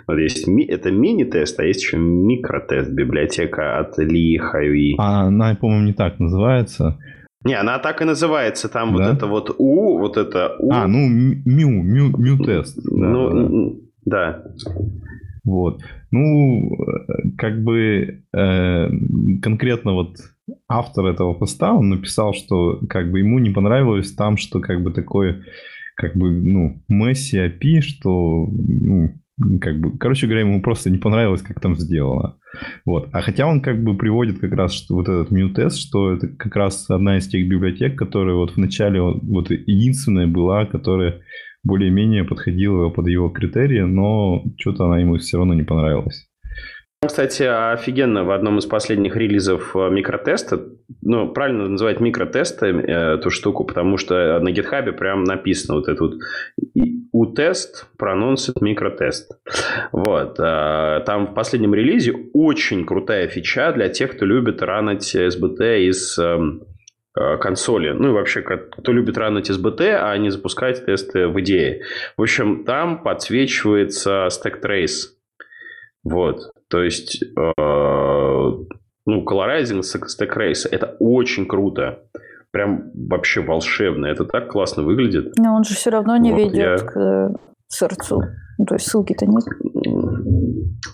[0.07, 4.95] Вот есть ми, это мини-тест, а есть еще микротест, библиотека от Ли Хайви.
[4.97, 6.97] А она, по-моему, не так называется.
[7.43, 8.69] Не, она так и называется.
[8.69, 9.03] Там да?
[9.03, 10.71] вот это вот У, вот это У.
[10.71, 12.77] А, ну, мю, мю, мю тест.
[12.81, 14.33] Да, ну, да.
[14.33, 14.43] да.
[15.43, 15.81] Вот.
[16.11, 16.77] Ну,
[17.38, 18.89] как бы э,
[19.41, 20.15] конкретно вот
[20.67, 24.91] автор этого поста, он написал, что как бы ему не понравилось там, что как бы
[24.91, 25.43] такое,
[25.95, 29.13] как бы, ну, Месси API, что, ну,
[29.59, 32.37] как бы, короче говоря, ему просто не понравилось, как там сделано.
[32.85, 33.09] Вот.
[33.11, 36.55] А хотя он как бы приводит как раз что вот этот мью-тест, что это как
[36.55, 41.21] раз одна из тех библиотек, которая вот вначале вот единственная была, которая
[41.63, 46.27] более-менее подходила под его критерии, но что-то она ему все равно не понравилась.
[47.03, 50.67] Кстати, офигенно в одном из последних релизов э, микротеста,
[51.01, 56.03] ну, правильно называть микротестами э, эту штуку, потому что на GitHub прям написано вот это
[56.03, 56.13] вот
[56.75, 59.31] U-тест, pronounced микротест.
[59.91, 60.39] Вот.
[60.39, 66.19] Э, там в последнем релизе очень крутая фича для тех, кто любит ранить SBT из
[67.15, 67.89] консоли.
[67.89, 71.81] Ну и вообще, кто любит ранить SBT, а не запускать тесты в идее.
[72.15, 75.15] В общем, там подсвечивается stack trace.
[76.03, 76.51] Вот.
[76.72, 77.52] То есть, э,
[79.06, 81.99] ну, колорайзинг stack race это очень круто.
[82.52, 84.06] Прям вообще волшебно.
[84.07, 85.34] Это так классно выглядит.
[85.38, 86.77] Но он же все равно не вот, ведет я...
[86.77, 87.35] к
[87.68, 88.23] сердцу.
[88.57, 89.43] Ну, то есть ссылки-то нет.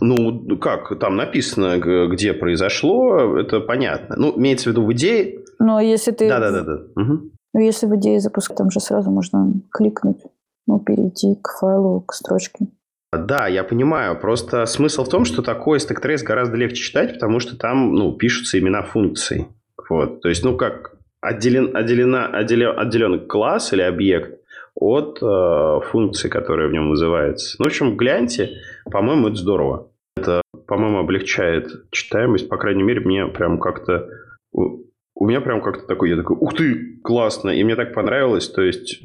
[0.02, 1.78] Ну, как, там написано,
[2.08, 4.16] где произошло, это понятно.
[4.18, 5.40] Ну, имеется в виду в идее.
[5.60, 6.28] Ну, а если ты...
[6.28, 6.84] Да-да-да.
[6.96, 7.32] Угу.
[7.54, 10.22] Ну, если в идее запускать, там же сразу можно кликнуть,
[10.68, 12.67] ну, перейти к файлу, к строчке.
[13.14, 14.20] Да, я понимаю.
[14.20, 18.14] Просто смысл в том, что такой stack trace гораздо легче читать, потому что там ну,
[18.14, 19.48] пишутся имена функций.
[19.90, 20.22] Вот.
[20.22, 24.40] То есть, ну, как отделен, отделена, отделен, отделен класс или объект
[24.76, 27.56] от э, функции, которая в нем вызывается.
[27.60, 28.52] Ну, в общем, гляньте,
[28.92, 29.90] по-моему, это здорово.
[30.18, 32.50] Это, по-моему, облегчает читаемость.
[32.50, 34.10] По крайней мере, мне прям как-то...
[34.52, 37.50] У меня прям как-то такой, я такой, ух ты, классно.
[37.50, 38.50] И мне так понравилось.
[38.50, 39.02] То есть,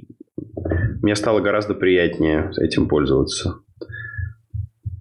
[1.03, 3.61] мне стало гораздо приятнее этим пользоваться.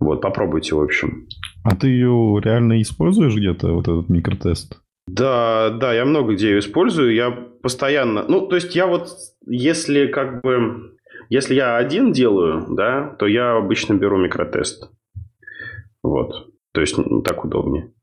[0.02, 1.28] Вот, попробуйте, в общем.
[1.64, 4.82] А ты ее реально используешь где-то, вот этот микротест?
[5.08, 7.14] Да, да, я много где ее использую.
[7.14, 8.26] Я постоянно...
[8.28, 9.10] Ну, то есть я вот,
[9.46, 10.98] если как бы...
[11.30, 14.92] Если я один делаю, да, то я обычно беру микротест.
[16.04, 16.52] Вот.
[16.74, 17.94] То есть ну, так удобнее.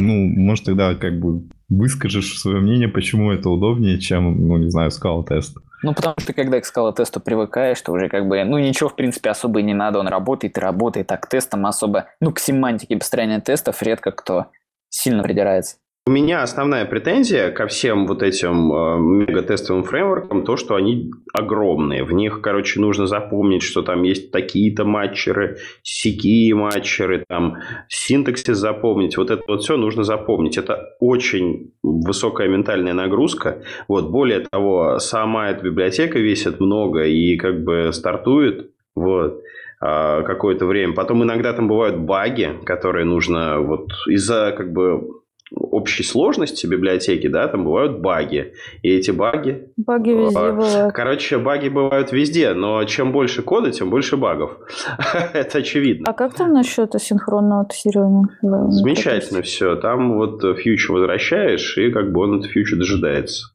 [0.00, 4.90] Ну, может, тогда как бы выскажешь свое мнение, почему это удобнее, чем, ну, не знаю,
[4.90, 5.58] скала-тест.
[5.82, 9.30] Ну, потому что когда к скала-тесту привыкаешь, то уже как бы, ну, ничего, в принципе,
[9.30, 12.96] особо и не надо, он работает и работает, так к тестам особо, ну, к семантике
[12.96, 14.46] построения тестов редко кто
[14.88, 15.76] сильно придирается.
[16.08, 22.02] У меня основная претензия ко всем вот этим э, мегатестовым фреймворкам то, что они огромные.
[22.02, 27.58] В них, короче, нужно запомнить, что там есть такие-то матчеры, сякие матчеры, там
[27.88, 29.18] синтаксис запомнить.
[29.18, 30.56] Вот это вот все нужно запомнить.
[30.56, 33.60] Это очень высокая ментальная нагрузка.
[33.86, 38.70] Вот, более того, сама эта библиотека весит много и как бы стартует.
[38.94, 39.42] Вот
[39.78, 40.94] а, какое-то время.
[40.94, 45.18] Потом иногда там бывают баги, которые нужно вот из-за как бы
[45.50, 48.52] общей сложности библиотеки, да, там бывают баги.
[48.82, 49.68] И эти баги...
[49.76, 50.94] Баги везде а, бывают.
[50.94, 54.58] Короче, баги бывают везде, но чем больше кода, тем больше багов.
[55.32, 56.10] Это очевидно.
[56.10, 58.28] А как там насчет асинхронного тестирования?
[58.42, 59.76] Замечательно все.
[59.76, 63.48] Там вот фьючер возвращаешь, и как бы он этот фьючер дожидается.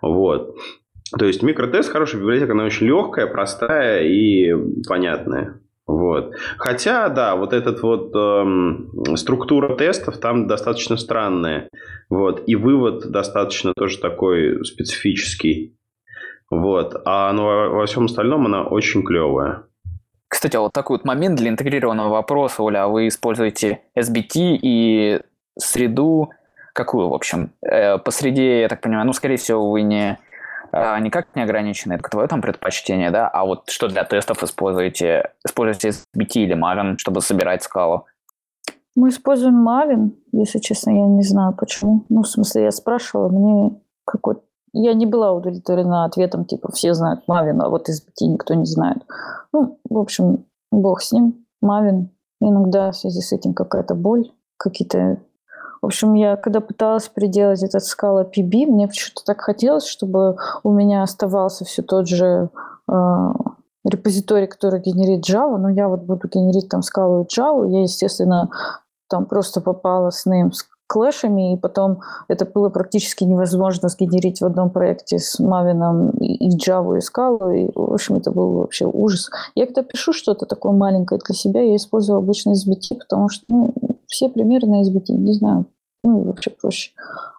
[0.00, 0.56] Вот.
[1.18, 4.52] То есть микротест хорошая библиотека, она очень легкая, простая и
[4.88, 5.60] понятная.
[5.86, 6.32] Вот.
[6.56, 11.68] Хотя, да, вот этот вот эм, структура тестов там достаточно странная.
[12.08, 12.42] Вот.
[12.46, 15.76] И вывод достаточно тоже такой специфический.
[16.50, 17.00] Вот.
[17.04, 19.64] А но во, во всем остальном она очень клевая.
[20.28, 25.20] Кстати, а вот такой вот момент для интегрированного вопроса, Оля, а вы используете SBT и
[25.58, 26.30] среду
[26.72, 27.52] какую, в общем?
[27.62, 30.18] Э, по среде, я так понимаю, ну, скорее всего, вы не
[30.74, 35.30] а, никак не ограничены, это твое там предпочтение, да, а вот что для тестов используете?
[35.46, 38.06] Используете SBT или Maven, чтобы собирать скалу?
[38.96, 42.04] Мы используем Maven, если честно, я не знаю почему.
[42.08, 44.36] Ну, в смысле, я спрашивала, мне какой
[44.74, 48.98] я не была удовлетворена ответом, типа, все знают Maven, а вот SBT никто не знает.
[49.52, 52.08] Ну, в общем, бог с ним, Maven.
[52.40, 55.18] Иногда в связи с этим какая-то боль, какие-то
[55.84, 60.72] в общем, я когда пыталась приделать этот скала PB, мне почему-то так хотелось, чтобы у
[60.72, 62.48] меня оставался все тот же
[62.88, 63.32] э,
[63.84, 67.70] репозиторий, который генерит Java, но я вот буду генерить там скалу и Java.
[67.70, 68.48] Я, естественно,
[69.10, 74.46] там просто попала с name с клэшами, и потом это было практически невозможно сгенерить в
[74.46, 79.28] одном проекте с Maven и, Java, и скалу, и, в общем, это был вообще ужас.
[79.54, 83.74] Я когда пишу что-то такое маленькое для себя, я использую обычно SBT, потому что ну,
[84.06, 85.66] все примеры на SBT, не знаю,
[86.04, 86.92] ну, вообще проще.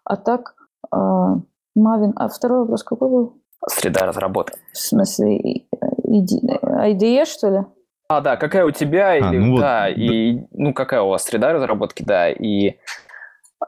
[0.03, 0.55] А так,
[0.91, 1.35] а,
[1.75, 3.41] Мавин, а второй вопрос какой был?
[3.67, 4.59] Среда разработки.
[4.73, 5.65] В смысле,
[6.05, 7.65] IDE, что ли?
[8.07, 11.23] А, да, какая у тебя, а, или, ну да, вот, и, ну, какая у вас
[11.23, 12.77] среда разработки, да, и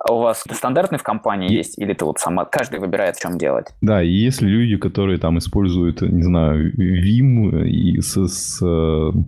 [0.09, 3.67] у вас стандартный в компании есть, или ты вот сама, каждый выбирает, в чем делать?
[3.81, 8.59] Да, и если люди, которые там используют, не знаю, Vim и с, с,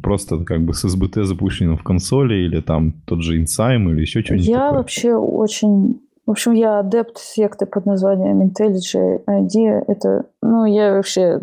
[0.03, 4.21] просто как бы с SBT запущенным в консоли, или там тот же InSime, или еще
[4.21, 4.77] что-нибудь Я такое.
[4.77, 6.01] вообще очень...
[6.25, 9.83] В общем, я адепт секты под названием IntelliJ ID.
[9.87, 11.41] Это, ну, я вообще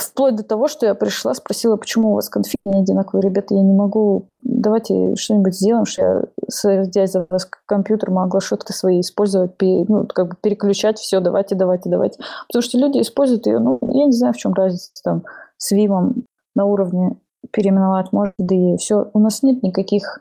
[0.00, 3.22] Вплоть до того, что я пришла, спросила, почему у вас конфиг не одинаковые.
[3.28, 4.26] Ребята, я не могу...
[4.42, 10.28] Давайте что-нибудь сделаем, что я, садясь за вас компьютер, могла шутки свои использовать, ну, как
[10.28, 12.18] бы переключать все, давайте, давайте, давайте.
[12.48, 15.24] Потому что люди используют ее, ну, я не знаю, в чем разница там
[15.58, 16.24] с Вимом
[16.54, 17.16] на уровне
[17.52, 19.10] переименовать может, да и все.
[19.12, 20.20] У нас нет никаких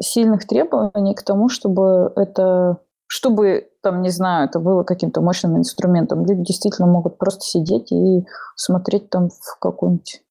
[0.00, 2.78] сильных требований к тому, чтобы это
[3.12, 6.24] чтобы, там, не знаю, это было каким-то мощным инструментом.
[6.24, 8.24] Люди действительно могут просто сидеть и
[8.56, 10.22] смотреть там в какой-нибудь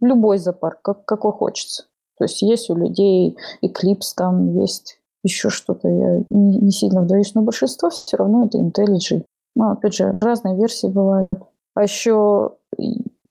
[0.00, 1.84] любой зоопарк, как, какой хочется.
[2.16, 7.34] То есть есть у людей Eclipse, там есть еще что-то, я не, не сильно вдаюсь,
[7.34, 9.22] но большинство все равно это IntelliJ.
[9.54, 11.28] Ну, опять же, разные версии бывают.
[11.74, 12.52] А еще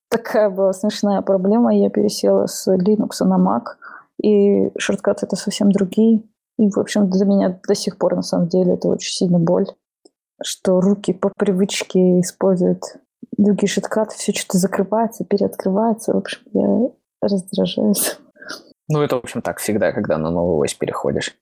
[0.08, 3.78] такая была смешная проблема, я пересела с Linux на Mac,
[4.22, 6.22] и шорткаты это совсем другие.
[6.58, 9.68] И, в общем, для меня до сих пор, на самом деле, это очень сильно боль,
[10.42, 12.82] что руки по привычке используют
[13.38, 16.14] другие шиткаты, все что-то закрывается, переоткрывается.
[16.14, 16.90] В общем, я
[17.22, 18.20] раздражаюсь.
[18.88, 21.36] Ну, это, в общем, так всегда, когда на новый ось переходишь.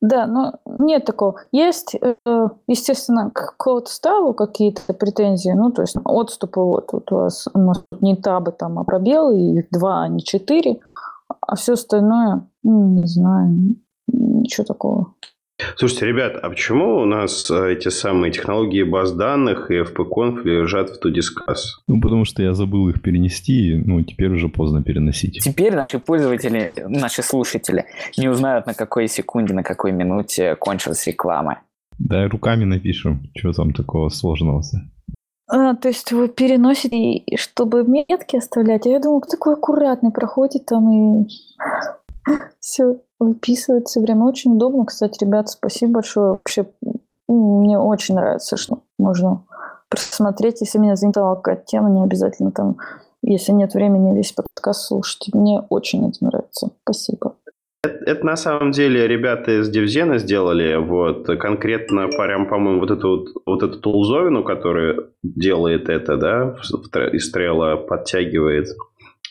[0.00, 1.40] Да, но нет такого.
[1.50, 2.14] Есть, э,
[2.68, 7.58] естественно, к коду стайлу какие-то претензии, ну, то есть отступы, вот, вот у вас у
[7.58, 10.78] нас не табы там, а пробелы, их два, а не четыре,
[11.40, 13.76] а все остальное, ну, не знаю,
[14.12, 15.14] ничего такого.
[15.76, 20.90] Слушайте, ребят, а почему у нас э, эти самые технологии баз данных и FP-Conf лежат
[20.90, 21.82] в ToDiscuss?
[21.88, 25.40] Ну, потому что я забыл их перенести, ну, теперь уже поздно переносить.
[25.42, 27.86] Теперь наши пользователи, наши слушатели
[28.16, 31.62] не узнают, на какой секунде, на какой минуте кончилась реклама.
[31.98, 34.82] Да, руками напишем, что там такого сложного-то.
[35.48, 38.86] А, то есть вы переносите, чтобы метки оставлять?
[38.86, 41.28] А я думаю, такой аккуратный проходит там и
[42.60, 44.24] все выписывает все время.
[44.24, 46.32] Очень удобно, кстати, ребят, спасибо большое.
[46.32, 46.66] Вообще,
[47.28, 49.42] мне очень нравится, что можно
[49.88, 52.76] просмотреть, если меня заинтересовала какая-то тема, не обязательно там,
[53.22, 55.28] если нет времени весь подкаст слушать.
[55.32, 56.70] Мне очень это нравится.
[56.82, 57.34] Спасибо.
[57.84, 63.08] Это, это на самом деле ребята из Дивзена сделали, вот, конкретно прям, по-моему, вот эту
[63.08, 66.56] вот, вот эту тулзовину, которая делает это, да,
[67.12, 68.68] из стрела подтягивает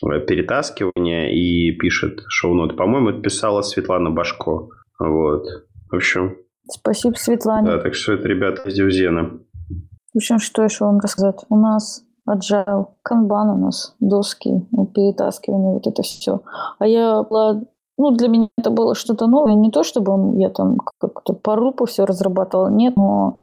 [0.04, 2.74] Э, перетаскивание и пишет шоу-ноты.
[2.74, 4.68] По-моему, это писала Светлана Башко.
[4.98, 5.46] Вот.
[5.90, 6.36] В общем...
[6.70, 7.66] Спасибо, Светлане.
[7.66, 9.40] Да, так что это ребята из Дивзена.
[10.12, 11.44] В общем, что еще вам рассказать?
[11.48, 16.42] У нас agile, канбан у нас, доски, ну, перетаскивание, вот это все.
[16.78, 17.62] А я была
[18.00, 19.54] ну, для меня это было что-то новое.
[19.54, 23.38] Не то, чтобы я там как-то по рупу все разрабатывала, нет, но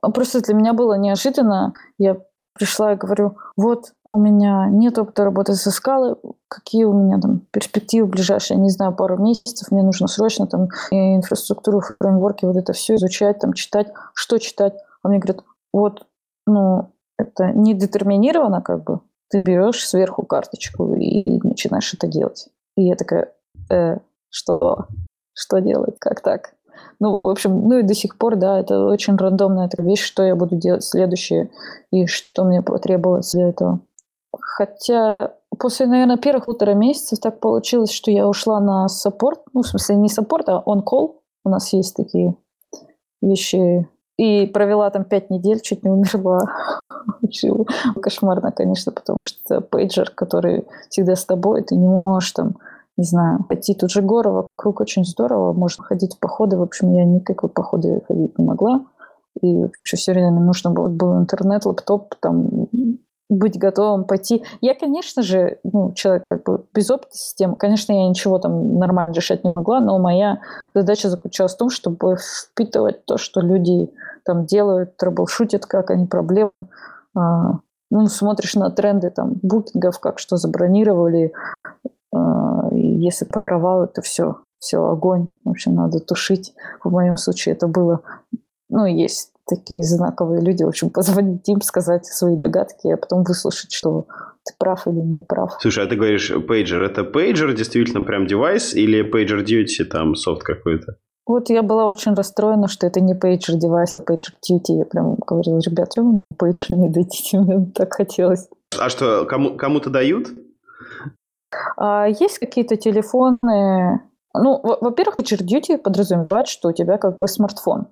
[0.00, 1.74] а просто для меня было неожиданно.
[1.98, 2.18] Я
[2.54, 6.16] пришла и говорю, вот у меня нет опыта работы со скалой.
[6.48, 8.58] Какие у меня там перспективы ближайшие?
[8.58, 9.70] Не знаю, пару месяцев.
[9.70, 13.88] Мне нужно срочно там инфраструктуру, фреймворки, вот это все изучать, там читать.
[14.14, 14.74] Что читать?
[15.02, 16.06] А мне говорят, вот,
[16.46, 19.00] ну, это не детерминировано как бы.
[19.30, 22.48] Ты берешь сверху карточку и начинаешь это делать.
[22.76, 23.32] И я такая,
[23.70, 23.98] э,
[24.30, 24.86] что?
[25.34, 25.96] Что делать?
[25.98, 26.54] Как так?
[27.00, 30.24] Ну, в общем, ну и до сих пор, да, это очень рандомная эта вещь, что
[30.24, 31.50] я буду делать следующее
[31.92, 33.80] и что мне потребовалось для этого.
[34.58, 35.16] Хотя
[35.56, 39.38] после, наверное, первых полутора месяцев так получилось, что я ушла на саппорт.
[39.54, 41.14] Ну, в смысле, не саппорт, а on-call.
[41.44, 42.34] У нас есть такие
[43.22, 43.88] вещи.
[44.16, 46.40] И провела там пять недель, чуть не умерла.
[48.02, 52.56] Кошмарно, конечно, потому что пейджер, который всегда с тобой, ты не можешь там
[52.96, 56.56] не знаю, пойти тут же горы вокруг очень здорово, можно ходить в походы.
[56.56, 58.80] В общем, я никакой походы ходить не могла.
[59.40, 59.46] И
[59.84, 62.66] еще все время нужно было, был интернет, лаптоп, там
[63.28, 64.42] быть готовым пойти.
[64.60, 69.12] Я, конечно же, ну, человек как бы без опыта системы, конечно, я ничего там нормально
[69.12, 70.40] решать не могла, но моя
[70.74, 73.90] задача заключалась в том, чтобы впитывать то, что люди
[74.24, 76.52] там делают, трэблшутят, как они проблемы.
[77.14, 77.58] А,
[77.90, 81.32] ну, смотришь на тренды там букингов, как что забронировали,
[82.14, 85.28] а, и если провал, это все, все огонь.
[85.44, 86.54] В общем, надо тушить.
[86.82, 88.00] В моем случае это было
[88.70, 93.72] ну, есть такие знаковые люди, в общем, позвонить им, сказать свои догадки, а потом выслушать,
[93.72, 94.06] что
[94.44, 95.56] ты прав или не прав.
[95.60, 100.96] Слушай, а ты говоришь пейджер, это пейджер действительно прям девайс или PagerDuty, там софт какой-то?
[101.26, 104.78] Вот я была очень расстроена, что это не пейджер девайс, а PagerDuty.
[104.78, 108.48] Я прям говорила, ребят, вы пейджер не дадите, мне так хотелось.
[108.78, 110.28] А что, кому, кому-то дают?
[111.76, 114.02] А, есть какие-то телефоны,
[114.34, 117.88] ну, во-первых, PagerDuty подразумевает, что у тебя как бы смартфон.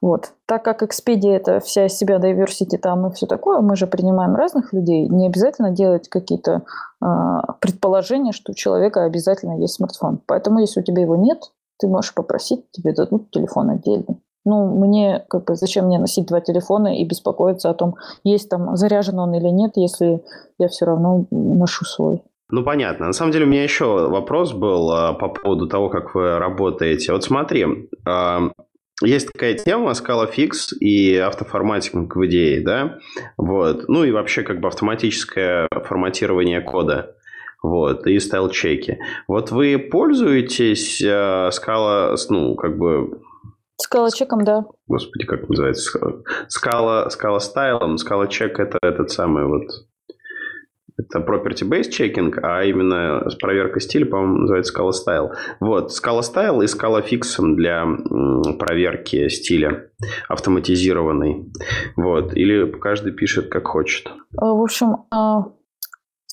[0.00, 0.32] Вот.
[0.46, 4.34] Так как Expedia это вся из себя diversity там и все такое, мы же принимаем
[4.34, 6.62] разных людей, не обязательно делать какие-то
[7.02, 7.06] э,
[7.60, 10.20] предположения, что у человека обязательно есть смартфон.
[10.26, 11.38] Поэтому, если у тебя его нет,
[11.78, 14.20] ты можешь попросить, тебе дадут телефон отдельный.
[14.44, 18.76] Ну, мне, как бы, зачем мне носить два телефона и беспокоиться о том, есть там
[18.76, 20.22] заряжен он или нет, если
[20.58, 22.22] я все равно ношу свой.
[22.48, 23.06] Ну, понятно.
[23.06, 27.12] На самом деле, у меня еще вопрос был а, по поводу того, как вы работаете.
[27.12, 27.66] Вот смотри,
[28.06, 28.50] а,
[29.02, 32.98] есть такая тема Scala Fix и автоформатинг в идее, да,
[33.36, 37.16] вот, ну и вообще как бы автоматическое форматирование кода,
[37.62, 38.98] вот, и стайл-чеки.
[39.28, 43.20] Вот вы пользуетесь э, Scala, ну, как бы...
[43.82, 44.64] Scala чеком, да.
[44.86, 45.98] Господи, как называется?
[46.48, 49.64] Scala, Scala стайлом, Scala чек это этот самый вот
[50.98, 55.30] это property-based checking, а именно с проверкой стиля, по-моему, называется Scala Style.
[55.60, 57.86] Вот, Scala Style и Scala Fix для
[58.58, 59.90] проверки стиля
[60.28, 61.52] автоматизированный.
[61.96, 64.08] Вот, или каждый пишет как хочет.
[64.38, 65.48] А, в общем, а,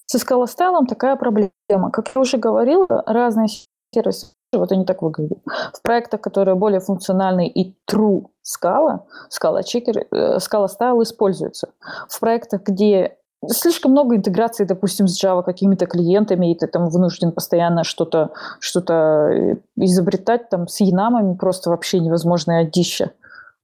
[0.06, 1.92] со Scala Style такая проблема.
[1.92, 3.48] Как я уже говорила, разные
[3.94, 4.28] сервисы
[4.58, 5.40] вот они так выглядят.
[5.74, 9.00] В проектах, которые более функциональные и true Scala,
[9.32, 10.06] Scala Checker,
[10.38, 11.74] Scala Style используется.
[12.08, 13.18] В проектах, где
[13.50, 18.82] слишком много интеграции, допустим, с Java какими-то клиентами, и ты там вынужден постоянно что-то что
[18.92, 23.12] э, изобретать там с янамами, просто вообще невозможное дища.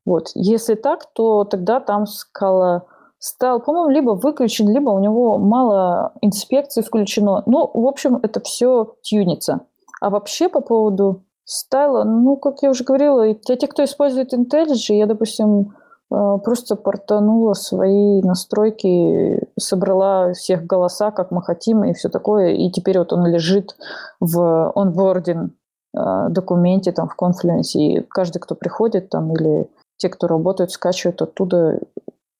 [0.05, 0.31] Вот.
[0.33, 2.85] Если так, то тогда там скала
[3.19, 7.43] стал, по-моему, либо выключен, либо у него мало инспекций включено.
[7.45, 9.61] Ну, в общем, это все тюнится.
[10.01, 14.93] А вообще по поводу стайла, ну, как я уже говорила, те, те кто использует IntelliJ,
[14.93, 15.73] я, допустим,
[16.09, 22.97] просто портанула свои настройки, собрала всех голоса, как мы хотим, и все такое, и теперь
[22.97, 23.75] вот он лежит
[24.19, 25.53] в онбординг
[25.95, 31.21] э, документе там в Confluence, и каждый, кто приходит там, или те, кто работают, скачивают
[31.21, 31.79] оттуда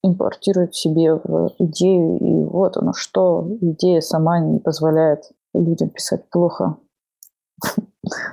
[0.04, 1.20] импортирует себе
[1.60, 6.78] идею, и вот оно что, идея сама не позволяет людям писать плохо.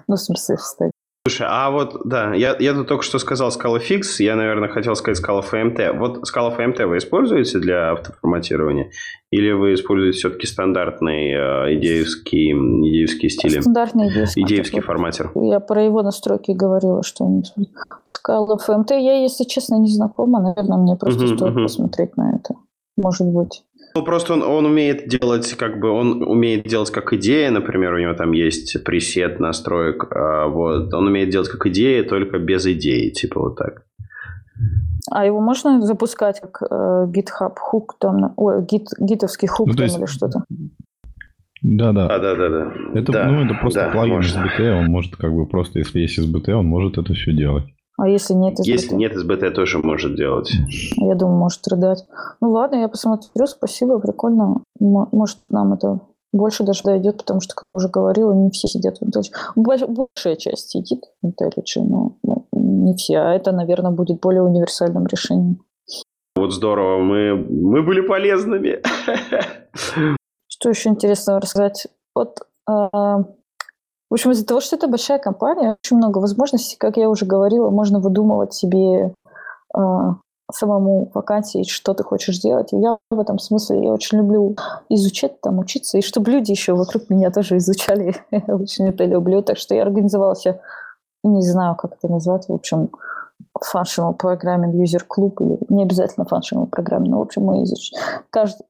[0.07, 0.93] Ну, в смысле, встать.
[1.27, 4.95] Слушай, а вот, да, я, я тут только что сказал Scala Fix, я, наверное, хотел
[4.95, 5.99] сказать Scala FMT.
[5.99, 8.91] Вот Scala FMT вы используете для автоформатирования?
[9.33, 13.61] Или вы используете все-таки стандартный э, идеевский, идеевский стиль?
[13.61, 14.43] Стандартный идеевский.
[14.45, 15.33] Идеевский форматер.
[15.35, 18.97] Я про его настройки говорила, что он Scala FMT.
[18.97, 20.41] Я, если честно, не знакома.
[20.41, 21.63] Наверное, мне просто uh-huh, стоит uh-huh.
[21.65, 22.55] посмотреть на это.
[22.97, 23.65] Может быть.
[23.97, 27.99] Ну, просто он, он умеет делать, как бы, он умеет делать как идея, например, у
[27.99, 33.09] него там есть пресет настроек, а, вот, он умеет делать как идея, только без идеи,
[33.09, 33.87] типа вот так.
[35.11, 39.85] А его можно запускать как э, GitHub хук там, ой, гит, гитовский хук ну, там
[39.85, 39.99] есть...
[39.99, 40.45] или что-то?
[41.63, 42.09] Да, да.
[42.09, 42.73] Да, да, да, да.
[42.93, 44.51] Это, да, ну, это просто да, плагин можно.
[44.59, 47.65] SBT, он может как бы просто, если есть SBT, он может это все делать.
[47.99, 48.67] А если нет СБТ?
[48.67, 50.51] Если нет СБТ, тоже может делать.
[50.97, 52.05] Я думаю, может рыдать.
[52.41, 54.63] Ну ладно, я посмотрю, спасибо, прикольно.
[54.79, 56.01] Может, нам это
[56.33, 59.33] больше даже дойдет, потому что, как уже говорила, не все сидят в IntelliJ.
[59.57, 63.19] Большая часть сидит в IntelliJ, но ну, не все.
[63.19, 65.63] А это, наверное, будет более универсальным решением.
[66.35, 68.83] Вот здорово, мы, мы были полезными.
[70.49, 71.87] Что еще интересного рассказать?
[72.15, 73.25] Вот а,
[74.11, 77.71] в общем, из-за того, что это большая компания, очень много возможностей, как я уже говорила,
[77.71, 79.13] можно выдумывать себе
[79.77, 79.81] э,
[80.53, 82.73] самому вакансии, что ты хочешь делать.
[82.73, 84.57] И я в этом смысле я очень люблю
[84.89, 88.15] изучать, там, учиться, и чтобы люди еще вокруг меня тоже изучали.
[88.31, 89.43] я очень это люблю.
[89.43, 90.61] Так что я организовала себе,
[91.25, 92.91] не знаю, как это назвать, в общем,
[93.73, 97.99] functional programming user клуб или не обязательно functional programming, но в общем мы изучим.
[98.31, 98.65] Каждый,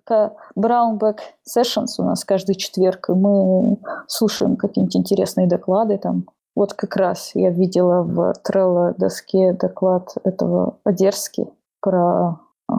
[0.57, 6.27] Brownback Sessions у нас каждый четверг, и мы слушаем какие-нибудь интересные доклады там.
[6.55, 11.49] Вот как раз я видела в Trello доске доклад этого Одерски
[11.81, 12.75] про а,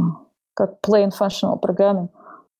[0.55, 2.09] как plain functional programming.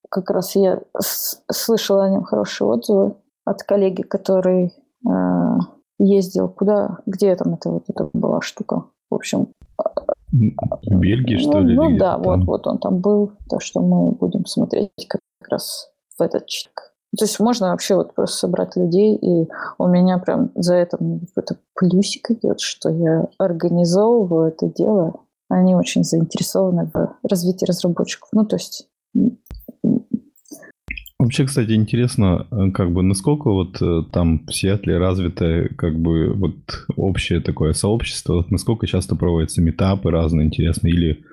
[0.10, 4.74] Как раз я слышала о нем хорошие отзывы от коллеги, который
[5.06, 5.58] э,
[6.00, 9.48] ездил куда, где там это вот это была штука, в общем...
[10.32, 11.76] В Бельгии, что ну, ли?
[11.76, 16.22] Ну да, вот, вот он там был, так что мы будем смотреть как раз в
[16.22, 16.94] этот чек.
[17.18, 19.48] То есть можно вообще вот просто собрать людей, и
[19.78, 25.22] у меня прям за это какой-то плюсик идет, что я организовываю это дело.
[25.50, 28.30] Они очень заинтересованы в развитии разработчиков.
[28.34, 28.90] Ну, то есть
[31.20, 36.32] Вообще, кстати, интересно, э, как бы насколько вот э, там в Сиэтле развитое как бы
[36.34, 41.26] вот общее такое сообщество, насколько часто проводятся метапы разные интересные или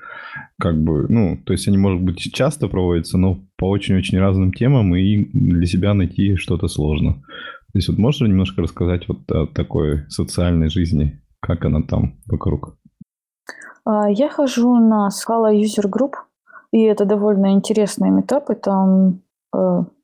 [0.59, 4.97] как бы, ну, то есть они, может быть, часто проводятся, но по очень-очень разным темам,
[4.97, 7.15] и для себя найти что-то сложно.
[7.73, 12.78] То есть вот можешь немножко рассказать вот о такой социальной жизни, как она там вокруг?
[13.85, 16.12] А, я хожу на Scala User Group,
[16.73, 18.55] и это довольно интересные метапы.
[18.55, 19.20] Там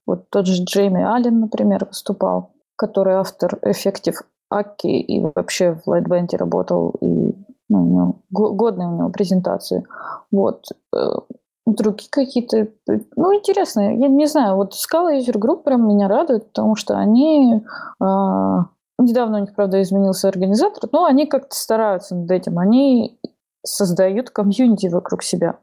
[0.06, 4.16] вот тот же Джейми Аллен, например, выступал, который автор Effective
[4.50, 7.34] Аки и вообще в Lightband работал, и
[7.68, 9.86] ну, у него, годные у него презентации.
[10.32, 10.64] Вот.
[10.94, 11.12] Э,
[11.66, 12.68] другие какие-то,
[13.16, 13.98] ну, интересные.
[13.98, 17.62] Я не знаю, вот Scala User Group прям меня радует, потому что они...
[18.02, 18.56] Э,
[18.98, 22.58] недавно у них, правда, изменился организатор, но они как-то стараются над этим.
[22.58, 23.20] Они
[23.64, 25.58] создают комьюнити вокруг себя.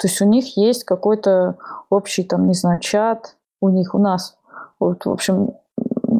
[0.00, 1.58] То есть у них есть какой-то
[1.90, 4.38] общий, там, не знаю, чат, у них, у нас.
[4.78, 5.52] Вот, в общем,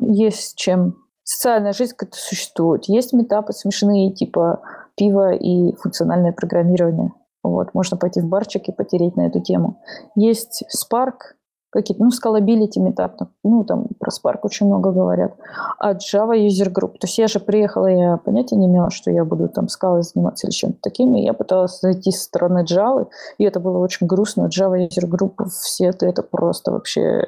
[0.02, 2.84] есть чем социальная жизнь как-то существует.
[2.88, 4.60] Есть метапы смешные, типа
[4.96, 7.14] пиво и функциональное программирование.
[7.42, 9.80] Вот, можно пойти в барчик и потереть на эту тему.
[10.14, 11.36] Есть Spark,
[11.70, 15.34] какие-то, ну, scalability метап, ну, там про Spark очень много говорят,
[15.78, 16.98] а Java User Group.
[16.98, 20.46] То есть я же приехала, я понятия не имела, что я буду там скалой заниматься
[20.46, 24.48] или чем-то таким, и я пыталась зайти со стороны Java, и это было очень грустно.
[24.48, 27.24] Java User Group все это, это просто вообще,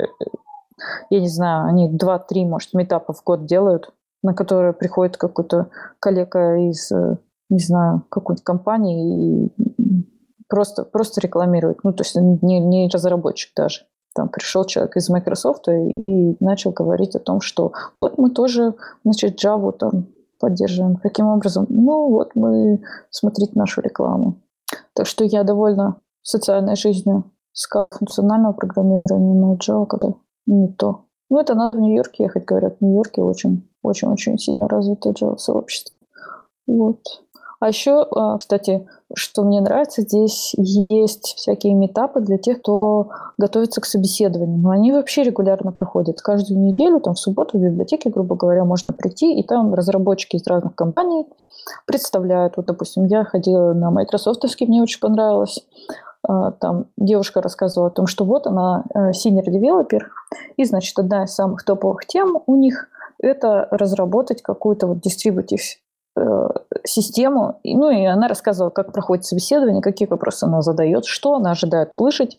[1.11, 3.93] я не знаю, они 2-3, может, метапа в год делают,
[4.23, 5.69] на которые приходит какой-то
[6.01, 6.91] коллега из,
[7.49, 9.53] не знаю, какой-то компании и
[10.49, 11.83] просто, просто рекламирует.
[11.83, 13.87] Ну, то есть не, не разработчик даже.
[14.15, 18.75] Там пришел человек из Microsoft и, и начал говорить о том, что вот мы тоже,
[19.05, 20.07] значит, Java там
[20.39, 20.97] поддерживаем.
[20.97, 21.67] Каким образом?
[21.69, 24.37] Ну, вот мы смотрите нашу рекламу.
[24.95, 27.25] Так что я довольна социальной жизнью.
[27.53, 30.15] Скал функционального программирования, но Java когда
[30.47, 31.05] не то.
[31.31, 32.79] Ну, это надо в Нью-Йорке ехать, говорят.
[32.79, 35.95] В Нью-Йорке очень, очень-очень сильно развито Java сообщество.
[36.67, 37.01] Вот.
[37.61, 43.81] А еще, а, кстати, что мне нравится, здесь есть всякие метапы для тех, кто готовится
[43.81, 44.59] к собеседованию.
[44.59, 46.21] Но они вообще регулярно проходят.
[46.21, 50.47] Каждую неделю, там в субботу в библиотеке, грубо говоря, можно прийти, и там разработчики из
[50.47, 51.27] разных компаний
[51.87, 52.57] представляют.
[52.57, 55.65] Вот, допустим, я ходила на майкрософтовский, мне очень понравилось.
[56.27, 60.01] А, там девушка рассказывала о том, что вот она э, senior developer,
[60.57, 62.89] и, значит, одна из самых топовых тем у них–
[63.23, 65.61] это разработать какую-то вот distributive
[66.85, 67.61] систему.
[67.65, 72.39] Ну и она рассказывала, как проходит собеседование, какие вопросы она задает, что она ожидает слышать,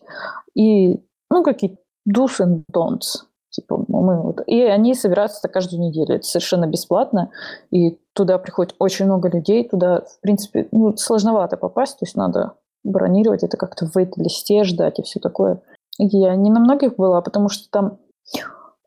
[0.54, 1.78] и ну какие
[2.08, 3.24] do's and don'ts.
[3.50, 6.16] Типа, мы вот, и они собираются каждую неделю.
[6.16, 7.30] Это совершенно бесплатно.
[7.70, 9.68] И туда приходит очень много людей.
[9.68, 12.00] Туда, в принципе, ну, сложновато попасть.
[12.00, 15.62] То есть надо бронировать это как-то в вейт-листе ждать и все такое.
[15.98, 17.98] Я не на многих была, потому что там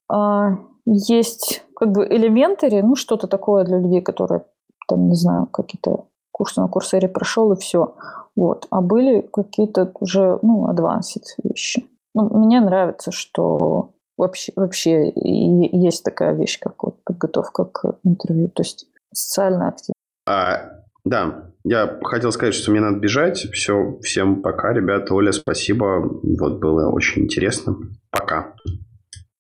[0.10, 4.44] а, есть как бы элементари, ну, что-то такое для людей, которые
[4.88, 7.96] там, не знаю, какие-то курсы на курсере прошел и все.
[8.36, 8.68] Вот.
[8.70, 11.86] А были какие-то уже, ну, advanced вещи.
[12.14, 18.62] Ну, мне нравится, что вообще, вообще есть такая вещь, как вот подготовка к интервью, то
[18.62, 19.94] есть социально активно.
[20.28, 23.38] А, да, я хотел сказать, что мне надо бежать.
[23.54, 25.14] Все, всем пока, ребята.
[25.14, 26.02] Оля, спасибо.
[26.40, 27.78] Вот было очень интересно.
[28.12, 28.54] Пока.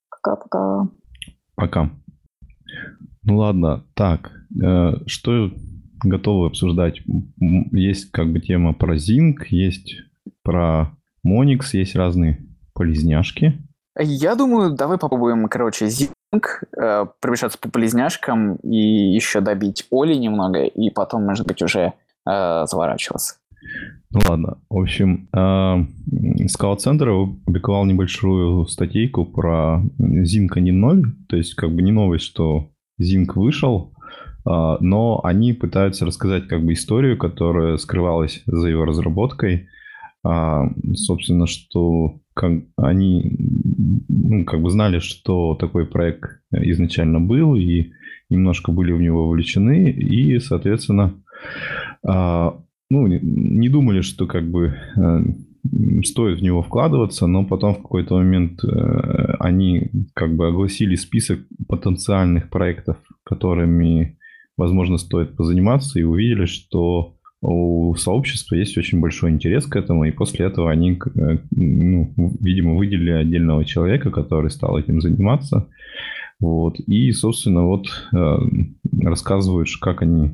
[0.09, 0.87] Пока-пока.
[1.55, 1.89] Пока.
[3.23, 4.31] Ну ладно, так,
[5.05, 5.51] что
[6.03, 7.01] готовы обсуждать?
[7.71, 9.95] Есть как бы тема про Zinc, есть
[10.43, 10.91] про
[11.25, 12.39] Monix, есть разные
[12.73, 13.57] полезняшки.
[13.99, 16.43] Я думаю, давай попробуем, короче, Zinc,
[16.79, 21.93] э, пробежаться по полезняшкам и еще добить Оли немного, и потом, может быть, уже
[22.29, 23.35] э, заворачиваться.
[24.11, 24.59] Ну ладно.
[24.69, 25.37] В общем, э,
[26.45, 32.69] Scout Center опубликовал небольшую статейку про Zinc 1.0, то есть как бы не новость, что
[33.01, 33.96] Zing вышел, а,
[34.49, 39.67] но они пытаются рассказать как бы историю, которая скрывалась за его разработкой.
[40.23, 42.19] А, собственно, что
[42.77, 43.35] они
[44.07, 47.91] ну, как бы знали, что такой проект изначально был, и
[48.29, 51.13] немножко были в него вовлечены, и, соответственно,
[52.05, 52.59] а,
[52.89, 55.23] ну, не думали, что как бы э,
[56.03, 61.39] стоит в него вкладываться, но потом в какой-то момент э, они как бы огласили список
[61.67, 64.16] потенциальных проектов, которыми,
[64.57, 70.11] возможно, стоит позаниматься, и увидели, что у сообщества есть очень большой интерес к этому, и
[70.11, 75.67] после этого они, э, ну, видимо, выделили отдельного человека, который стал этим заниматься.
[76.39, 76.79] Вот.
[76.79, 78.37] И, собственно, вот э,
[79.01, 80.31] рассказывают, как они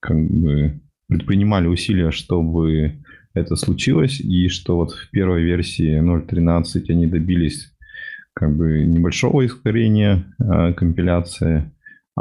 [0.00, 3.00] как бы предпринимали усилия, чтобы
[3.34, 7.72] это случилось, и что вот в первой версии 0.13 они добились
[8.34, 11.70] как бы небольшого ускорения э, компиляции,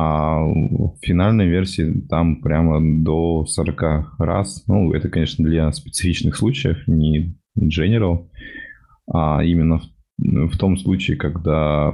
[0.02, 4.64] а в финальной версии там прямо до 40 раз.
[4.66, 8.30] Ну, это, конечно, для специфичных случаев, не general,
[9.12, 9.80] а именно
[10.18, 11.92] в, в том случае, когда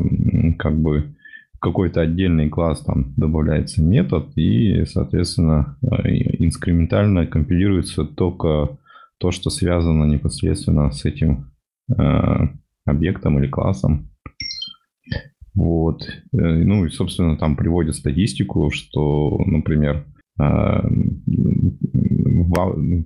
[0.60, 1.16] как бы
[1.60, 8.78] какой-то отдельный класс там добавляется метод, и, соответственно, инкрементально компилируется только
[9.18, 11.52] то, что связано непосредственно с этим
[11.90, 12.04] э,
[12.86, 14.12] объектом или классом.
[15.56, 16.04] Вот.
[16.04, 20.06] Э, ну и, собственно, там приводят статистику, что, например,
[20.40, 20.44] э,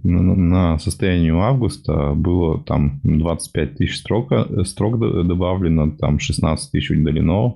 [0.03, 4.31] на состояние августа было там 25 тысяч строк,
[4.65, 7.55] строк добавлено, там 16 тысяч удалено,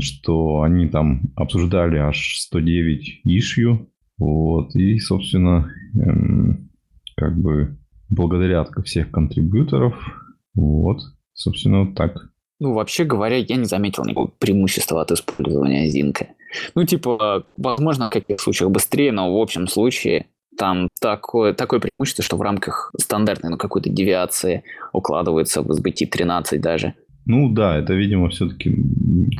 [0.00, 3.88] что они там обсуждали аж 109 ишью,
[4.18, 6.70] вот, и, собственно, эм,
[7.16, 7.76] как бы
[8.10, 9.94] благодарят всех контрибьюторов.
[10.54, 11.00] Вот,
[11.34, 12.30] собственно, вот так.
[12.60, 16.28] Ну, вообще говоря, я не заметил никакого преимущества от использования Зинка.
[16.74, 20.26] Ну, типа, возможно, в каких случаях быстрее, но в общем случае
[20.58, 26.60] там такое, такое преимущество, что в рамках стандартной, ну, какой-то девиации укладывается в SBT 13
[26.60, 26.94] даже.
[27.26, 28.74] Ну да, это, видимо, все-таки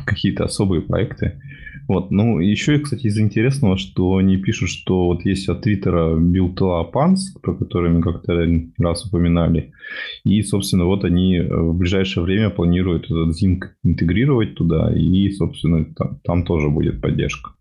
[0.05, 1.41] какие-то особые проекты.
[1.89, 6.83] Вот, ну, еще, кстати, из интересного, что они пишут, что вот есть от Твиттера Билтла
[6.83, 8.45] Панс, про который мы как-то
[8.77, 9.73] раз упоминали,
[10.23, 16.19] и, собственно, вот они в ближайшее время планируют этот Zinc интегрировать туда, и, собственно, там,
[16.23, 17.53] там тоже будет поддержка.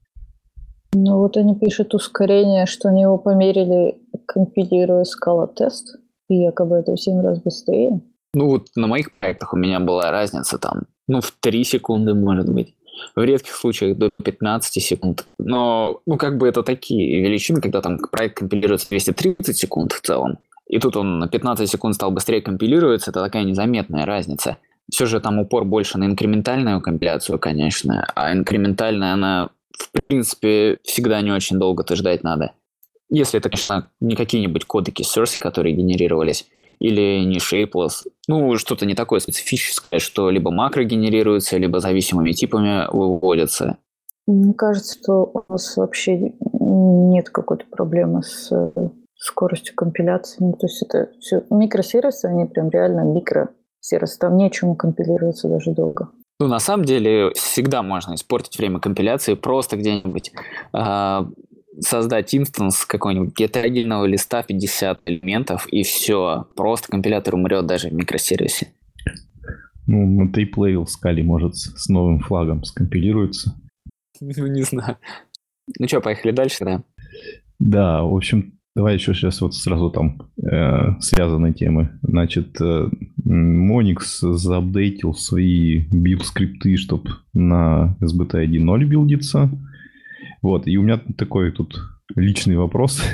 [0.92, 3.96] Ну, вот они пишут ускорение, что они его померили,
[4.26, 5.96] компилируя скала-тест,
[6.28, 8.02] и якобы это в 7 раз быстрее.
[8.34, 12.52] Ну вот на моих проектах у меня была разница там, ну в 3 секунды, может
[12.52, 12.74] быть.
[13.14, 15.26] В редких случаях до 15 секунд.
[15.38, 20.38] Но, ну, как бы это такие величины, когда там проект компилируется 230 секунд в целом,
[20.68, 24.58] и тут он на 15 секунд стал быстрее компилируется, это такая незаметная разница.
[24.90, 31.20] Все же там упор больше на инкрементальную компиляцию, конечно, а инкрементальная, она, в принципе, всегда
[31.20, 32.52] не очень долго то ждать надо.
[33.10, 36.46] Если это, конечно, не какие-нибудь кодеки source, которые генерировались,
[36.78, 38.06] или не shapeless.
[38.26, 43.78] Ну, что-то не такое специфическое, что либо макро генерируется, либо зависимыми типами выводятся.
[44.26, 50.36] Мне кажется, что у нас вообще нет какой-то проблемы с э, скоростью компиляции.
[50.40, 54.18] Ну, то есть это все микросервисы, они прям реально микросервисы.
[54.18, 56.10] Там нечему компилироваться даже долго.
[56.40, 60.32] Ну, на самом деле, всегда можно испортить время компиляции просто где-нибудь
[60.72, 61.24] э,
[61.80, 66.46] создать instance какой-нибудь гетерогенного листа 50 элементов, и все.
[66.55, 68.72] Просто компилятор умрет даже в микросервисе.
[69.86, 73.55] Ну, на Typelevel Scala может с новым флагом скомпилируется.
[74.20, 74.96] Ну, не знаю.
[75.78, 76.82] Ну что, поехали дальше, да?
[77.60, 81.90] Да, в общем, давай еще сейчас вот сразу там э, связанные темы.
[82.02, 82.88] Значит, э,
[83.24, 89.50] Monix заапдейтил свои build-скрипты, чтобы на SBT 1.0 билдиться.
[90.43, 91.81] Вот, и у меня такой тут
[92.15, 93.02] личный вопрос.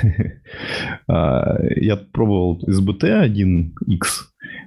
[1.07, 4.05] А, я пробовал SBT 1X,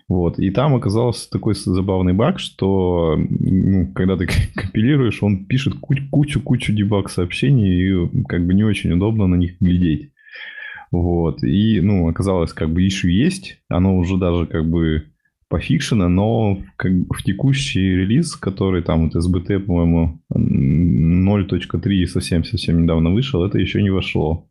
[0.09, 6.73] вот, и там оказался такой забавный баг, что ну, когда ты компилируешь, он пишет кучу-кучу
[6.73, 10.13] debug сообщений, и как бы не очень удобно на них глядеть.
[10.91, 15.05] Вот, и, ну, оказалось, как бы issue есть, оно уже даже как бы
[15.49, 23.45] пофикшено, но как в текущий релиз, который там вот SBT, по-моему, 0.3 совсем-совсем недавно вышел,
[23.45, 24.49] это еще не вошло.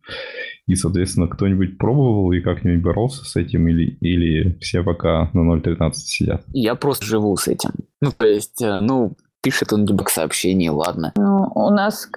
[0.67, 5.91] И, соответственно, кто-нибудь пробовал и как-нибудь боролся с этим, или, или все пока на 0.13
[5.93, 6.43] сидят?
[6.51, 7.71] Я просто живу с этим.
[8.01, 11.13] Ну, то есть, э, ну, пишет он дебаг сообщений, ладно.
[11.15, 12.09] Ну, у нас...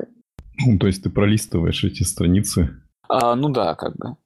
[0.66, 2.70] Ну, то есть ты пролистываешь эти страницы?
[3.08, 4.16] А, ну да, как бы.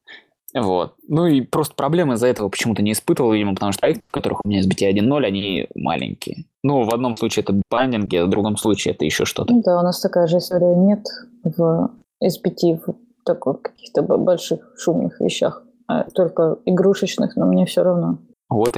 [0.55, 0.95] Вот.
[1.09, 4.41] Ну и просто проблемы из-за этого почему-то не испытывал, видимо, потому что проекты, в которых
[4.45, 6.45] у меня SBT 1.0, они маленькие.
[6.63, 9.53] Ну, в одном случае это бандинги, а в другом случае это еще что-то.
[9.53, 11.05] Да, у нас такая же история нет
[11.43, 11.91] в
[12.23, 12.95] SBT, в
[13.25, 18.19] таких каких-то больших шумных вещах, а только игрушечных, но мне все равно.
[18.49, 18.77] Вот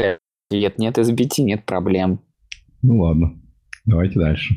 [0.50, 2.20] нет, нет SBT, нет проблем.
[2.82, 3.34] Ну ладно,
[3.84, 4.54] давайте дальше.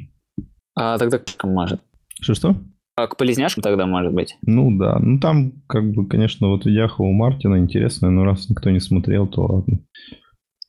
[0.75, 1.81] А тогда может.
[2.21, 2.55] Что-что?
[2.99, 4.37] А к полезняшкам тогда, может быть?
[4.41, 4.99] Ну да.
[4.99, 9.25] Ну там, как бы, конечно, вот видяха у Мартина интересная, но раз никто не смотрел,
[9.25, 9.79] то ладно.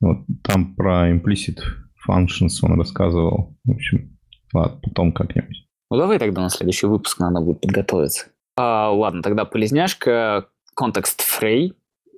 [0.01, 1.59] Вот там про implicit
[2.09, 3.57] functions он рассказывал.
[3.65, 4.17] В общем,
[4.55, 5.67] ладно, потом как-нибудь.
[5.91, 8.27] Ну давай тогда на следующий выпуск надо будет подготовиться.
[8.57, 11.73] А, ладно, тогда полезняшка, контекст free.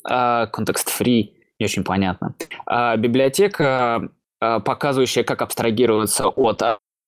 [0.04, 2.34] А, контекст free не очень понятно.
[2.66, 4.10] А, библиотека,
[4.40, 6.62] а, показывающая, как абстрагироваться от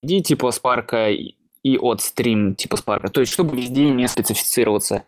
[0.07, 3.09] ID типа Spark и от стрим типа Spark.
[3.09, 5.03] То есть, чтобы везде не специфицироваться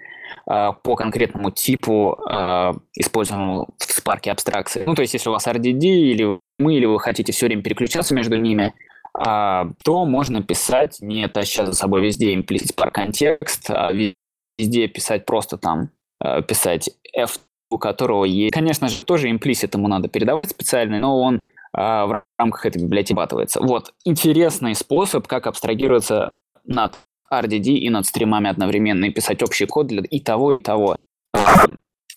[0.51, 4.85] э, по конкретному типу э, используемому в Spark абстракции.
[4.87, 8.15] Ну, то есть, если у вас RDD или мы, или вы хотите все время переключаться
[8.15, 8.73] между ними,
[9.19, 15.27] э, то можно писать, не таща за собой везде implicit Spark контекст, а везде писать
[15.27, 15.91] просто там,
[16.25, 17.39] э, писать F,
[17.71, 18.55] у которого есть...
[18.55, 21.41] Конечно же, тоже имплисит ему надо передавать специальный, но он
[21.73, 23.61] в рамках этой библиотеки батывается.
[23.61, 26.31] Вот интересный способ, как абстрагироваться
[26.67, 26.99] над
[27.33, 30.97] RDD и над стримами одновременно и писать общий код для и того, и того.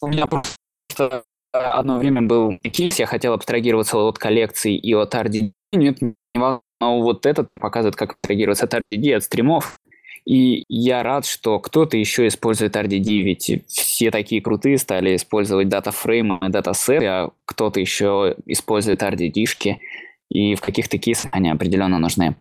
[0.01, 5.51] У меня просто одно время был кейс, я хотел абстрагироваться от коллекций и от RDD,
[5.73, 5.99] нет,
[6.35, 9.79] но вот этот показывает, как абстрагироваться от RDD от стримов.
[10.25, 16.39] И я рад, что кто-то еще использует RDD, ведь все такие крутые стали использовать датафреймы,
[16.49, 19.77] датасеты, а кто-то еще использует RDD-шки,
[20.29, 22.35] и в каких-то кейсах они определенно нужны.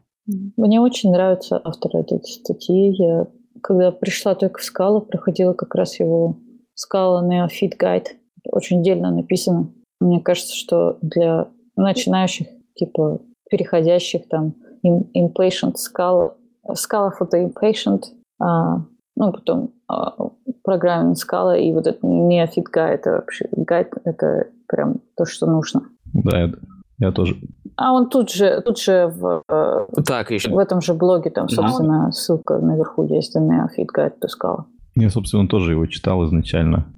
[0.56, 2.94] Мне очень нравится автор этой статьи.
[2.94, 3.26] Я,
[3.62, 6.36] когда пришла только в Скалу, проходила как раз его
[6.76, 8.09] Scala Neofit Guide.
[8.44, 9.72] Очень дельно написано.
[10.00, 16.34] Мне кажется, что для начинающих, типа переходящих там impatient Scala,
[16.72, 18.05] Scala for the impatient,
[18.40, 18.84] а,
[19.16, 20.14] ну, потом а,
[20.62, 25.82] программинг Scala и вот этот Neofit Guide, это вообще гайд, это прям то, что нужно.
[26.12, 26.59] Да, это
[26.98, 27.36] я тоже.
[27.78, 30.50] А он тут же, тут же в, э, так, еще.
[30.50, 32.10] в этом же блоге, там, собственно, no.
[32.10, 34.64] ссылка наверху есть на to Scala.
[34.96, 36.92] Я, собственно, тоже его читал изначально.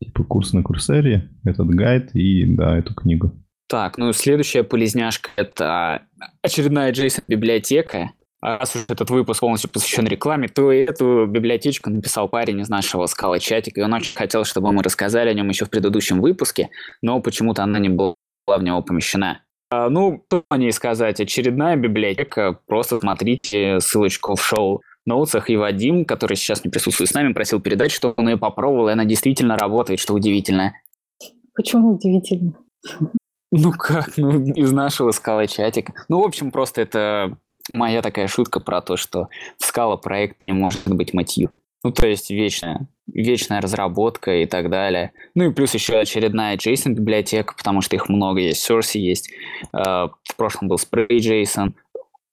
[0.00, 3.32] Типа курс на Курсере, этот гайд и, да, эту книгу.
[3.68, 6.02] Так, ну следующая полезняшка– это
[6.42, 8.12] очередная JSON-библиотека.
[8.40, 13.06] А раз уж этот выпуск полностью посвящен рекламе, то эту библиотечку написал парень из нашего
[13.06, 16.68] скала чатика, и он очень хотел, чтобы мы рассказали о нем еще в предыдущем выпуске,
[17.02, 18.14] но почему-то она не была
[18.46, 19.40] в него помещена.
[19.74, 21.20] А, ну, что о ней сказать?
[21.20, 22.58] Очередная библиотека.
[22.66, 25.50] Просто смотрите ссылочку в шоу ноутсах.
[25.50, 28.92] И Вадим, который сейчас не присутствует с нами, просил передать, что он ее попробовал, и
[28.92, 30.74] она действительно работает, что удивительно.
[31.54, 32.54] Почему удивительно?
[33.50, 35.92] Ну как, ну из нашего скала чатика.
[36.08, 37.36] Ну, в общем, просто это
[37.72, 39.28] моя такая шутка про то, что
[39.58, 41.50] скала проект не может быть мотив.
[41.82, 45.12] Ну, то есть вечная, вечная разработка и так далее.
[45.34, 48.68] Ну и плюс еще очередная JSON библиотека, потому что их много есть.
[48.68, 49.30] Source есть.
[49.72, 51.74] Э, в прошлом был Spray JSON.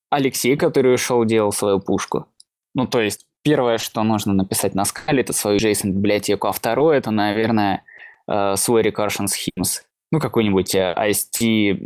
[0.10, 2.28] Алексей, который ушел, делал свою пушку.
[2.74, 6.98] Ну, то есть первое, что нужно написать на скале, это свою JSON библиотеку, а второе,
[6.98, 7.84] это, наверное,
[8.28, 9.82] э, свой recursion schemes.
[10.12, 11.78] Ну, какой-нибудь э, IST,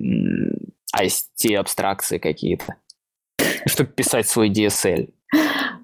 [0.95, 2.76] IST абстракции какие-то.
[3.67, 5.09] Чтобы писать свой DSL.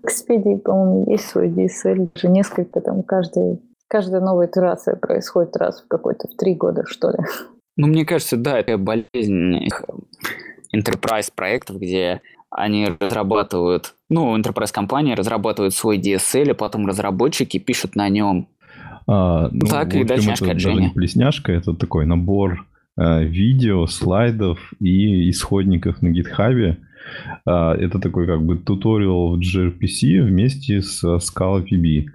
[0.03, 2.09] Expedia, по-моему, есть свой DSL.
[2.15, 7.09] Уже несколько там, каждый, каждая новая итерация происходит раз в какой-то в три года, что
[7.09, 7.17] ли.
[7.77, 9.69] Ну, мне кажется, да, это болезнь
[10.75, 12.21] enterprise проектов, где
[12.51, 18.49] они разрабатывают, ну, enterprise компания разрабатывает свой DSL, а потом разработчики пишут на нем.
[19.07, 22.65] А, ну, так, и дальше это даже не плесняшка, это такой набор
[22.97, 26.77] э, видео, слайдов и исходников на гитхабе,
[27.45, 32.05] это такой как бы туториал в gRPC вместе с Scala PB.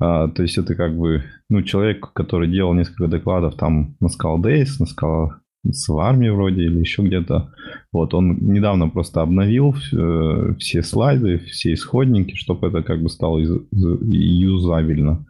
[0.00, 4.40] А, то есть это как бы ну, человек, который делал несколько докладов там на Scala
[4.40, 5.30] Days, на Scala
[5.70, 7.52] с армии вроде или еще где-то.
[7.92, 13.38] Вот, он недавно просто обновил э, все слайды, все исходники, чтобы это как бы стало
[13.38, 15.24] юзабельно.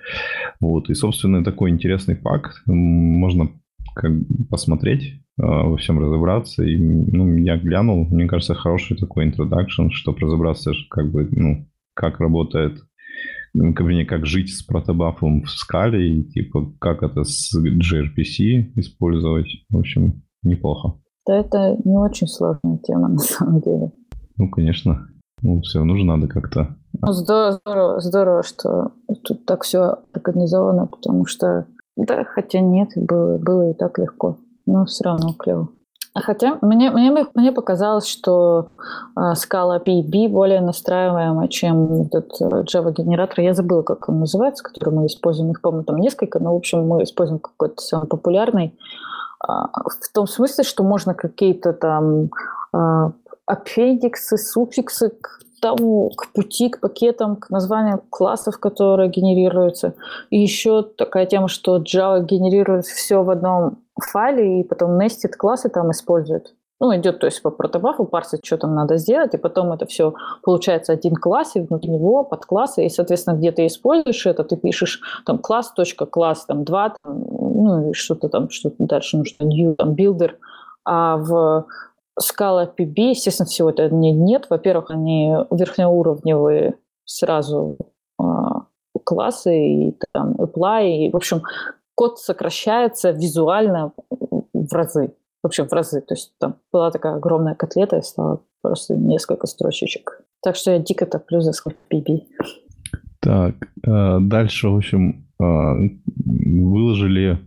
[0.60, 2.62] Вот, и, собственно, такой интересный пак.
[2.66, 3.50] Можно
[3.94, 4.12] как
[4.48, 6.62] посмотреть а, во всем разобраться.
[6.64, 12.20] И, ну, я глянул, мне кажется, хороший такой introduction, чтобы разобраться, как бы, ну, как
[12.20, 12.78] работает,
[13.54, 19.48] вернее, как жить с протобафом в скале, и, типа, как это с gRPC использовать.
[19.70, 20.94] В общем, неплохо.
[21.26, 23.92] Да, это не очень сложная тема, на самом деле.
[24.36, 25.08] Ну, конечно.
[25.42, 26.76] Ну, все равно же надо как-то...
[27.00, 28.92] Ну, здорово, здорово, здорово, что
[29.24, 34.84] тут так все организовано, потому что, да, хотя нет, было, было и так легко но
[34.84, 35.68] все равно клево.
[36.14, 38.68] Хотя мне, мне, мне показалось, что
[39.16, 43.40] э, Scala PB более настраиваемая, чем этот э, Java-генератор.
[43.40, 45.52] Я забыла, как он называется, который мы используем.
[45.52, 48.78] Их, по-моему, там несколько, но, в общем, мы используем какой-то самый популярный.
[49.42, 52.28] Э, в том смысле, что можно какие-то там
[52.74, 53.10] э,
[53.46, 59.94] аппендиксы, суффиксы к тому, к пути, к пакетам, к названиям классов, которые генерируются.
[60.28, 65.68] И еще такая тема, что Java генерирует все в одном файле, и потом нестит классы
[65.68, 66.54] там использует.
[66.80, 70.14] Ну, идет, то есть по протобафу парсит, что там надо сделать, и потом это все
[70.42, 75.00] получается один класс, и внутри него подклассы, и, соответственно, где ты используешь это, ты пишешь
[75.24, 79.94] там класс, точка, класс, там, два, там, ну, что-то там, что-то дальше нужно, new, там,
[79.94, 80.32] builder,
[80.84, 81.66] а в
[82.20, 84.46] Scala PB, естественно, всего это нет.
[84.50, 86.74] Во-первых, они верхнеуровневые
[87.04, 87.78] сразу
[88.18, 88.64] а,
[89.04, 91.42] классы и там apply, и, в общем,
[91.94, 93.92] код сокращается визуально
[94.52, 95.14] в разы.
[95.42, 96.00] Вообще в разы.
[96.00, 100.22] То есть там была такая огромная котлета, и стало просто несколько строчечек.
[100.42, 101.52] Так что я дико топлю за
[101.90, 102.22] PB.
[103.20, 103.54] Так,
[103.86, 105.90] э, дальше, в общем, э,
[106.24, 107.38] выложили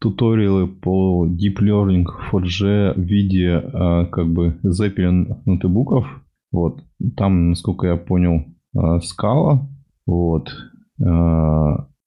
[0.00, 6.06] туториалы по Deep Learning 4G в виде э, как бы Zeppelin ноутбуков.
[6.50, 6.80] Вот.
[7.16, 8.44] Там, насколько я понял,
[9.02, 9.68] скала.
[10.06, 10.50] Вот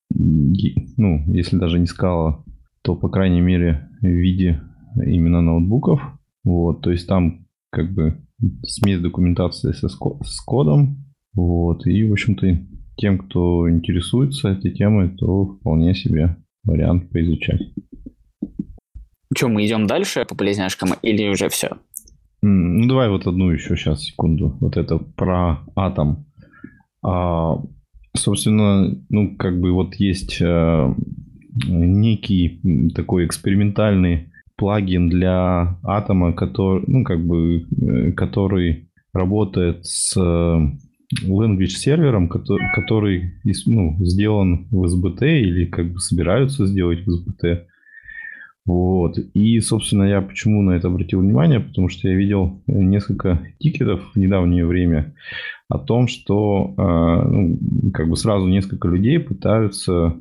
[0.10, 2.44] ну, если даже не скала,
[2.82, 4.62] то, по крайней мере, в виде
[4.96, 6.02] именно ноутбуков.
[6.44, 8.18] Вот, то есть там как бы
[8.64, 11.06] смесь документации со, с кодом.
[11.34, 12.48] Вот, и, в общем-то,
[12.98, 17.62] тем, кто интересуется этой темой, то вполне себе вариант поизучать.
[19.36, 21.78] Что, мы идем дальше по полезняшкам или уже все?
[22.42, 24.58] Ну, давай вот одну еще сейчас, секунду.
[24.62, 26.26] Вот это про атом.
[27.04, 27.62] А,
[28.18, 30.94] Собственно, ну, как бы вот есть э,
[31.68, 40.18] некий такой экспериментальный плагин для атома, который, ну, как бы, э, который работает с
[41.24, 43.34] language сервером, который, который
[43.66, 47.64] ну, сделан в SBT или как бы собираются сделать в SBT.
[48.68, 49.18] Вот.
[49.34, 54.20] И, собственно, я почему на это обратил внимание, потому что я видел несколько тикетов в
[54.20, 55.16] недавнее время
[55.70, 57.58] о том, что э, ну,
[57.94, 60.18] как бы сразу несколько людей пытаются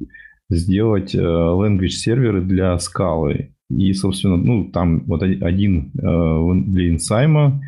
[0.48, 3.51] сделать э, language серверы для скалы.
[3.68, 7.60] И, собственно, ну, там вот один э, для инсайма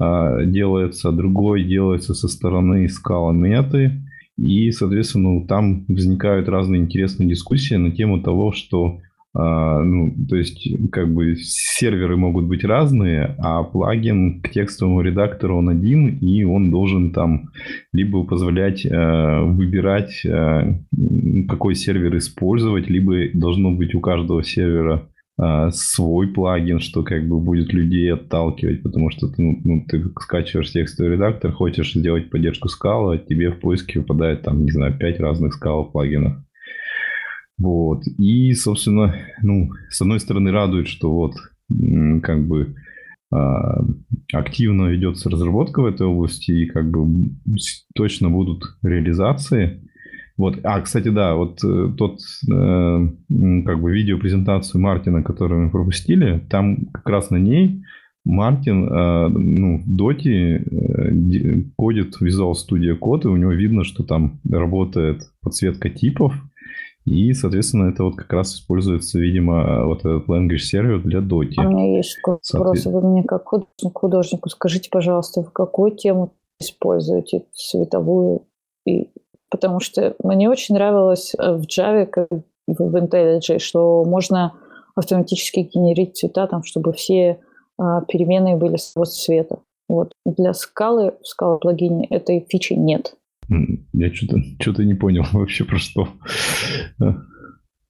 [0.00, 4.00] делается, другой делается со стороны скала меты.
[4.36, 9.00] И, соответственно, там возникают разные интересные дискуссии на тему того, что
[9.40, 15.58] а, ну, то есть, как бы серверы могут быть разные, а плагин к текстовому редактору
[15.58, 17.50] он один, и он должен там
[17.92, 20.80] либо позволять э, выбирать, э,
[21.48, 25.08] какой сервер использовать, либо должно быть у каждого сервера
[25.40, 30.02] э, свой плагин, что как бы будет людей отталкивать, потому что ты, ну, ну ты
[30.20, 35.20] скачиваешь текстовый редактор, хочешь сделать поддержку скала, тебе в поиске выпадает там, не знаю, пять
[35.20, 36.38] разных скала плагинов.
[37.58, 38.06] Вот.
[38.18, 41.34] И, собственно, ну, с одной стороны, радует, что вот
[42.22, 42.74] как бы
[43.30, 43.84] а,
[44.32, 47.30] активно ведется разработка в этой области, и как бы
[47.94, 49.82] точно будут реализации.
[50.36, 50.60] Вот.
[50.62, 53.08] А, кстати, да, вот э, тот э,
[53.66, 57.82] как бы видеопрезентацию Мартина, которую мы пропустили, там как раз на ней
[58.24, 64.04] Мартин э, ну, в Доте э, кодит Visual Studio код, и у него видно, что
[64.04, 66.34] там работает подсветка типов,
[67.08, 71.54] и, соответственно, это вот как раз используется, видимо, вот этот language сервер для Dota.
[71.58, 72.84] А у меня есть вопрос.
[72.86, 78.42] Вы мне как художник, художнику скажите, пожалуйста, в какую тему используете световую?
[78.86, 79.10] И...
[79.50, 82.28] Потому что мне очень нравилось э, в Java, как
[82.66, 84.52] в IntelliJ, что можно
[84.94, 87.40] автоматически генерить цвета, там, чтобы все
[87.78, 89.60] а, переменные были с того цвета.
[89.88, 90.12] Вот.
[90.26, 93.14] Для скалы, в скала плагине этой фичи нет.
[93.48, 96.08] Я что-то что не понял вообще про что.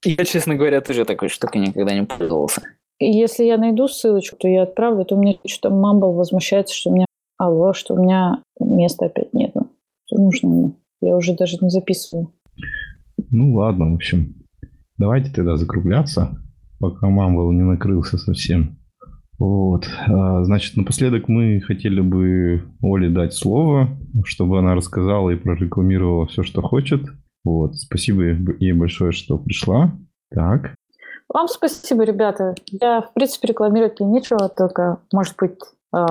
[0.05, 2.63] Я, честно говоря, тоже такой штукой никогда не пользовался.
[3.01, 7.07] Если я найду ссылочку, то я отправлю, то мне что-то Мамбл возмущается, что у меня
[7.37, 9.53] алло, что у меня места опять нет.
[10.07, 10.73] Что нужно мне?
[11.01, 12.33] Я уже даже не записываю.
[13.31, 14.35] Ну ладно, в общем.
[14.97, 16.43] Давайте тогда закругляться,
[16.81, 18.79] пока Мамбл не накрылся совсем.
[19.39, 19.89] Вот.
[20.09, 23.89] А, значит, напоследок мы хотели бы Оле дать слово,
[24.25, 27.03] чтобы она рассказала и прорекламировала все, что хочет.
[27.45, 27.77] Вот.
[27.77, 28.23] Спасибо
[28.59, 29.93] ей большое, что пришла.
[30.31, 30.75] Так.
[31.29, 32.55] Вам спасибо, ребята.
[32.67, 35.59] Я, в принципе, рекламировать мне нечего, только, может быть,
[35.95, 36.07] э,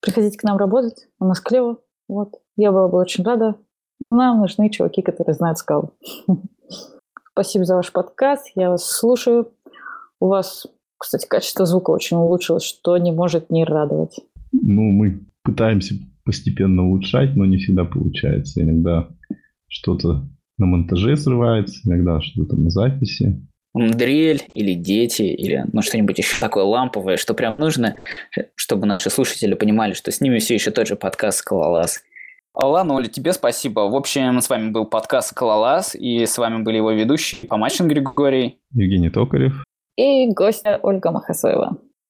[0.00, 1.08] приходите к нам работать.
[1.18, 1.78] У нас клево.
[2.08, 2.34] Вот.
[2.56, 3.56] Я была бы очень рада.
[4.10, 5.90] Нам нужны чуваки, которые знают скалу.
[7.32, 8.52] Спасибо за ваш подкаст.
[8.54, 9.52] Я вас слушаю.
[10.20, 10.66] У вас
[10.98, 14.18] кстати, качество звука очень улучшилось, что не может не радовать.
[14.52, 15.94] Ну, мы пытаемся
[16.24, 18.62] постепенно улучшать, но не всегда получается.
[18.62, 19.08] Иногда
[19.68, 20.28] что-то
[20.58, 23.40] на монтаже срывается, иногда что-то на записи.
[23.74, 27.96] Дрель или дети, или ну, что-нибудь еще такое ламповое, что прям нужно,
[28.54, 32.02] чтобы наши слушатели понимали, что с ними все еще тот же подкаст «Скалолаз».
[32.54, 33.80] Ладно, Оля, тебе спасибо.
[33.80, 38.56] В общем, с вами был подкаст «Скалолаз», и с вами были его ведущие Помачин Григорий,
[38.72, 39.62] Евгений Токарев
[39.96, 41.78] и гостья Ольга Махасоева.